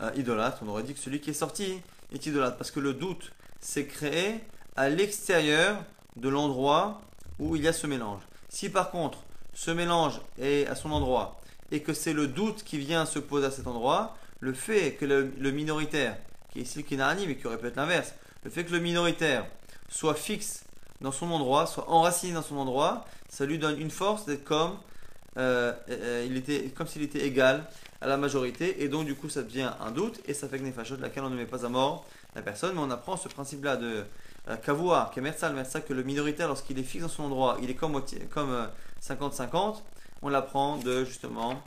euh, 0.00 0.10
idolâtre, 0.16 0.62
on 0.62 0.68
aurait 0.68 0.82
dit 0.82 0.94
que 0.94 1.00
celui 1.00 1.20
qui 1.20 1.30
est 1.30 1.34
sorti 1.34 1.80
est 2.12 2.26
idolâtre. 2.26 2.56
Parce 2.56 2.70
que 2.70 2.80
le 2.80 2.94
doute 2.94 3.32
s'est 3.60 3.86
créé 3.86 4.40
à 4.76 4.88
l'extérieur 4.88 5.84
de 6.16 6.28
l'endroit 6.28 7.00
où 7.38 7.56
il 7.56 7.62
y 7.62 7.68
a 7.68 7.72
ce 7.72 7.86
mélange. 7.86 8.22
Si 8.48 8.68
par 8.68 8.90
contre 8.90 9.18
ce 9.52 9.70
mélange 9.70 10.20
est 10.38 10.66
à 10.66 10.74
son 10.74 10.90
endroit 10.92 11.40
et 11.70 11.82
que 11.82 11.92
c'est 11.92 12.12
le 12.12 12.26
doute 12.26 12.62
qui 12.62 12.78
vient 12.78 13.04
se 13.04 13.18
poser 13.18 13.46
à 13.46 13.50
cet 13.50 13.66
endroit, 13.66 14.16
le 14.40 14.52
fait 14.52 14.94
que 14.94 15.04
le, 15.04 15.50
minoritaire, 15.50 16.16
qui 16.50 16.60
est 16.60 16.62
ici 16.62 16.78
le 16.78 16.84
Kinarani, 16.84 17.26
mais 17.26 17.36
qui 17.36 17.46
aurait 17.46 17.58
pu 17.58 17.66
être 17.66 17.76
l'inverse, 17.76 18.14
le 18.44 18.50
fait 18.50 18.64
que 18.64 18.72
le 18.72 18.80
minoritaire 18.80 19.46
soit 19.88 20.14
fixe 20.14 20.64
dans 21.00 21.12
son 21.12 21.30
endroit, 21.30 21.66
soit 21.66 21.88
enraciné 21.88 22.32
dans 22.32 22.42
son 22.42 22.56
endroit, 22.56 23.04
ça 23.28 23.46
lui 23.46 23.58
donne 23.58 23.80
une 23.80 23.90
force 23.90 24.24
d'être 24.26 24.44
comme 24.44 24.78
euh, 25.36 25.72
euh, 25.88 26.26
il 26.28 26.36
était 26.36 26.70
comme 26.70 26.88
s'il 26.88 27.02
était 27.02 27.24
égal 27.24 27.64
à 28.00 28.08
la 28.08 28.16
majorité, 28.16 28.82
et 28.82 28.88
donc 28.88 29.06
du 29.06 29.14
coup 29.14 29.28
ça 29.28 29.42
devient 29.42 29.70
un 29.80 29.90
doute, 29.90 30.20
et 30.26 30.34
ça 30.34 30.48
fait 30.48 30.58
que 30.58 30.64
Nefashot, 30.64 30.96
laquelle 30.96 31.22
on 31.22 31.30
ne 31.30 31.36
met 31.36 31.46
pas 31.46 31.64
à 31.64 31.68
mort 31.68 32.06
la 32.34 32.42
personne, 32.42 32.74
mais 32.74 32.80
on 32.80 32.90
apprend 32.90 33.16
ce 33.16 33.28
principe-là 33.28 33.76
de 33.76 34.04
euh, 34.48 34.56
Kavua, 34.56 35.10
que 35.14 35.92
le 35.92 36.02
minoritaire, 36.02 36.48
lorsqu'il 36.48 36.78
est 36.78 36.82
fixe 36.82 37.02
dans 37.02 37.10
son 37.10 37.24
endroit, 37.24 37.58
il 37.62 37.70
est 37.70 37.74
comme 37.74 38.02
50-50, 39.02 39.82
on 40.22 40.28
l'apprend 40.28 40.76
de 40.78 41.04
justement 41.04 41.62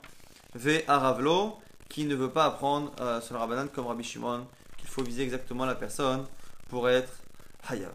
Ve 0.54 0.82
Aravlo, 0.86 1.58
qui 1.88 2.04
ne 2.04 2.14
veut 2.14 2.30
pas 2.30 2.46
apprendre 2.46 2.92
sur 3.22 3.34
le 3.34 3.40
Rabbanan 3.40 3.68
comme 3.68 3.86
Rabbi 3.86 4.02
Shimon, 4.02 4.46
qu'il 4.78 4.88
faut 4.88 5.02
viser 5.02 5.22
exactement 5.22 5.64
la 5.64 5.74
personne 5.74 6.24
pour 6.68 6.88
être 6.88 7.12
Hayab. 7.68 7.92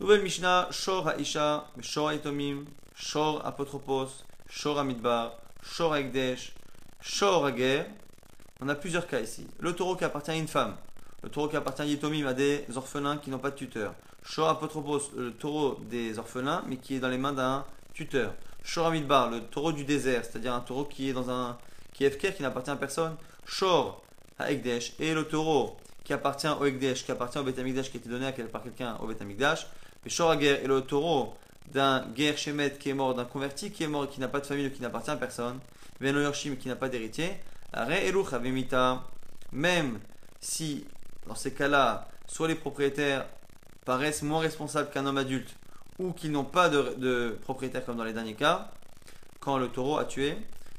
Nouvelle 0.00 0.22
Mishnah, 0.22 0.68
Shor 0.70 1.08
Haisha, 1.08 1.66
Shor 1.80 2.12
Etomim, 2.12 2.64
Shor 2.94 3.44
Apotropos, 3.44 4.24
Shor 4.48 4.78
Amidbar, 4.78 5.32
Shor 5.62 5.94
Ekdesh, 5.96 6.54
Shor 7.00 7.46
Ager. 7.46 7.84
On 8.62 8.68
a 8.68 8.74
plusieurs 8.74 9.06
cas 9.06 9.20
ici. 9.20 9.46
Le 9.58 9.74
taureau 9.74 9.96
qui 9.96 10.04
appartient 10.04 10.30
à 10.30 10.36
une 10.36 10.48
femme. 10.48 10.76
Le 11.22 11.28
taureau 11.28 11.48
qui 11.48 11.56
appartient 11.56 11.82
à 11.82 11.84
Yetomim 11.84 12.26
à 12.26 12.32
des 12.32 12.64
orphelins 12.74 13.18
qui 13.18 13.28
n'ont 13.28 13.38
pas 13.38 13.50
de 13.50 13.56
tuteur. 13.56 13.94
Shor 14.22 14.48
Apotropos, 14.48 15.00
le 15.16 15.32
taureau 15.32 15.78
des 15.90 16.18
orphelins 16.18 16.62
mais 16.66 16.76
qui 16.76 16.94
est 16.94 17.00
dans 17.00 17.08
les 17.08 17.18
mains 17.18 17.32
d'un 17.32 17.64
tuteur. 17.92 18.32
Shor 18.62 18.86
Amidbar, 18.86 19.30
le 19.30 19.40
taureau 19.40 19.72
du 19.72 19.84
désert, 19.84 20.24
c'est-à-dire 20.24 20.54
un 20.54 20.60
taureau 20.60 20.84
qui 20.84 21.10
est 21.10 21.12
dans 21.12 21.30
un 21.30 21.58
qui 21.92 22.04
est 22.04 22.10
FKR, 22.10 22.34
qui 22.34 22.42
n'appartient 22.42 22.70
à 22.70 22.76
personne. 22.76 23.16
Shor 23.46 24.02
Ekdesh 24.38 24.94
et 24.98 25.14
le 25.14 25.24
taureau 25.24 25.76
qui 26.04 26.12
appartient 26.12 26.48
au 26.48 26.64
Ekdesh, 26.64 27.04
qui 27.04 27.12
appartient 27.12 27.38
au 27.38 27.42
Betamikdash, 27.42 27.90
qui 27.90 27.98
a 27.98 28.00
été 28.00 28.08
donné 28.08 28.32
par 28.50 28.62
quelqu'un 28.62 28.96
au 29.00 29.06
Betamikdash. 29.06 29.66
Le 30.04 30.10
Shor 30.10 30.30
Ager 30.30 30.60
et 30.62 30.66
le 30.66 30.80
taureau 30.80 31.34
d'un 31.72 32.06
guerre 32.14 32.34
qui 32.34 32.90
est 32.90 32.94
mort, 32.94 33.14
d'un 33.14 33.24
converti 33.24 33.70
qui 33.70 33.84
est 33.84 33.88
mort 33.88 34.08
qui 34.08 34.20
n'a 34.20 34.28
pas 34.28 34.40
de 34.40 34.46
famille 34.46 34.66
ou 34.66 34.70
qui 34.70 34.82
n'appartient 34.82 35.10
à 35.10 35.16
personne, 35.16 35.60
Veno 36.00 36.20
Yorshim 36.20 36.56
qui 36.56 36.68
n'a 36.68 36.76
pas 36.76 36.88
d'héritier, 36.88 37.36
même 39.52 40.00
si 40.40 40.86
dans 41.26 41.34
ces 41.34 41.52
cas-là, 41.52 42.08
soit 42.26 42.48
les 42.48 42.54
propriétaires 42.54 43.26
paraissent 43.84 44.22
moins 44.22 44.40
responsables 44.40 44.90
qu'un 44.90 45.06
homme 45.06 45.18
adulte 45.18 45.54
ou 45.98 46.12
qu'ils 46.12 46.32
n'ont 46.32 46.44
pas 46.44 46.68
de, 46.68 46.94
de, 46.96 47.38
propriétaire 47.42 47.84
comme 47.84 47.96
dans 47.96 48.04
les 48.04 48.12
derniers 48.12 48.34
cas, 48.34 48.70
quand 49.38 49.58
le 49.58 49.68
taureau 49.68 49.98
a 49.98 50.04
tué, 50.04 50.36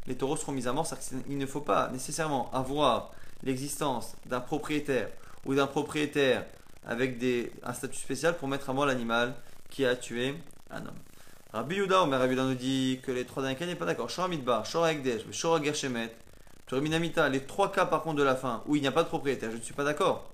les 0.08 0.16
taureaux 0.16 0.38
seront 0.38 0.52
mis 0.52 0.68
à 0.68 0.74
mort. 0.74 0.88
Il 1.30 1.38
ne 1.38 1.46
faut 1.46 1.62
pas 1.62 1.90
nécessairement 1.90 2.50
avoir 2.54 3.12
l'existence 3.44 4.16
d'un 4.26 4.40
propriétaire 4.40 5.10
ou 5.46 5.56
d'un 5.56 5.68
propriétaire 5.68 6.46
avec 6.86 7.24
un 7.64 7.74
statut 7.74 8.00
spécial 8.00 8.38
pour 8.38 8.48
mettre 8.48 8.70
à 8.70 8.74
mort 8.74 8.86
l'animal 8.86 9.36
qui 9.70 9.86
a 9.86 9.96
tué 9.96 10.36
un 10.70 10.82
homme. 10.82 11.00
Rabbi 11.54 11.76
Yuda, 11.76 12.06
mais 12.06 12.16
Rabbi 12.16 12.36
nous 12.36 12.56
dit 12.56 13.00
que 13.04 13.12
les 13.12 13.26
trois 13.26 13.44
derniers 13.44 13.58
cas 13.58 13.66
n'est 13.66 13.76
pas 13.76 13.86
d'accord. 13.86 14.10
Shor 14.10 14.30
Midbar, 14.30 14.66
Shor 14.66 14.88
Ekdesh, 14.88 15.24
Shor 15.32 15.64
Gershemet, 15.64 16.16
Minamita, 16.72 17.28
les 17.28 17.42
trois 17.42 17.72
cas 17.72 17.86
par 17.86 18.02
contre 18.02 18.18
de 18.18 18.24
la 18.24 18.36
fin 18.36 18.64
où 18.66 18.78
il 18.78 18.82
n'y 18.82 18.88
a 18.88 18.92
pas 18.94 19.04
de 19.04 19.10
propriétaire, 19.10 19.52
je 19.52 19.58
ne 19.58 19.62
suis 19.62 19.74
pas 19.74 19.84
d'accord. 19.84 20.30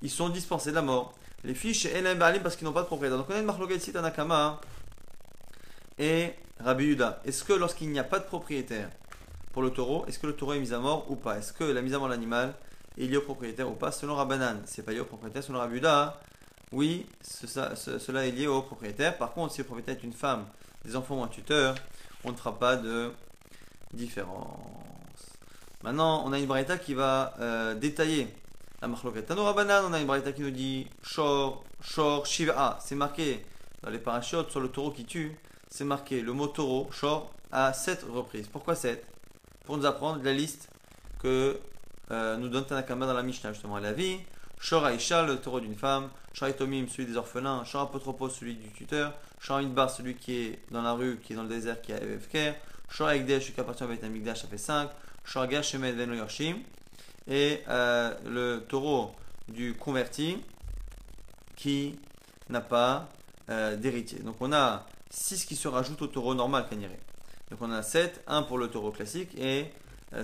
Ils 0.00 0.10
sont 0.10 0.28
dispensés 0.28 0.70
de 0.70 0.76
la 0.76 0.82
mort. 0.82 1.14
Les 1.44 1.54
fiches 1.54 1.86
Elam 1.86 2.18
Balim 2.18 2.42
parce 2.42 2.54
qu'ils 2.54 2.66
n'ont 2.66 2.72
pas 2.72 2.82
de 2.82 2.86
propriétaire. 2.86 3.18
Donc 3.18 3.26
on 3.28 3.34
a 3.34 3.38
une 3.38 3.44
marloquette 3.44 3.82
ici 3.82 3.92
Tanakama 3.92 4.60
et 5.98 6.34
Rabbi 6.60 6.86
Yuda. 6.86 7.20
Est-ce 7.24 7.44
que 7.44 7.52
lorsqu'il 7.52 7.90
n'y 7.90 7.98
a 7.98 8.04
pas 8.04 8.18
de 8.18 8.24
propriétaire 8.24 8.90
pour 9.52 9.62
le 9.62 9.70
taureau, 9.70 10.04
est-ce 10.06 10.18
que 10.18 10.26
le 10.26 10.34
taureau 10.34 10.54
est 10.54 10.60
mis 10.60 10.72
à 10.72 10.78
mort 10.78 11.10
ou 11.10 11.16
pas? 11.16 11.38
Est-ce 11.38 11.52
que 11.52 11.64
la 11.64 11.82
mise 11.82 11.94
à 11.94 11.98
mort 11.98 12.08
de 12.08 12.14
l'animal 12.14 12.54
est 12.98 13.06
liée 13.06 13.16
au 13.16 13.22
propriétaire 13.22 13.68
ou 13.68 13.74
pas? 13.74 13.92
Selon 13.92 14.14
Rabbanan, 14.14 14.62
c'est 14.64 14.82
pas 14.82 14.92
lié 14.92 15.00
au 15.00 15.04
propriétaire. 15.04 15.42
Selon 15.42 15.58
Rabbi 15.58 15.76
Yuda, 15.76 16.20
oui, 16.72 17.06
cela 17.22 18.26
est 18.26 18.30
lié 18.30 18.46
au 18.46 18.62
propriétaire. 18.62 19.18
Par 19.18 19.32
contre, 19.32 19.52
si 19.52 19.58
le 19.58 19.64
propriétaire 19.64 19.96
est 19.96 20.04
une 20.04 20.12
femme, 20.12 20.46
des 20.84 20.96
enfants 20.96 21.20
ou 21.20 21.22
un 21.22 21.28
tuteur, 21.28 21.74
on 22.24 22.32
ne 22.32 22.36
fera 22.36 22.58
pas 22.58 22.76
de 22.76 23.12
différence. 23.92 24.58
Maintenant, 25.82 26.22
on 26.24 26.32
a 26.32 26.38
une 26.38 26.46
braïta 26.46 26.78
qui 26.78 26.94
va 26.94 27.34
euh, 27.40 27.74
détailler 27.74 28.28
la 28.80 28.88
marloquette. 28.88 29.26
Tano 29.26 29.52
banane, 29.52 29.84
on 29.88 29.92
a 29.92 30.00
une 30.00 30.06
braïta 30.06 30.32
qui 30.32 30.42
nous 30.42 30.50
dit 30.50 30.86
Shor, 31.02 31.64
Shor, 31.80 32.24
Shiva. 32.24 32.78
C'est 32.80 32.94
marqué 32.94 33.44
dans 33.82 33.90
les 33.90 33.98
parachutes 33.98 34.50
sur 34.50 34.60
le 34.60 34.68
taureau 34.68 34.92
qui 34.92 35.04
tue. 35.04 35.36
C'est 35.74 35.84
marqué 35.84 36.20
le 36.20 36.34
mot 36.34 36.48
taureau, 36.48 36.90
Shor, 36.92 37.32
à 37.50 37.72
7 37.72 38.04
reprises. 38.10 38.46
Pourquoi 38.46 38.74
7 38.74 39.02
Pour 39.64 39.78
nous 39.78 39.86
apprendre 39.86 40.22
la 40.22 40.34
liste 40.34 40.68
que 41.18 41.58
euh, 42.10 42.36
nous 42.36 42.50
donne 42.50 42.66
Tanakama 42.66 43.06
dans 43.06 43.14
la 43.14 43.22
Mishnah, 43.22 43.54
justement, 43.54 43.78
la 43.78 43.94
vie. 43.94 44.18
Shor 44.60 44.86
Aisha, 44.86 45.24
le 45.24 45.38
taureau 45.38 45.60
d'une 45.60 45.74
femme. 45.74 46.10
Shor 46.34 46.54
Tomim, 46.54 46.88
celui 46.88 47.06
des 47.06 47.16
orphelins. 47.16 47.64
Shor 47.64 47.80
Apotropos, 47.80 48.28
celui 48.28 48.56
du 48.56 48.68
tuteur. 48.68 49.14
Shor 49.40 49.62
Idbar, 49.62 49.88
celui 49.88 50.14
qui 50.14 50.36
est 50.42 50.58
dans 50.70 50.82
la 50.82 50.92
rue, 50.92 51.18
qui 51.24 51.32
est 51.32 51.36
dans 51.36 51.44
le 51.44 51.48
désert, 51.48 51.80
qui 51.80 51.94
a 51.94 51.96
EFK. 51.96 52.54
Shor 52.90 53.08
Ekdesh, 53.08 53.54
qui 53.54 53.58
appartient 53.58 53.84
au 53.84 53.88
Beth 53.88 54.04
Amikdash, 54.04 54.42
ça 54.42 54.48
fait 54.48 54.58
5. 54.58 54.90
Shor 55.24 55.46
Shemed 55.62 55.96
Veno 55.96 56.12
Yorshim. 56.12 56.56
Et 57.26 57.62
euh, 57.68 58.12
le 58.26 58.66
taureau 58.68 59.12
du 59.48 59.72
converti 59.72 60.36
qui 61.56 61.98
n'a 62.50 62.60
pas 62.60 63.08
euh, 63.48 63.74
d'héritier. 63.76 64.18
Donc 64.18 64.36
on 64.40 64.52
a 64.52 64.84
6 65.12 65.44
qui 65.44 65.56
se 65.56 65.68
rajoutent 65.68 66.02
au 66.02 66.06
taureau 66.06 66.34
normal, 66.34 66.66
Kaniré. 66.68 66.98
Donc 67.50 67.60
on 67.60 67.70
a 67.70 67.82
7, 67.82 68.24
1 68.26 68.42
pour 68.42 68.56
le 68.56 68.68
taureau 68.68 68.90
classique 68.90 69.36
et 69.38 69.66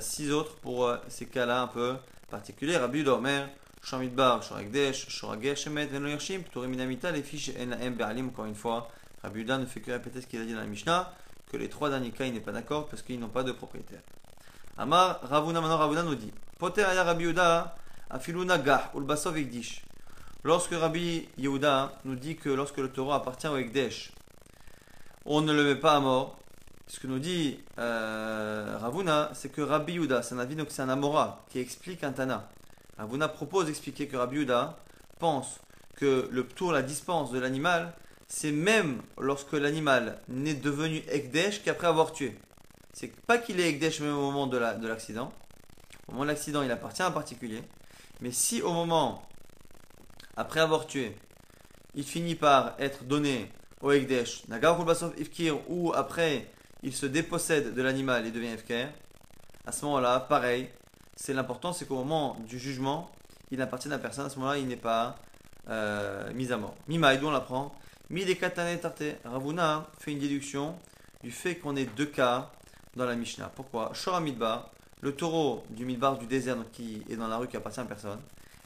6 0.00 0.30
euh, 0.30 0.34
autres 0.34 0.56
pour 0.56 0.90
ces 1.08 1.26
cas-là 1.26 1.62
un 1.62 1.66
peu 1.66 1.96
particuliers. 2.30 2.78
Rabbi 2.78 3.04
Dormer, 3.04 3.44
Shamidbar, 3.82 4.42
Shoragdesh, 4.42 5.08
Shorager, 5.08 5.54
Shemet, 5.56 5.86
Veno 5.86 6.08
Yershim, 6.08 6.42
Minamita, 6.56 7.10
les 7.10 7.22
fiches 7.22 7.54
NAM 7.54 7.94
Be'alim, 7.94 8.28
encore 8.28 8.46
une 8.46 8.54
fois. 8.54 8.88
Rabbi 9.22 9.40
Uda 9.40 9.58
ne 9.58 9.66
fait 9.66 9.80
que 9.80 9.90
répéter 9.90 10.22
ce 10.22 10.26
qu'il 10.26 10.40
a 10.40 10.44
dit 10.44 10.54
dans 10.54 10.60
la 10.60 10.66
Mishnah, 10.66 11.12
que 11.50 11.56
les 11.56 11.68
trois 11.68 11.90
derniers 11.90 12.10
cas, 12.10 12.24
il 12.24 12.32
n'est 12.32 12.40
pas 12.40 12.52
d'accord 12.52 12.88
parce 12.88 13.02
qu'ils 13.02 13.20
n'ont 13.20 13.28
pas 13.28 13.42
de 13.42 13.52
propriétaire. 13.52 14.00
Amar, 14.78 15.20
Ravuna, 15.22 15.60
maintenant 15.60 15.76
Ravuna 15.76 16.02
nous 16.02 16.14
dit 16.14 16.32
Poter 16.58 16.84
aya 16.84 17.04
Rabbi 17.04 17.24
Uda, 17.24 17.76
Afiluna 18.08 18.58
Gah, 18.58 18.90
Ulbasov 18.94 19.36
Ekdish. 19.36 19.82
Lorsque 20.44 20.72
Rabbi 20.72 21.28
Yehuda 21.36 21.98
nous 22.04 22.14
dit 22.14 22.36
que 22.36 22.48
lorsque 22.48 22.78
le 22.78 22.88
taureau 22.88 23.12
appartient 23.12 23.48
au 23.48 23.56
Ekdesh, 23.56 24.12
on 25.28 25.42
ne 25.42 25.52
le 25.52 25.62
met 25.62 25.76
pas 25.76 25.94
à 25.94 26.00
mort. 26.00 26.36
Ce 26.86 26.98
que 26.98 27.06
nous 27.06 27.18
dit 27.18 27.60
euh, 27.78 28.78
Ravuna, 28.80 29.30
c'est 29.34 29.50
que 29.50 29.60
Rabbi 29.60 29.92
Yehuda, 29.92 30.22
c'est 30.22 30.34
un 30.34 30.38
avis, 30.38 30.56
c'est 30.70 30.80
un 30.80 30.88
Amora 30.88 31.44
qui 31.50 31.60
explique 31.60 32.02
un 32.02 32.12
Tana. 32.12 32.48
Ravuna 32.96 33.28
propose 33.28 33.66
d'expliquer 33.66 34.08
que 34.08 34.16
Rabbi 34.16 34.38
Uda 34.38 34.78
pense 35.18 35.60
que 35.96 36.28
le 36.32 36.46
tour, 36.46 36.72
la 36.72 36.80
dispense 36.80 37.30
de 37.30 37.38
l'animal, 37.38 37.92
c'est 38.26 38.52
même 38.52 39.02
lorsque 39.18 39.52
l'animal 39.52 40.18
n'est 40.28 40.54
devenu 40.54 41.02
Ekdesh 41.10 41.62
qu'après 41.62 41.88
avoir 41.88 42.12
tué. 42.12 42.38
C'est 42.94 43.14
pas 43.26 43.36
qu'il 43.36 43.60
est 43.60 43.68
Ekdesh 43.68 44.00
même 44.00 44.16
au 44.16 44.22
moment 44.22 44.46
de 44.46 44.56
l'accident. 44.56 45.30
au 46.08 46.12
moment 46.12 46.24
de 46.24 46.30
l'accident, 46.30 46.62
il 46.62 46.70
appartient 46.70 47.02
à 47.02 47.06
un 47.06 47.10
particulier. 47.10 47.62
Mais 48.22 48.32
si 48.32 48.62
au 48.62 48.72
moment, 48.72 49.22
après 50.38 50.60
avoir 50.60 50.86
tué, 50.86 51.14
il 51.94 52.04
finit 52.04 52.34
par 52.34 52.74
être 52.78 53.04
donné 53.04 53.50
au 53.80 53.92
Ekdesh, 53.92 54.42
Ifkir, 55.18 55.58
ou 55.68 55.92
après 55.94 56.50
il 56.82 56.92
se 56.92 57.06
dépossède 57.06 57.74
de 57.74 57.82
l'animal 57.82 58.26
et 58.26 58.30
devient 58.30 58.54
Ifkir, 58.54 58.88
à 59.66 59.72
ce 59.72 59.84
moment-là, 59.84 60.20
pareil, 60.20 60.70
c'est 61.14 61.34
l'important, 61.34 61.72
c'est 61.72 61.86
qu'au 61.86 61.96
moment 61.96 62.36
du 62.48 62.58
jugement, 62.58 63.10
il 63.50 63.58
n'appartient 63.58 63.92
à 63.92 63.98
personne. 63.98 64.26
À 64.26 64.30
ce 64.30 64.38
moment-là, 64.38 64.58
il 64.58 64.66
n'est 64.66 64.76
pas 64.76 65.16
euh, 65.68 66.32
mis 66.32 66.52
à 66.52 66.56
mort. 66.56 66.74
Mimaïdou, 66.86 67.26
on 67.26 67.30
l'apprend? 67.30 67.74
Mi 68.08 68.24
des 68.24 68.36
katane 68.36 68.78
tarte. 68.78 69.02
Ravuna 69.24 69.86
fait 69.98 70.12
une 70.12 70.18
déduction 70.18 70.74
du 71.22 71.30
fait 71.30 71.56
qu'on 71.56 71.76
ait 71.76 71.84
deux 71.84 72.06
cas 72.06 72.50
dans 72.96 73.04
la 73.04 73.14
Mishnah. 73.14 73.52
Pourquoi? 73.54 73.90
Shora 73.92 74.20
Midbar, 74.20 74.70
le 75.02 75.12
taureau 75.12 75.64
du 75.68 75.84
Midbar 75.84 76.16
du 76.16 76.26
désert 76.26 76.56
qui 76.72 77.02
est 77.10 77.16
dans 77.16 77.28
la 77.28 77.36
rue 77.36 77.48
qui 77.48 77.56
appartient 77.56 77.80
à 77.80 77.84
personne. 77.84 78.20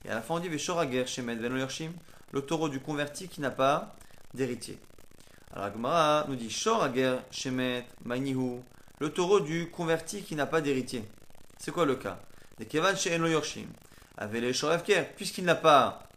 Et 0.05 0.11
à 0.11 0.15
la 0.15 0.23
fin, 0.23 0.35
on 0.35 0.39
dit 0.39 0.59
Shora 0.59 0.89
Ger 0.89 1.07
Shemed 1.07 1.41
le 1.41 2.41
taureau 2.43 2.69
du 2.69 2.81
converti 2.81 3.29
qui 3.29 3.41
n'a 3.41 3.51
pas 3.51 3.97
d'héritier. 4.35 4.79
Alors 5.55 5.67
Agmara 5.67 6.25
nous 6.29 6.37
dit 6.37 6.49
Shora 6.49 6.91
Ger 6.95 7.17
Shemet 7.31 7.85
Manihu, 8.07 8.61
le 9.01 9.11
taureau 9.11 9.39
du 9.39 9.69
converti 9.69 10.23
qui 10.23 10.35
n'a 10.35 10.47
pas 10.47 10.63
d'héritier. 10.63 11.05
C'est 11.59 11.73
quoi 11.73 11.85
le 11.85 11.97
cas 11.97 12.19
Des 12.57 12.65
Kevan 12.65 12.97
chez 12.97 13.15
Eno 13.15 13.27
Yorshim, 13.27 13.67
avec 14.17 14.41
les 14.41 14.53
puisqu'il 15.15 15.45
n'a 15.45 15.55
pas 15.55 16.09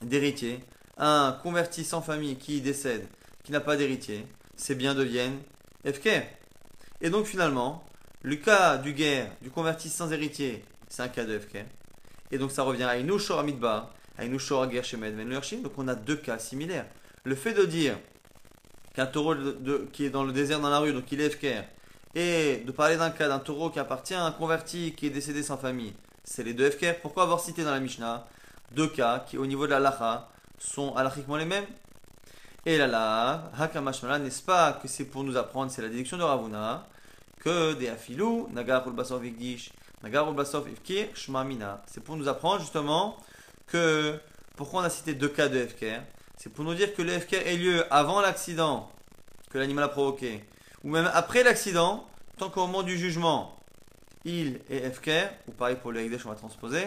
d'héritier, 0.00 0.60
un 0.96 1.36
converti 1.42 1.82
sans 1.82 2.02
famille 2.02 2.36
qui 2.36 2.60
décède, 2.60 3.08
qui 3.42 3.50
n'a 3.50 3.58
pas 3.58 3.76
d'héritier, 3.76 4.28
ses 4.54 4.76
biens 4.76 4.94
deviennent 4.94 5.40
Efker. 5.84 6.22
Et 7.00 7.10
donc 7.10 7.26
finalement, 7.26 7.82
le 8.22 8.36
cas 8.36 8.78
du 8.78 8.92
guerre, 8.92 9.26
du 9.42 9.50
converti 9.50 9.88
sans 9.88 10.12
héritier, 10.12 10.64
c'est 10.88 11.02
un 11.02 11.08
cas 11.08 11.24
de 11.24 11.34
Efker. 11.34 11.64
Et 12.30 12.38
donc 12.38 12.52
ça 12.52 12.62
revient 12.62 12.84
à 12.84 12.96
Inushor 12.96 13.40
Amidba, 13.40 13.92
à 14.16 14.24
Inushor 14.24 14.70
Shemed 14.84 15.16
Donc 15.64 15.72
on 15.78 15.88
a 15.88 15.96
deux 15.96 16.16
cas 16.16 16.38
similaires. 16.38 16.86
Le 17.24 17.34
fait 17.34 17.54
de 17.54 17.64
dire 17.64 17.98
qu'un 18.94 19.06
taureau 19.06 19.34
qui 19.92 20.04
est 20.04 20.10
dans 20.10 20.24
le 20.24 20.32
désert 20.32 20.60
dans 20.60 20.70
la 20.70 20.78
rue, 20.78 20.92
donc 20.92 21.10
il 21.12 21.20
est 21.20 21.26
Efker, 21.26 21.62
et 22.14 22.62
de 22.66 22.72
parler 22.72 22.96
d'un 22.96 23.10
cas 23.10 23.28
d'un 23.28 23.38
taureau 23.38 23.70
qui 23.70 23.78
appartient 23.78 24.14
à 24.14 24.24
un 24.24 24.32
converti 24.32 24.94
qui 24.94 25.06
est 25.06 25.10
décédé 25.10 25.42
sans 25.42 25.56
famille, 25.56 25.94
c'est 26.24 26.42
les 26.42 26.54
deux 26.54 26.66
Efker. 26.66 26.94
Pourquoi 27.00 27.22
avoir 27.24 27.40
cité 27.40 27.64
dans 27.64 27.70
la 27.70 27.80
Mishnah 27.80 28.26
deux 28.72 28.88
cas 28.88 29.24
qui, 29.26 29.38
au 29.38 29.46
niveau 29.46 29.66
de 29.66 29.72
la 29.72 29.80
Lacha, 29.80 30.28
sont 30.58 30.94
halachiquement 30.94 31.36
les 31.36 31.44
mêmes? 31.44 31.66
Et 32.64 32.78
là, 32.78 32.86
là, 32.86 33.50
Hakamashmala, 33.58 34.18
n'est-ce 34.20 34.42
pas 34.42 34.74
que 34.74 34.86
c'est 34.86 35.06
pour 35.06 35.24
nous 35.24 35.36
apprendre, 35.36 35.70
c'est 35.72 35.82
la 35.82 35.88
déduction 35.88 36.16
de 36.16 36.22
Ravuna, 36.22 36.86
que 37.40 37.72
des 37.72 37.88
afilou, 37.88 38.48
nagar 38.52 38.88
basov 38.90 39.24
ikdish, 39.24 39.72
nagar 40.02 40.32
basov 40.32 40.68
ifkir, 40.70 41.08
shmamina. 41.14 41.82
C'est 41.86 42.04
pour 42.04 42.16
nous 42.16 42.28
apprendre 42.28 42.60
justement 42.60 43.16
que, 43.66 44.16
pourquoi 44.54 44.82
on 44.82 44.84
a 44.84 44.90
cité 44.90 45.14
deux 45.14 45.28
cas 45.28 45.48
de 45.48 45.58
Efker 45.58 45.98
C'est 46.42 46.50
pour 46.50 46.64
nous 46.64 46.74
dire 46.74 46.92
que 46.92 47.02
le 47.02 47.12
Efker 47.12 47.36
ait 47.36 47.56
lieu 47.56 47.84
avant 47.94 48.20
l'accident 48.20 48.90
que 49.48 49.58
l'animal 49.58 49.84
a 49.84 49.88
provoqué, 49.88 50.42
ou 50.82 50.90
même 50.90 51.08
après 51.14 51.44
l'accident, 51.44 52.04
tant 52.36 52.50
qu'au 52.50 52.66
moment 52.66 52.82
du 52.82 52.98
jugement, 52.98 53.56
il 54.24 54.58
est 54.68 54.84
Efker, 54.84 55.28
ou 55.46 55.52
pareil 55.52 55.76
pour 55.80 55.92
le 55.92 56.00
Ekdesh, 56.00 56.26
on 56.26 56.30
va 56.30 56.34
transposer, 56.34 56.84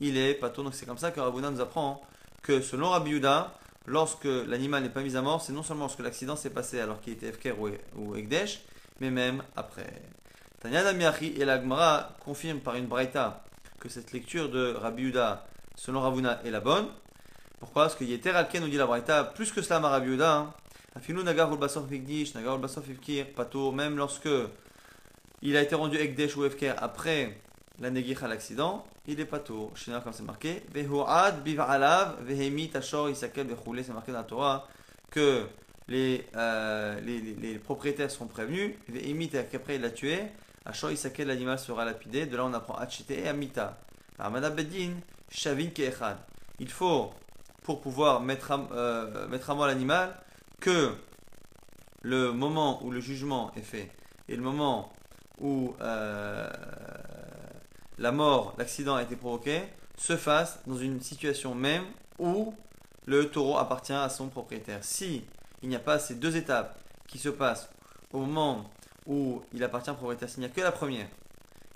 il 0.00 0.16
est 0.16 0.32
pato. 0.32 0.62
Donc 0.62 0.74
c'est 0.74 0.86
comme 0.86 0.96
ça 0.96 1.10
que 1.10 1.20
Rabuna 1.20 1.50
nous 1.50 1.60
apprend 1.60 2.00
que 2.40 2.62
selon 2.62 2.88
Rabbi 2.88 3.10
Yuda, 3.10 3.52
lorsque 3.84 4.24
l'animal 4.24 4.82
n'est 4.82 4.88
pas 4.88 5.02
mis 5.02 5.14
à 5.14 5.20
mort, 5.20 5.42
c'est 5.42 5.52
non 5.52 5.62
seulement 5.62 5.84
lorsque 5.84 6.00
l'accident 6.00 6.34
s'est 6.34 6.48
passé 6.48 6.80
alors 6.80 7.02
qu'il 7.02 7.12
était 7.12 7.28
Efker 7.28 7.52
ou, 7.96 8.16
Ekdesh, 8.16 8.62
mais 9.00 9.10
même 9.10 9.42
après. 9.56 9.92
Tanya 10.60 10.82
Damiachi 10.82 11.34
et 11.36 11.44
la 11.44 11.60
Gemara 11.60 12.16
confirment 12.24 12.60
par 12.60 12.76
une 12.76 12.86
braïta 12.86 13.44
que 13.78 13.90
cette 13.90 14.12
lecture 14.12 14.48
de 14.48 14.72
Rabbi 14.72 15.02
Yuda, 15.02 15.46
selon 15.74 16.00
Ravuna, 16.00 16.40
est 16.46 16.50
la 16.50 16.60
bonne. 16.60 16.86
Pourquoi? 17.58 17.84
Parce 17.84 17.94
que 17.94 18.04
Yeter 18.04 18.30
Alken 18.30 18.62
nous 18.62 18.68
dit 18.68 18.76
la 18.76 18.86
braïta, 18.86 19.24
plus 19.24 19.52
que 19.52 19.62
cela, 19.62 19.80
Rabbi 19.80 20.10
Yuda, 20.10 20.36
hein. 20.36 20.54
Afilu 20.94 21.22
Nagar 21.22 21.54
Basov 21.56 21.92
Ekdish, 21.92 22.34
Nagar 22.34 22.58
Basov 22.58 22.90
Efkir, 22.90 23.26
Pato, 23.34 23.70
même 23.72 23.96
lorsque 23.96 24.28
il 25.42 25.56
a 25.56 25.62
été 25.62 25.74
rendu 25.74 25.98
Ekdesh 25.98 26.36
ou 26.36 26.44
Efker 26.44 26.72
après 26.78 27.38
la 27.78 27.90
Negich 27.90 28.22
à 28.22 28.28
l'accident, 28.28 28.86
il 29.06 29.20
est 29.20 29.26
pato. 29.26 29.70
Chez 29.74 29.92
comme 30.02 30.12
c'est 30.12 30.22
marqué, 30.22 30.62
Vehoad 30.74 31.42
biv'alav 31.42 32.22
vehemi 32.22 32.70
tashor 32.70 33.10
isakel 33.10 33.46
bechoulé, 33.46 33.82
c'est 33.82 33.92
marqué 33.92 34.12
dans 34.12 34.18
la 34.18 34.24
Torah 34.24 34.66
que 35.10 35.46
les, 35.88 36.26
euh, 36.34 37.00
les, 37.00 37.20
les, 37.20 37.58
propriétaires 37.58 38.10
seront 38.10 38.26
prévenus, 38.26 38.74
vehemi 38.88 39.28
qu'après 39.28 39.76
il 39.76 39.82
l'a 39.82 39.90
tué, 39.90 40.20
ashor 40.64 40.90
isakel 40.90 41.28
l'animal 41.28 41.58
sera 41.58 41.84
lapidé. 41.84 42.26
De 42.26 42.36
là 42.36 42.44
on 42.44 42.54
apprend 42.54 42.74
achite 42.74 43.10
et 43.10 43.28
amita. 43.28 43.78
Amada 44.18 44.50
bedin, 44.50 44.94
shavin 45.30 45.68
keechad. 45.68 46.16
Il 46.58 46.70
faut, 46.70 47.10
pour 47.66 47.80
pouvoir 47.80 48.20
mettre 48.20 48.52
à, 48.52 48.68
euh, 48.72 49.26
mettre 49.26 49.50
à 49.50 49.54
mort 49.56 49.66
l'animal, 49.66 50.14
que 50.60 50.94
le 52.02 52.32
moment 52.32 52.82
où 52.84 52.92
le 52.92 53.00
jugement 53.00 53.50
est 53.56 53.62
fait 53.62 53.90
et 54.28 54.36
le 54.36 54.42
moment 54.42 54.92
où 55.40 55.74
euh, 55.80 56.48
la 57.98 58.12
mort, 58.12 58.54
l'accident 58.56 58.94
a 58.94 59.02
été 59.02 59.16
provoqué, 59.16 59.62
se 59.98 60.16
fasse 60.16 60.60
dans 60.68 60.76
une 60.76 61.00
situation 61.00 61.56
même 61.56 61.82
où 62.20 62.54
le 63.04 63.28
taureau 63.30 63.58
appartient 63.58 63.92
à 63.92 64.08
son 64.08 64.28
propriétaire. 64.28 64.84
Si 64.84 65.24
il 65.62 65.68
n'y 65.68 65.76
a 65.76 65.80
pas 65.80 65.98
ces 65.98 66.14
deux 66.14 66.36
étapes 66.36 66.78
qui 67.08 67.18
se 67.18 67.30
passent 67.30 67.68
au 68.12 68.20
moment 68.20 68.70
où 69.06 69.42
il 69.52 69.64
appartient 69.64 69.90
au 69.90 69.94
propriétaire, 69.94 70.28
s'il 70.28 70.40
n'y 70.40 70.46
a 70.46 70.50
que 70.50 70.60
la 70.60 70.72
première 70.72 71.08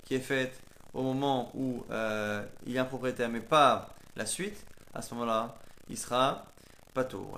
qui 0.05 0.15
est 0.15 0.19
faite 0.19 0.57
au 0.93 1.03
moment 1.03 1.51
où 1.53 1.83
euh, 1.91 2.45
il 2.65 2.71
y 2.71 2.77
a 2.77 2.83
un 2.83 2.85
propriétaire, 2.85 3.27
mais 3.27 3.41
pas 3.41 3.89
la 4.15 4.25
suite, 4.25 4.65
à 4.93 5.01
ce 5.01 5.13
moment-là, 5.15 5.55
il 5.91 5.97
sera 5.97 6.45
pas 6.93 7.03
taureau. 7.03 7.37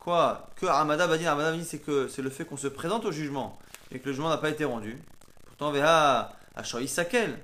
Quoi? 0.00 0.48
Que 0.56 0.66
Amada 0.66 1.06
Badin, 1.06 1.62
c'est 1.64 1.78
que 1.78 2.08
c'est 2.08 2.22
le 2.22 2.30
fait 2.30 2.44
qu'on 2.44 2.56
se 2.56 2.66
présente 2.66 3.04
au 3.04 3.12
jugement 3.12 3.56
et 3.92 4.00
que 4.00 4.06
le 4.06 4.12
jugement 4.12 4.30
n'a 4.30 4.38
pas 4.38 4.50
été 4.50 4.64
rendu. 4.64 4.98
Pourtant, 5.46 5.70
Veha 5.70 6.32
Ashoy 6.56 6.88
Sakel. 6.88 7.38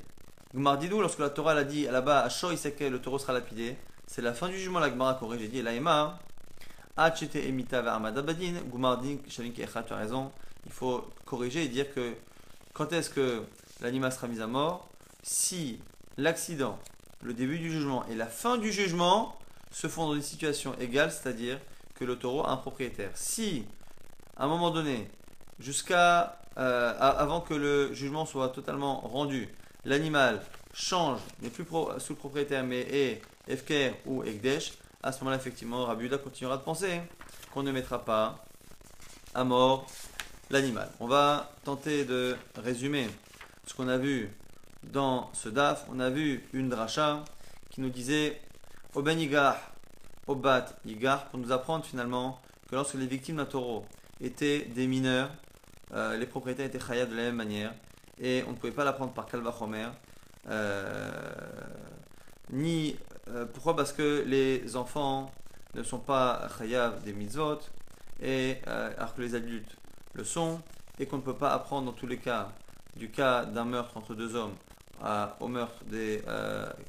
Gmardidou, 0.54 1.00
lorsque 1.00 1.20
la 1.20 1.30
Torah 1.30 1.54
l'a 1.54 1.64
dit 1.64 1.84
là-bas, 1.84 2.22
Ashoy 2.22 2.56
Sakel, 2.56 2.90
le 2.90 3.00
taureau 3.00 3.18
sera 3.18 3.32
lapidé, 3.32 3.76
c'est 4.06 4.22
la 4.22 4.32
fin 4.32 4.48
du 4.48 4.56
jugement, 4.56 4.80
la 4.80 4.88
Gemara 4.88 5.14
corrige 5.14 5.48
dit, 5.50 5.62
Laïma, 5.62 6.18
Achete 6.96 7.36
Emita 7.36 7.82
Badin, 7.82 8.54
Gumardin, 8.64 9.18
Shavin 9.28 9.50
Kecha, 9.50 9.82
tu 9.82 9.92
as 9.92 9.96
raison, 9.96 10.32
il 10.66 10.72
faut 10.72 11.08
corriger 11.26 11.62
et 11.64 11.68
dire 11.68 11.94
que 11.94 12.14
quand 12.72 12.92
est-ce 12.92 13.10
que 13.10 13.42
l'animal 13.80 14.10
sera 14.10 14.26
mis 14.26 14.40
à 14.40 14.46
mort? 14.46 14.88
Si 15.22 15.78
l'accident, 16.16 16.78
le 17.22 17.34
début 17.34 17.58
du 17.58 17.70
jugement 17.70 18.06
et 18.06 18.14
la 18.14 18.26
fin 18.26 18.58
du 18.58 18.72
jugement 18.72 19.38
se 19.70 19.86
font 19.88 20.06
dans 20.06 20.14
une 20.14 20.22
situation 20.22 20.74
égale, 20.78 21.10
c'est-à-dire 21.10 21.58
que 21.94 22.04
le 22.04 22.16
taureau 22.16 22.44
a 22.44 22.50
un 22.50 22.56
propriétaire. 22.56 23.10
Si, 23.14 23.64
à 24.36 24.44
un 24.44 24.48
moment 24.48 24.70
donné, 24.70 25.10
jusqu'à 25.58 26.40
euh, 26.58 26.94
avant 26.98 27.40
que 27.40 27.54
le 27.54 27.92
jugement 27.92 28.26
soit 28.26 28.48
totalement 28.48 29.00
rendu, 29.00 29.48
l'animal 29.84 30.42
change, 30.72 31.20
n'est 31.42 31.50
plus 31.50 31.64
sous 31.98 32.12
le 32.12 32.18
propriétaire, 32.18 32.64
mais 32.64 32.80
est 32.80 33.22
Efker 33.48 33.92
ou 34.06 34.22
Ekdesh, 34.24 34.72
à 35.02 35.12
ce 35.12 35.20
moment-là, 35.20 35.36
effectivement, 35.36 35.84
Rabiuda 35.84 36.18
continuera 36.18 36.56
de 36.56 36.62
penser 36.62 37.00
qu'on 37.52 37.62
ne 37.62 37.70
mettra 37.70 38.04
pas 38.04 38.44
à 39.34 39.44
mort 39.44 39.86
l'animal. 40.50 40.90
On 41.00 41.06
va 41.06 41.52
tenter 41.64 42.04
de 42.04 42.36
résumer 42.56 43.08
ce 43.66 43.74
qu'on 43.74 43.88
a 43.88 43.96
vu 43.96 44.30
dans 44.92 45.30
ce 45.32 45.48
DAF. 45.48 45.86
On 45.90 46.00
a 46.00 46.10
vu 46.10 46.44
une 46.52 46.68
dracha 46.68 47.24
qui 47.70 47.80
nous 47.80 47.90
disait 47.90 48.40
Oben 48.94 49.18
Yigar, 49.18 49.56
Obat 50.26 50.66
Yigar, 50.84 51.28
pour 51.28 51.38
nous 51.38 51.52
apprendre 51.52 51.84
finalement 51.84 52.40
que 52.68 52.74
lorsque 52.74 52.94
les 52.94 53.06
victimes 53.06 53.36
d'un 53.36 53.44
taureau 53.44 53.84
étaient 54.20 54.64
des 54.64 54.86
mineurs, 54.86 55.30
euh, 55.92 56.16
les 56.16 56.26
propriétaires 56.26 56.66
étaient 56.66 56.78
khayab 56.78 57.10
de 57.10 57.16
la 57.16 57.22
même 57.22 57.36
manière 57.36 57.72
et 58.20 58.44
on 58.46 58.50
ne 58.50 58.56
pouvait 58.56 58.72
pas 58.72 58.84
la 58.84 58.92
prendre 58.92 59.12
par 59.12 59.26
Kalva 59.26 59.54
Chomer. 59.56 59.88
Euh, 60.48 61.10
ni, 62.50 62.96
euh, 63.28 63.46
pourquoi? 63.46 63.76
Parce 63.76 63.92
que 63.92 64.24
les 64.26 64.76
enfants 64.76 65.30
ne 65.74 65.82
sont 65.82 65.98
pas 65.98 66.48
khayab 66.58 67.02
des 67.04 67.12
mitzvot, 67.12 67.60
et, 68.20 68.56
alors 68.66 69.14
que 69.14 69.20
les 69.20 69.34
adultes 69.34 69.76
le 70.14 70.24
sont, 70.24 70.60
et 70.98 71.06
qu'on 71.06 71.18
ne 71.18 71.22
peut 71.22 71.36
pas 71.36 71.52
apprendre 71.52 71.86
dans 71.86 71.92
tous 71.92 72.06
les 72.06 72.18
cas 72.18 72.48
du 72.96 73.10
cas 73.10 73.44
d'un 73.44 73.64
meurtre 73.64 73.96
entre 73.96 74.14
deux 74.14 74.34
hommes 74.34 74.54
au 75.40 75.48
meurtre 75.48 75.84
des, 75.84 76.22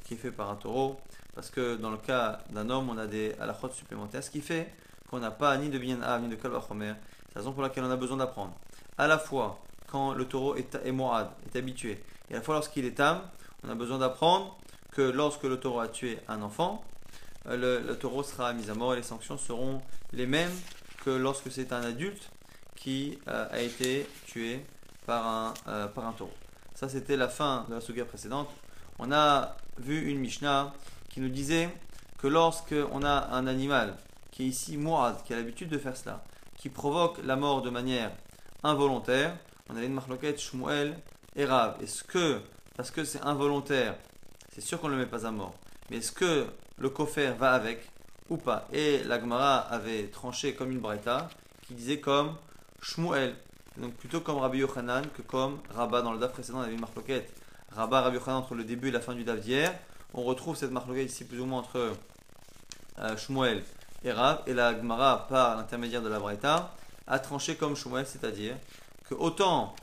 qui 0.04 0.14
est 0.14 0.16
fait 0.16 0.30
par 0.30 0.50
un 0.50 0.56
taureau, 0.56 1.00
parce 1.34 1.50
que 1.50 1.76
dans 1.76 1.90
le 1.90 1.96
cas 1.96 2.40
d'un 2.50 2.68
homme, 2.70 2.90
on 2.90 2.98
a 2.98 3.06
des 3.06 3.34
alakhot 3.40 3.70
supplémentaires, 3.70 4.22
ce 4.22 4.30
qui 4.30 4.40
fait 4.40 4.72
qu'on 5.08 5.18
n'a 5.18 5.30
pas 5.30 5.56
ni 5.56 5.68
de 5.68 5.78
bien 5.78 5.98
ni 6.20 6.28
de 6.28 6.34
kalva 6.36 6.60
chomer. 6.66 6.94
C'est 7.28 7.36
la 7.36 7.40
raison 7.40 7.52
pour 7.52 7.62
laquelle 7.62 7.84
on 7.84 7.90
a 7.90 7.96
besoin 7.96 8.16
d'apprendre 8.16 8.54
à 8.98 9.06
la 9.06 9.18
fois 9.18 9.58
quand 9.86 10.12
le 10.12 10.24
taureau 10.26 10.56
est, 10.56 10.74
est 10.74 10.94
est 10.94 11.58
habitué, 11.58 12.02
et 12.30 12.34
à 12.34 12.36
la 12.36 12.42
fois 12.42 12.54
lorsqu'il 12.54 12.84
est 12.84 13.00
âme, 13.00 13.22
on 13.64 13.70
a 13.70 13.74
besoin 13.74 13.98
d'apprendre 13.98 14.56
que 14.92 15.02
lorsque 15.02 15.44
le 15.44 15.58
taureau 15.58 15.80
a 15.80 15.88
tué 15.88 16.18
un 16.28 16.42
enfant, 16.42 16.84
euh, 17.46 17.80
le, 17.86 17.96
taureau 17.96 18.22
sera 18.22 18.52
mis 18.52 18.68
à 18.70 18.74
mort 18.74 18.92
et 18.94 18.96
les 18.96 19.02
sanctions 19.02 19.38
seront 19.38 19.80
les 20.12 20.26
mêmes 20.26 20.52
que 21.04 21.10
lorsque 21.10 21.50
c'est 21.50 21.72
un 21.72 21.82
adulte 21.82 22.30
qui 22.76 23.18
euh, 23.28 23.46
a 23.50 23.60
été 23.60 24.06
tué 24.26 24.64
par 25.06 25.26
un, 25.26 25.54
euh, 25.68 25.86
par 25.88 26.06
un 26.06 26.12
taureau. 26.12 26.32
Ça, 26.74 26.88
c'était 26.88 27.16
la 27.16 27.28
fin 27.28 27.66
de 27.68 27.74
la 27.74 27.80
suga 27.80 28.04
précédente. 28.04 28.48
On 28.98 29.12
a 29.12 29.56
vu 29.78 30.10
une 30.10 30.18
Mishnah 30.18 30.72
qui 31.08 31.20
nous 31.20 31.28
disait 31.28 31.68
que 32.18 32.26
lorsque 32.26 32.74
on 32.92 33.02
a 33.02 33.28
un 33.32 33.46
animal 33.46 33.96
qui 34.30 34.44
est 34.44 34.46
ici 34.46 34.76
mourad, 34.76 35.22
qui 35.24 35.32
a 35.32 35.36
l'habitude 35.36 35.68
de 35.68 35.78
faire 35.78 35.96
cela, 35.96 36.24
qui 36.56 36.68
provoque 36.68 37.18
la 37.24 37.36
mort 37.36 37.62
de 37.62 37.70
manière 37.70 38.12
involontaire, 38.62 39.36
on 39.68 39.76
avait 39.76 39.86
une 39.86 39.94
marloquette 39.94 40.40
Shmuel 40.40 40.98
et 41.36 41.44
Rav. 41.44 41.82
Est-ce 41.82 42.04
que, 42.04 42.40
parce 42.76 42.90
que 42.90 43.04
c'est 43.04 43.22
involontaire, 43.22 43.96
c'est 44.52 44.60
sûr 44.60 44.80
qu'on 44.80 44.88
ne 44.88 44.94
le 44.94 45.00
met 45.00 45.06
pas 45.06 45.26
à 45.26 45.30
mort, 45.30 45.54
mais 45.88 45.98
est-ce 45.98 46.12
que 46.12 46.46
le 46.78 46.90
kofer 46.90 47.32
va 47.38 47.52
avec 47.52 47.88
ou 48.28 48.36
pas? 48.36 48.68
Et 48.72 49.02
la 49.04 49.18
Gemara 49.18 49.58
avait 49.58 50.08
tranché 50.08 50.54
comme 50.54 50.70
une 50.70 50.80
braïta 50.80 51.28
qui 51.66 51.74
disait 51.74 52.00
comme 52.00 52.36
Shmuel, 52.82 53.34
donc 53.76 53.94
plutôt 53.94 54.20
comme 54.20 54.38
Rabbi 54.38 54.58
Yochanan 54.58 55.06
que 55.16 55.22
comme 55.22 55.58
Rabba 55.70 56.02
dans 56.02 56.12
le 56.12 56.18
DAF 56.18 56.32
précédent, 56.32 56.58
on 56.58 56.62
avait 56.62 56.74
une 56.74 56.80
marloquette 56.80 57.32
Rabba, 57.70 58.00
Rabbi 58.02 58.16
Yochanan 58.16 58.38
entre 58.38 58.54
le 58.54 58.64
début 58.64 58.88
et 58.88 58.90
la 58.90 59.00
fin 59.00 59.14
du 59.14 59.24
DAF 59.24 59.40
d'hier. 59.40 59.72
On 60.12 60.22
retrouve 60.24 60.56
cette 60.56 60.72
marloquette 60.72 61.10
ici 61.10 61.24
plus 61.24 61.40
ou 61.40 61.46
moins 61.46 61.60
entre 61.60 61.94
euh, 62.98 63.16
Shmuel 63.16 63.62
et 64.02 64.12
Rav, 64.12 64.42
et 64.46 64.54
la 64.54 64.76
Gemara 64.76 65.26
par 65.28 65.56
l'intermédiaire 65.56 66.02
de 66.02 66.08
la 66.08 66.18
braïta 66.18 66.74
a 67.06 67.18
tranché 67.18 67.56
comme 67.56 67.76
Shmuel, 67.76 68.06
c'est-à-dire 68.06 68.56
que 69.08 69.14
autant, 69.14 69.74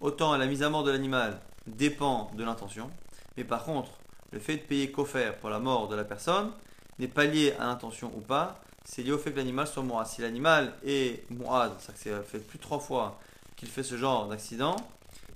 autant 0.00 0.36
la 0.36 0.46
mise 0.46 0.62
à 0.62 0.70
mort 0.70 0.84
de 0.84 0.90
l'animal 0.90 1.40
dépend 1.66 2.30
de 2.34 2.44
l'intention, 2.44 2.90
mais 3.36 3.44
par 3.44 3.64
contre, 3.64 3.90
le 4.32 4.38
fait 4.38 4.56
de 4.56 4.62
payer 4.62 4.90
coffert 4.90 5.38
pour 5.38 5.50
la 5.50 5.58
mort 5.58 5.88
de 5.88 5.96
la 5.96 6.04
personne 6.04 6.52
n'est 6.98 7.08
pas 7.08 7.24
lié 7.24 7.54
à 7.58 7.66
l'intention 7.66 8.12
ou 8.16 8.20
pas, 8.20 8.60
c'est 8.84 9.02
lié 9.02 9.12
au 9.12 9.18
fait 9.18 9.32
que 9.32 9.36
l'animal 9.36 9.66
soit 9.66 9.82
mort. 9.82 10.06
Si 10.06 10.20
l'animal 10.20 10.74
est 10.84 11.30
mouad, 11.30 11.72
c'est-à-dire 11.78 12.20
que 12.20 12.24
c'est 12.24 12.38
fait 12.38 12.44
plus 12.44 12.58
de 12.58 12.62
trois 12.62 12.80
fois 12.80 13.18
qu'il 13.60 13.68
fait 13.68 13.82
ce 13.82 13.98
genre 13.98 14.26
d'accident, 14.26 14.74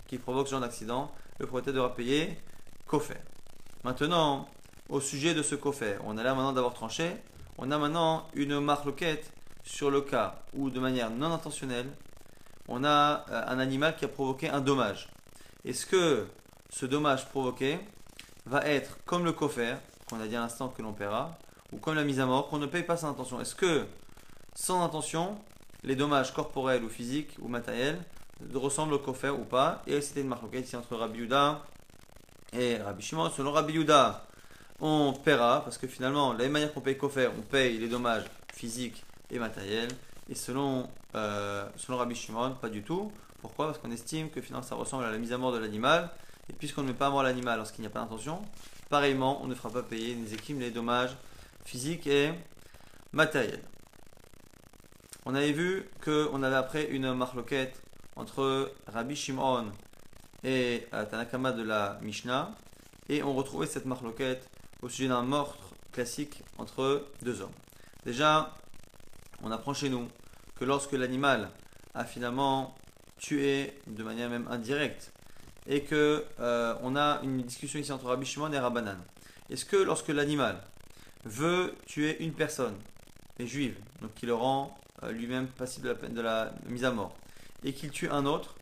qui 0.06 0.16
provoque 0.16 0.46
ce 0.46 0.52
genre 0.52 0.62
d'accident, 0.62 1.12
le 1.38 1.46
propriétaire 1.46 1.74
devra 1.74 1.94
payer 1.94 2.38
coffert. 2.86 3.20
Maintenant, 3.84 4.48
au 4.88 4.98
sujet 4.98 5.34
de 5.34 5.42
ce 5.42 5.54
coffert, 5.54 6.00
on 6.06 6.16
a 6.16 6.22
l'air 6.22 6.34
maintenant 6.34 6.54
d'avoir 6.54 6.72
tranché, 6.72 7.16
on 7.58 7.70
a 7.70 7.76
maintenant 7.76 8.26
une 8.32 8.60
marque 8.60 8.86
loquette 8.86 9.30
sur 9.62 9.90
le 9.90 10.00
cas 10.00 10.42
où, 10.54 10.70
de 10.70 10.80
manière 10.80 11.10
non 11.10 11.32
intentionnelle, 11.32 11.90
on 12.66 12.82
a 12.82 13.26
euh, 13.28 13.44
un 13.46 13.58
animal 13.58 13.94
qui 13.94 14.06
a 14.06 14.08
provoqué 14.08 14.48
un 14.48 14.62
dommage. 14.62 15.10
Est-ce 15.66 15.84
que 15.84 16.26
ce 16.70 16.86
dommage 16.86 17.28
provoqué 17.28 17.78
va 18.46 18.64
être 18.64 19.04
comme 19.04 19.26
le 19.26 19.32
coffert, 19.32 19.78
qu'on 20.08 20.18
a 20.18 20.26
dit 20.26 20.36
à 20.36 20.40
l'instant 20.40 20.70
que 20.70 20.80
l'on 20.80 20.94
paiera, 20.94 21.36
ou 21.72 21.76
comme 21.76 21.94
la 21.94 22.04
mise 22.04 22.20
à 22.20 22.26
mort, 22.26 22.48
qu'on 22.48 22.56
ne 22.56 22.66
paye 22.66 22.84
pas 22.84 22.96
sans 22.96 23.10
intention? 23.10 23.38
Est-ce 23.38 23.54
que, 23.54 23.84
sans 24.54 24.82
intention, 24.82 25.36
les 25.84 25.96
dommages 25.96 26.32
corporels 26.32 26.82
ou 26.82 26.88
physiques 26.88 27.36
ou 27.40 27.48
matériels 27.48 27.98
ressemblent 28.54 28.94
au 28.94 28.98
coffert 28.98 29.38
ou 29.38 29.44
pas 29.44 29.82
Et 29.86 30.00
c'était 30.00 30.22
une 30.22 30.28
marque 30.28 30.42
ici 30.54 30.76
entre 30.76 30.96
Rabbi 30.96 31.20
Yuda 31.20 31.62
et 32.52 32.76
Rabbi 32.78 33.02
Shimon. 33.02 33.30
Selon 33.30 33.52
Rabbi 33.52 33.74
Yuda, 33.74 34.26
on 34.80 35.12
paiera, 35.12 35.62
parce 35.62 35.78
que 35.78 35.86
finalement, 35.86 36.32
la 36.32 36.40
même 36.40 36.52
manière 36.52 36.72
qu'on 36.72 36.80
paye 36.80 36.96
coffert, 36.96 37.30
on 37.38 37.42
paye 37.42 37.78
les 37.78 37.88
dommages 37.88 38.24
physiques 38.52 39.04
et 39.30 39.38
matériels. 39.38 39.90
Et 40.28 40.34
selon, 40.34 40.88
euh, 41.14 41.68
Rabbi 41.88 42.14
Shimon, 42.14 42.54
pas 42.60 42.68
du 42.68 42.82
tout. 42.82 43.12
Pourquoi? 43.40 43.66
Parce 43.66 43.78
qu'on 43.78 43.90
estime 43.90 44.30
que 44.30 44.40
finalement 44.40 44.66
ça 44.66 44.74
ressemble 44.74 45.04
à 45.04 45.10
la 45.10 45.18
mise 45.18 45.32
à 45.32 45.38
mort 45.38 45.52
de 45.52 45.58
l'animal. 45.58 46.10
Et 46.48 46.52
puisqu'on 46.52 46.82
ne 46.82 46.88
met 46.88 46.94
pas 46.94 47.06
à 47.06 47.10
mort 47.10 47.22
l'animal 47.22 47.58
lorsqu'il 47.58 47.82
n'y 47.82 47.86
a 47.86 47.90
pas 47.90 48.00
d'intention, 48.00 48.42
pareillement, 48.88 49.42
on 49.42 49.46
ne 49.46 49.54
fera 49.54 49.70
pas 49.70 49.82
payer 49.82 50.14
les 50.14 50.34
équipes 50.34 50.60
les 50.60 50.70
dommages 50.70 51.16
physiques 51.64 52.06
et 52.06 52.32
matériels. 53.12 53.60
On 55.26 55.34
avait 55.34 55.52
vu 55.52 55.88
qu'on 56.04 56.42
avait 56.42 56.54
après 56.54 56.90
une 56.90 57.14
marloquette 57.14 57.80
entre 58.14 58.70
Rabbi 58.86 59.16
Shimon 59.16 59.72
et 60.42 60.86
euh, 60.92 61.06
Tanakama 61.06 61.52
de 61.52 61.62
la 61.62 61.98
Mishnah. 62.02 62.54
Et 63.08 63.22
on 63.22 63.34
retrouvait 63.34 63.66
cette 63.66 63.86
marloquette 63.86 64.46
au 64.82 64.90
sujet 64.90 65.08
d'un 65.08 65.22
meurtre 65.22 65.70
classique 65.92 66.42
entre 66.58 67.06
deux 67.22 67.40
hommes. 67.40 67.54
Déjà, 68.04 68.54
on 69.42 69.50
apprend 69.50 69.72
chez 69.72 69.88
nous 69.88 70.08
que 70.56 70.66
lorsque 70.66 70.92
l'animal 70.92 71.48
a 71.94 72.04
finalement 72.04 72.74
tué 73.16 73.72
de 73.86 74.02
manière 74.02 74.28
même 74.28 74.46
indirecte 74.50 75.10
et 75.66 75.84
que 75.84 76.24
euh, 76.40 76.74
on 76.82 76.96
a 76.96 77.20
une 77.22 77.40
discussion 77.40 77.78
ici 77.78 77.92
entre 77.92 78.06
Rabbi 78.06 78.26
Shimon 78.26 78.52
et 78.52 78.58
Rabbanan. 78.58 78.98
Est-ce 79.48 79.64
que 79.64 79.76
lorsque 79.76 80.08
l'animal 80.08 80.60
veut 81.24 81.74
tuer 81.86 82.22
une 82.22 82.34
personne, 82.34 82.76
les 83.38 83.46
juive, 83.46 83.76
donc 84.02 84.12
qui 84.14 84.26
le 84.26 84.34
rend 84.34 84.76
euh, 85.02 85.12
lui-même 85.12 85.48
passible 85.48 85.88
de 85.88 85.92
la, 85.92 85.94
peine 85.96 86.14
de 86.14 86.20
la 86.20 86.52
mise 86.66 86.84
à 86.84 86.90
mort, 86.90 87.14
et 87.64 87.72
qu'il 87.72 87.90
tue 87.90 88.08
un 88.10 88.26
autre, 88.26 88.54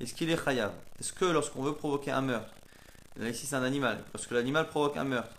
est-ce 0.00 0.14
qu'il 0.14 0.30
est 0.30 0.44
chayav 0.44 0.72
Est-ce 0.98 1.12
que 1.12 1.24
lorsqu'on 1.24 1.62
veut 1.62 1.74
provoquer 1.74 2.10
un 2.10 2.22
meurtre, 2.22 2.52
là 3.16 3.28
ici 3.28 3.46
c'est 3.46 3.56
un 3.56 3.62
animal, 3.62 4.02
lorsque 4.14 4.30
l'animal 4.30 4.68
provoque 4.68 4.96
un 4.96 5.04
meurtre, 5.04 5.34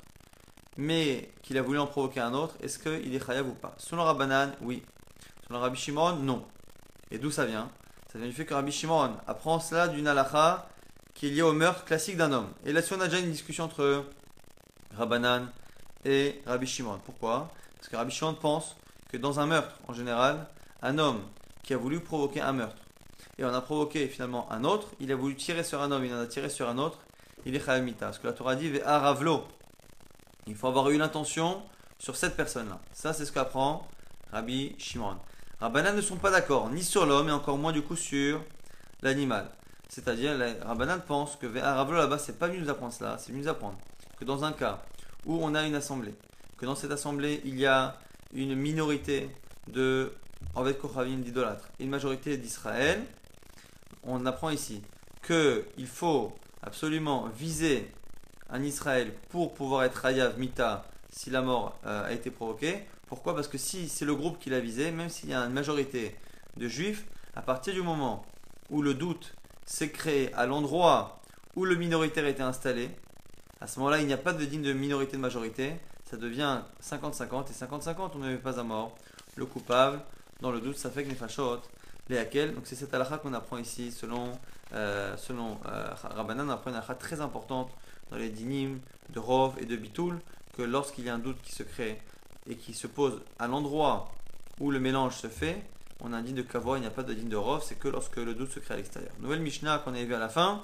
mais 0.78 1.30
qu'il 1.42 1.58
a 1.58 1.62
voulu 1.62 1.80
en 1.80 1.88
provoquer 1.88 2.20
un 2.20 2.34
autre, 2.34 2.56
est-ce 2.62 2.80
qu'il 2.80 3.14
est 3.14 3.26
chayav 3.26 3.48
ou 3.48 3.54
pas? 3.54 3.74
Selon 3.78 4.04
Rabbanan, 4.04 4.54
oui. 4.62 4.84
Selon 5.48 5.60
Rabbi 5.60 5.78
Shimon, 5.78 6.18
non. 6.18 6.46
Et 7.10 7.18
d'où 7.18 7.30
ça 7.30 7.46
vient? 7.46 7.70
Ça 8.12 8.20
vient 8.20 8.28
du 8.28 8.34
fait 8.34 8.46
que 8.46 8.54
Rabbi 8.54 8.72
Shimon 8.72 9.18
apprend 9.28 9.60
cela 9.60 9.88
d'une 9.88 10.08
halakha 10.08 10.70
qui 11.14 11.28
est 11.28 11.30
liée 11.32 11.42
au 11.42 11.54
meurtre 11.54 11.86
classique 11.86 12.18
d'un 12.18 12.32
homme. 12.32 12.50
Et 12.66 12.72
là-dessus, 12.72 12.94
on 12.94 13.02
a 13.02 13.08
déjà 13.08 13.20
une 13.20 13.32
discussion 13.32 13.66
entre 13.66 14.06
Rabbanan 14.98 15.50
et 16.06 16.42
Rabbi 16.46 16.68
Shimon. 16.68 17.00
Pourquoi? 17.06 17.52
Parce 17.78 17.90
que 17.90 17.96
Rabbi 17.96 18.12
Shimon 18.12 18.34
pense 18.36 18.76
que 19.12 19.18
dans 19.18 19.40
un 19.40 19.46
meurtre, 19.46 19.76
en 19.88 19.94
général, 19.94 20.48
un 20.82 20.98
homme 20.98 21.22
qui 21.64 21.74
a 21.74 21.78
voulu 21.78 22.00
provoquer 22.00 22.42
un 22.42 22.54
meurtre, 22.54 22.82
et 23.38 23.46
on 23.46 23.54
a 23.54 23.62
provoqué 23.62 24.08
finalement 24.08 24.52
un 24.52 24.64
autre, 24.64 24.88
il 25.00 25.12
a 25.12 25.16
voulu 25.16 25.36
tirer 25.36 25.64
sur 25.64 25.82
un 25.82 25.92
homme, 25.92 26.06
il 26.06 26.14
en 26.14 26.20
a 26.20 26.28
tiré 26.28 26.50
sur 26.50 26.70
un 26.70 26.78
autre, 26.78 27.00
il 27.46 27.56
est 27.56 27.66
chalamita. 27.66 28.08
Parce 28.08 28.20
que 28.20 28.28
la 28.28 28.34
Torah 28.34 28.56
dit, 28.56 28.72
Aravlo. 28.86 29.46
Il 30.48 30.56
faut 30.56 30.68
avoir 30.68 30.90
eu 30.90 30.98
l'intention 30.98 31.62
sur 32.00 32.16
cette 32.16 32.36
personne-là. 32.36 32.80
Ça, 32.94 33.14
c'est 33.14 33.26
ce 33.26 33.32
qu'apprend 33.32 33.88
Rabbi 34.32 34.76
Shimon. 34.80 35.18
Rabbanan 35.60 35.96
ne 35.96 36.02
sont 36.02 36.18
pas 36.18 36.32
d'accord, 36.32 36.70
ni 36.70 36.84
sur 36.84 37.06
l'homme, 37.06 37.30
et 37.30 37.32
encore 37.32 37.58
moins 37.58 37.72
du 37.72 37.84
coup 37.84 37.96
sur 37.96 38.44
l'animal. 39.02 39.52
C'est-à-dire, 39.90 40.32
Rabbanan 40.64 41.02
pense 41.02 41.36
que 41.36 41.56
Aravlo 41.58 41.98
là-bas, 41.98 42.18
c'est 42.18 42.40
pas 42.40 42.48
venu 42.48 42.62
nous 42.62 42.70
apprendre 42.70 42.94
cela, 42.94 43.18
c'est 43.20 43.32
venu 43.32 43.44
nous 43.44 43.50
apprendre 43.50 43.78
que 44.20 44.26
dans 44.26 44.44
un 44.44 44.52
cas 44.52 44.82
où 45.26 45.38
on 45.44 45.54
a 45.54 45.64
une 45.64 45.76
assemblée, 45.76 46.16
que 46.58 46.66
dans 46.66 46.76
cette 46.76 46.92
assemblée, 46.92 47.42
il 47.46 47.60
y 47.60 47.66
a 47.66 47.98
une 48.34 48.56
minorité 48.56 49.30
de 49.68 50.14
Kochavim 50.54 51.18
d'idolâtres 51.18 51.70
une 51.80 51.90
majorité 51.90 52.38
d'Israël, 52.38 53.04
on 54.04 54.26
apprend 54.26 54.50
ici 54.50 54.82
qu'il 55.26 55.88
faut 55.88 56.34
absolument 56.62 57.28
viser 57.28 57.92
un 58.50 58.64
Israël 58.64 59.14
pour 59.30 59.54
pouvoir 59.54 59.84
être 59.84 60.06
Hayav 60.06 60.40
Mita 60.40 60.86
si 61.10 61.30
la 61.30 61.42
mort 61.42 61.78
euh, 61.86 62.06
a 62.06 62.12
été 62.12 62.32
provoquée. 62.32 62.86
Pourquoi? 63.08 63.36
Parce 63.36 63.48
que 63.48 63.58
si 63.58 63.90
c'est 63.90 64.06
le 64.06 64.16
groupe 64.16 64.40
qui 64.40 64.50
l'a 64.50 64.60
visé, 64.60 64.92
même 64.92 65.10
s'il 65.10 65.30
y 65.30 65.34
a 65.34 65.42
une 65.42 65.54
majorité 65.54 66.16
de 66.58 66.68
juifs, 66.68 67.06
à 67.36 67.42
partir 67.42 67.74
du 67.74 67.82
moment 67.82 68.26
où 68.70 68.82
le 68.82 68.94
doute 68.94 69.34
s'est 69.66 69.90
créé 69.90 70.34
à 70.34 70.46
l'endroit 70.46 71.22
où 71.56 71.66
le 71.66 71.76
minoritaire 71.76 72.26
était 72.26 72.42
installé, 72.42 72.90
à 73.60 73.68
ce 73.68 73.80
moment-là, 73.80 74.00
il 74.00 74.08
n'y 74.08 74.14
a 74.14 74.18
pas 74.18 74.34
de 74.34 74.44
digne 74.46 74.62
de 74.62 74.74
minorité 74.74 75.18
de 75.18 75.22
majorité, 75.22 75.74
ça 76.12 76.18
devient 76.18 76.60
50-50, 76.84 77.50
et 77.50 77.54
50-50, 77.54 78.12
on 78.16 78.18
ne 78.20 78.36
pas 78.36 78.60
à 78.60 78.64
mort 78.64 78.96
le 79.38 79.46
coupable, 79.46 80.02
dans 80.42 80.52
le 80.52 80.60
doute, 80.60 80.78
ça 80.78 80.90
fait 80.92 81.06
que 81.06 81.10
les 81.10 81.16
fachotes, 81.16 81.70
les 82.10 82.18
hakel. 82.18 82.54
Donc 82.54 82.64
c'est 82.66 82.76
cette 82.76 82.94
halakha 82.94 83.18
qu'on 83.18 83.34
apprend 83.34 83.58
ici, 83.58 83.94
selon, 83.94 84.38
euh, 84.74 85.16
selon 85.16 85.58
euh, 85.68 85.88
Rabbanan, 86.04 86.50
on 86.50 86.52
apprend 86.52 86.72
une 86.72 86.76
halakha 86.76 86.96
très 86.96 87.22
importante 87.22 87.72
dans 88.10 88.18
les 88.18 88.30
dinim 88.30 88.80
de 89.10 89.20
Rov 89.20 89.56
et 89.58 89.66
de 89.66 89.78
Bitoul, 89.78 90.20
que 90.58 90.64
lorsqu'il 90.64 91.06
y 91.06 91.10
a 91.10 91.14
un 91.14 91.20
doute 91.20 91.42
qui 91.44 91.54
se 91.54 91.64
crée 91.64 92.02
et 92.50 92.58
qui 92.58 92.74
se 92.74 92.88
pose 92.88 93.22
à 93.40 93.48
l'endroit 93.48 94.12
où 94.60 94.70
le 94.70 94.82
mélange 94.82 95.16
se 95.16 95.28
fait, 95.28 95.64
on 96.02 96.12
a 96.12 96.18
un 96.18 96.22
digne 96.24 96.36
de 96.36 96.42
Kavor, 96.42 96.76
il 96.76 96.82
n'y 96.82 96.88
a 96.88 96.92
pas 96.92 97.04
de 97.04 97.14
digne 97.14 97.30
de 97.30 97.38
Rov, 97.38 97.64
c'est 97.64 97.80
que 97.80 97.88
lorsque 97.88 98.18
le 98.18 98.34
doute 98.34 98.52
se 98.52 98.60
crée 98.60 98.74
à 98.74 98.78
l'extérieur. 98.78 99.14
Nouvelle 99.22 99.40
Mishnah 99.40 99.80
qu'on 99.80 99.92
avait 99.92 100.04
vu 100.04 100.14
à 100.16 100.20
la 100.20 100.28
fin, 100.28 100.64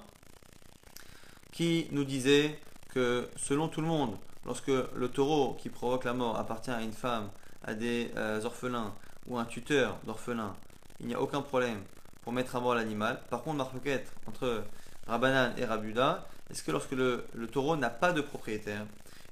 qui 1.53 1.87
nous 1.91 2.03
disait 2.03 2.59
que 2.89 3.29
selon 3.37 3.69
tout 3.69 3.79
le 3.79 3.87
monde, 3.87 4.17
lorsque 4.47 4.67
le 4.67 5.09
taureau 5.09 5.55
qui 5.59 5.69
provoque 5.69 6.05
la 6.05 6.13
mort 6.13 6.37
appartient 6.37 6.71
à 6.71 6.81
une 6.81 6.93
femme, 6.93 7.29
à 7.63 7.73
des 7.73 8.11
euh, 8.15 8.41
orphelins 8.43 8.93
ou 9.27 9.37
un 9.37 9.45
tuteur 9.45 9.97
d'orphelins, 10.05 10.55
il 10.99 11.07
n'y 11.07 11.13
a 11.13 11.21
aucun 11.21 11.41
problème 11.41 11.81
pour 12.23 12.33
mettre 12.33 12.55
à 12.55 12.59
mort 12.59 12.73
l'animal. 12.73 13.19
Par 13.29 13.43
contre, 13.43 13.57
marquette 13.57 14.11
entre 14.25 14.63
Rabbanan 15.05 15.53
et 15.57 15.65
Rabuda, 15.65 16.27
est-ce 16.49 16.63
que 16.63 16.71
lorsque 16.71 16.93
le, 16.93 17.25
taureau 17.51 17.75
n'a 17.75 17.89
pas 17.89 18.13
de 18.13 18.21
propriétaire, 18.21 18.85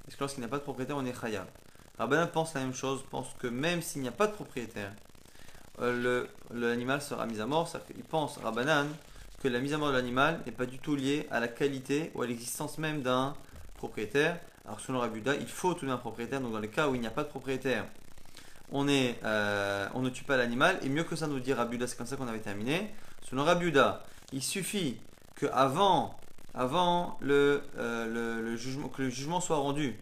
est-ce 0.06 0.16
que 0.16 0.20
lorsqu'il 0.20 0.42
n'a 0.42 0.48
pas 0.48 0.58
de 0.58 0.62
propriétaire, 0.62 0.96
on 0.96 1.04
est 1.04 1.18
khayab 1.18 1.46
Rabbanan 1.98 2.28
pense 2.28 2.54
la 2.54 2.60
même 2.60 2.74
chose, 2.74 3.02
pense 3.10 3.28
que 3.38 3.46
même 3.46 3.80
s'il 3.80 4.02
n'y 4.02 4.08
a 4.08 4.12
pas 4.12 4.26
de 4.26 4.32
propriétaire, 4.32 4.92
euh, 5.80 6.26
l'animal 6.52 7.00
sera 7.00 7.26
mis 7.26 7.40
à 7.40 7.46
mort. 7.46 7.70
Il 7.96 8.04
pense, 8.04 8.36
Rabbanan, 8.36 8.86
que 9.42 9.48
la 9.48 9.60
mise 9.60 9.72
à 9.72 9.78
mort 9.78 9.88
de 9.88 9.94
l'animal 9.94 10.40
n'est 10.44 10.52
pas 10.52 10.66
du 10.66 10.78
tout 10.78 10.94
liée 10.94 11.26
à 11.30 11.40
la 11.40 11.48
qualité 11.48 12.10
ou 12.14 12.22
à 12.22 12.26
l'existence 12.26 12.76
même 12.76 13.02
d'un 13.02 13.34
propriétaire. 13.76 14.38
Alors 14.66 14.80
selon 14.80 14.98
Rabuda, 14.98 15.36
il 15.36 15.46
faut 15.46 15.74
tout 15.74 15.88
un 15.88 15.96
propriétaire. 15.96 16.40
Donc 16.40 16.52
dans 16.52 16.58
les 16.58 16.68
cas 16.68 16.88
où 16.88 16.94
il 16.94 17.00
n'y 17.00 17.06
a 17.06 17.10
pas 17.10 17.22
de 17.22 17.28
propriétaire, 17.28 17.84
on, 18.72 18.86
euh, 18.88 19.88
ne 19.94 20.08
tue 20.10 20.24
pas 20.24 20.36
l'animal. 20.36 20.78
Et 20.82 20.88
mieux 20.88 21.04
que 21.04 21.14
ça, 21.14 21.28
nous 21.28 21.38
dit 21.38 21.52
Rabuda, 21.52 21.86
c'est 21.86 21.96
comme 21.96 22.06
ça 22.06 22.16
qu'on 22.16 22.26
avait 22.26 22.40
terminé. 22.40 22.90
Selon 23.22 23.44
Rabuda, 23.44 24.02
il 24.32 24.42
suffit 24.42 24.96
que 25.36 25.46
avant, 25.46 26.18
euh, 26.56 27.60
que 27.76 29.02
le 29.02 29.10
jugement 29.10 29.40
soit 29.40 29.56
rendu 29.56 29.96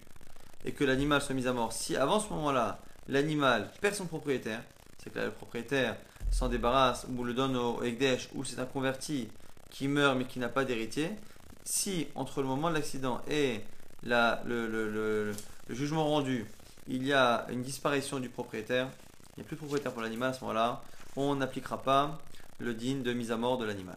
et 0.65 0.73
que 0.73 0.85
l'animal 0.85 1.21
soit 1.21 1.35
mis 1.35 1.47
à 1.47 1.53
mort, 1.53 1.73
si 1.73 1.97
avant 1.97 2.21
ce 2.21 2.31
moment-là, 2.31 2.81
l'animal 3.09 3.71
perd 3.83 3.95
son 3.95 4.07
propriétaire, 4.07 4.63
c'est 4.97 5.13
que 5.13 5.19
le 5.19 5.31
propriétaire 5.31 5.97
s'en 6.31 6.49
débarrasse 6.49 7.07
ou 7.15 7.23
le 7.25 7.35
donne 7.35 7.57
au 7.57 7.83
Ekdesh 7.83 8.31
ou 8.35 8.45
c'est 8.45 8.59
un 8.59 8.65
converti 8.65 9.29
qui 9.71 9.89
meurt 9.89 10.17
mais 10.17 10.25
qui 10.25 10.39
n'a 10.39 10.49
pas 10.49 10.65
d'héritier, 10.65 11.11
si 11.65 12.07
entre 12.15 12.41
le 12.41 12.47
moment 12.47 12.71
de 12.71 12.75
l'accident 12.75 13.21
et 13.29 13.61
le, 14.05 15.33
jugement 15.71 16.07
rendu, 16.07 16.47
il 16.89 17.07
y 17.07 17.13
a 17.13 17.47
une 17.51 17.63
disparition 17.63 18.21
du 18.21 18.29
propriétaire, 18.29 18.89
il 19.37 19.41
n'y 19.41 19.45
a 19.45 19.47
plus 19.47 19.57
de 19.57 19.61
propriétaire 19.61 19.93
pour 19.93 20.03
l'animal 20.03 20.31
à 20.31 20.33
ce 20.33 20.41
moment-là, 20.43 20.83
on 21.17 21.37
n'appliquera 21.37 21.83
pas 21.83 22.19
le 22.59 22.75
digne 22.75 23.03
de 23.03 23.13
mise 23.13 23.33
à 23.33 23.37
mort 23.37 23.59
de 23.59 23.65
l'animal. 23.65 23.97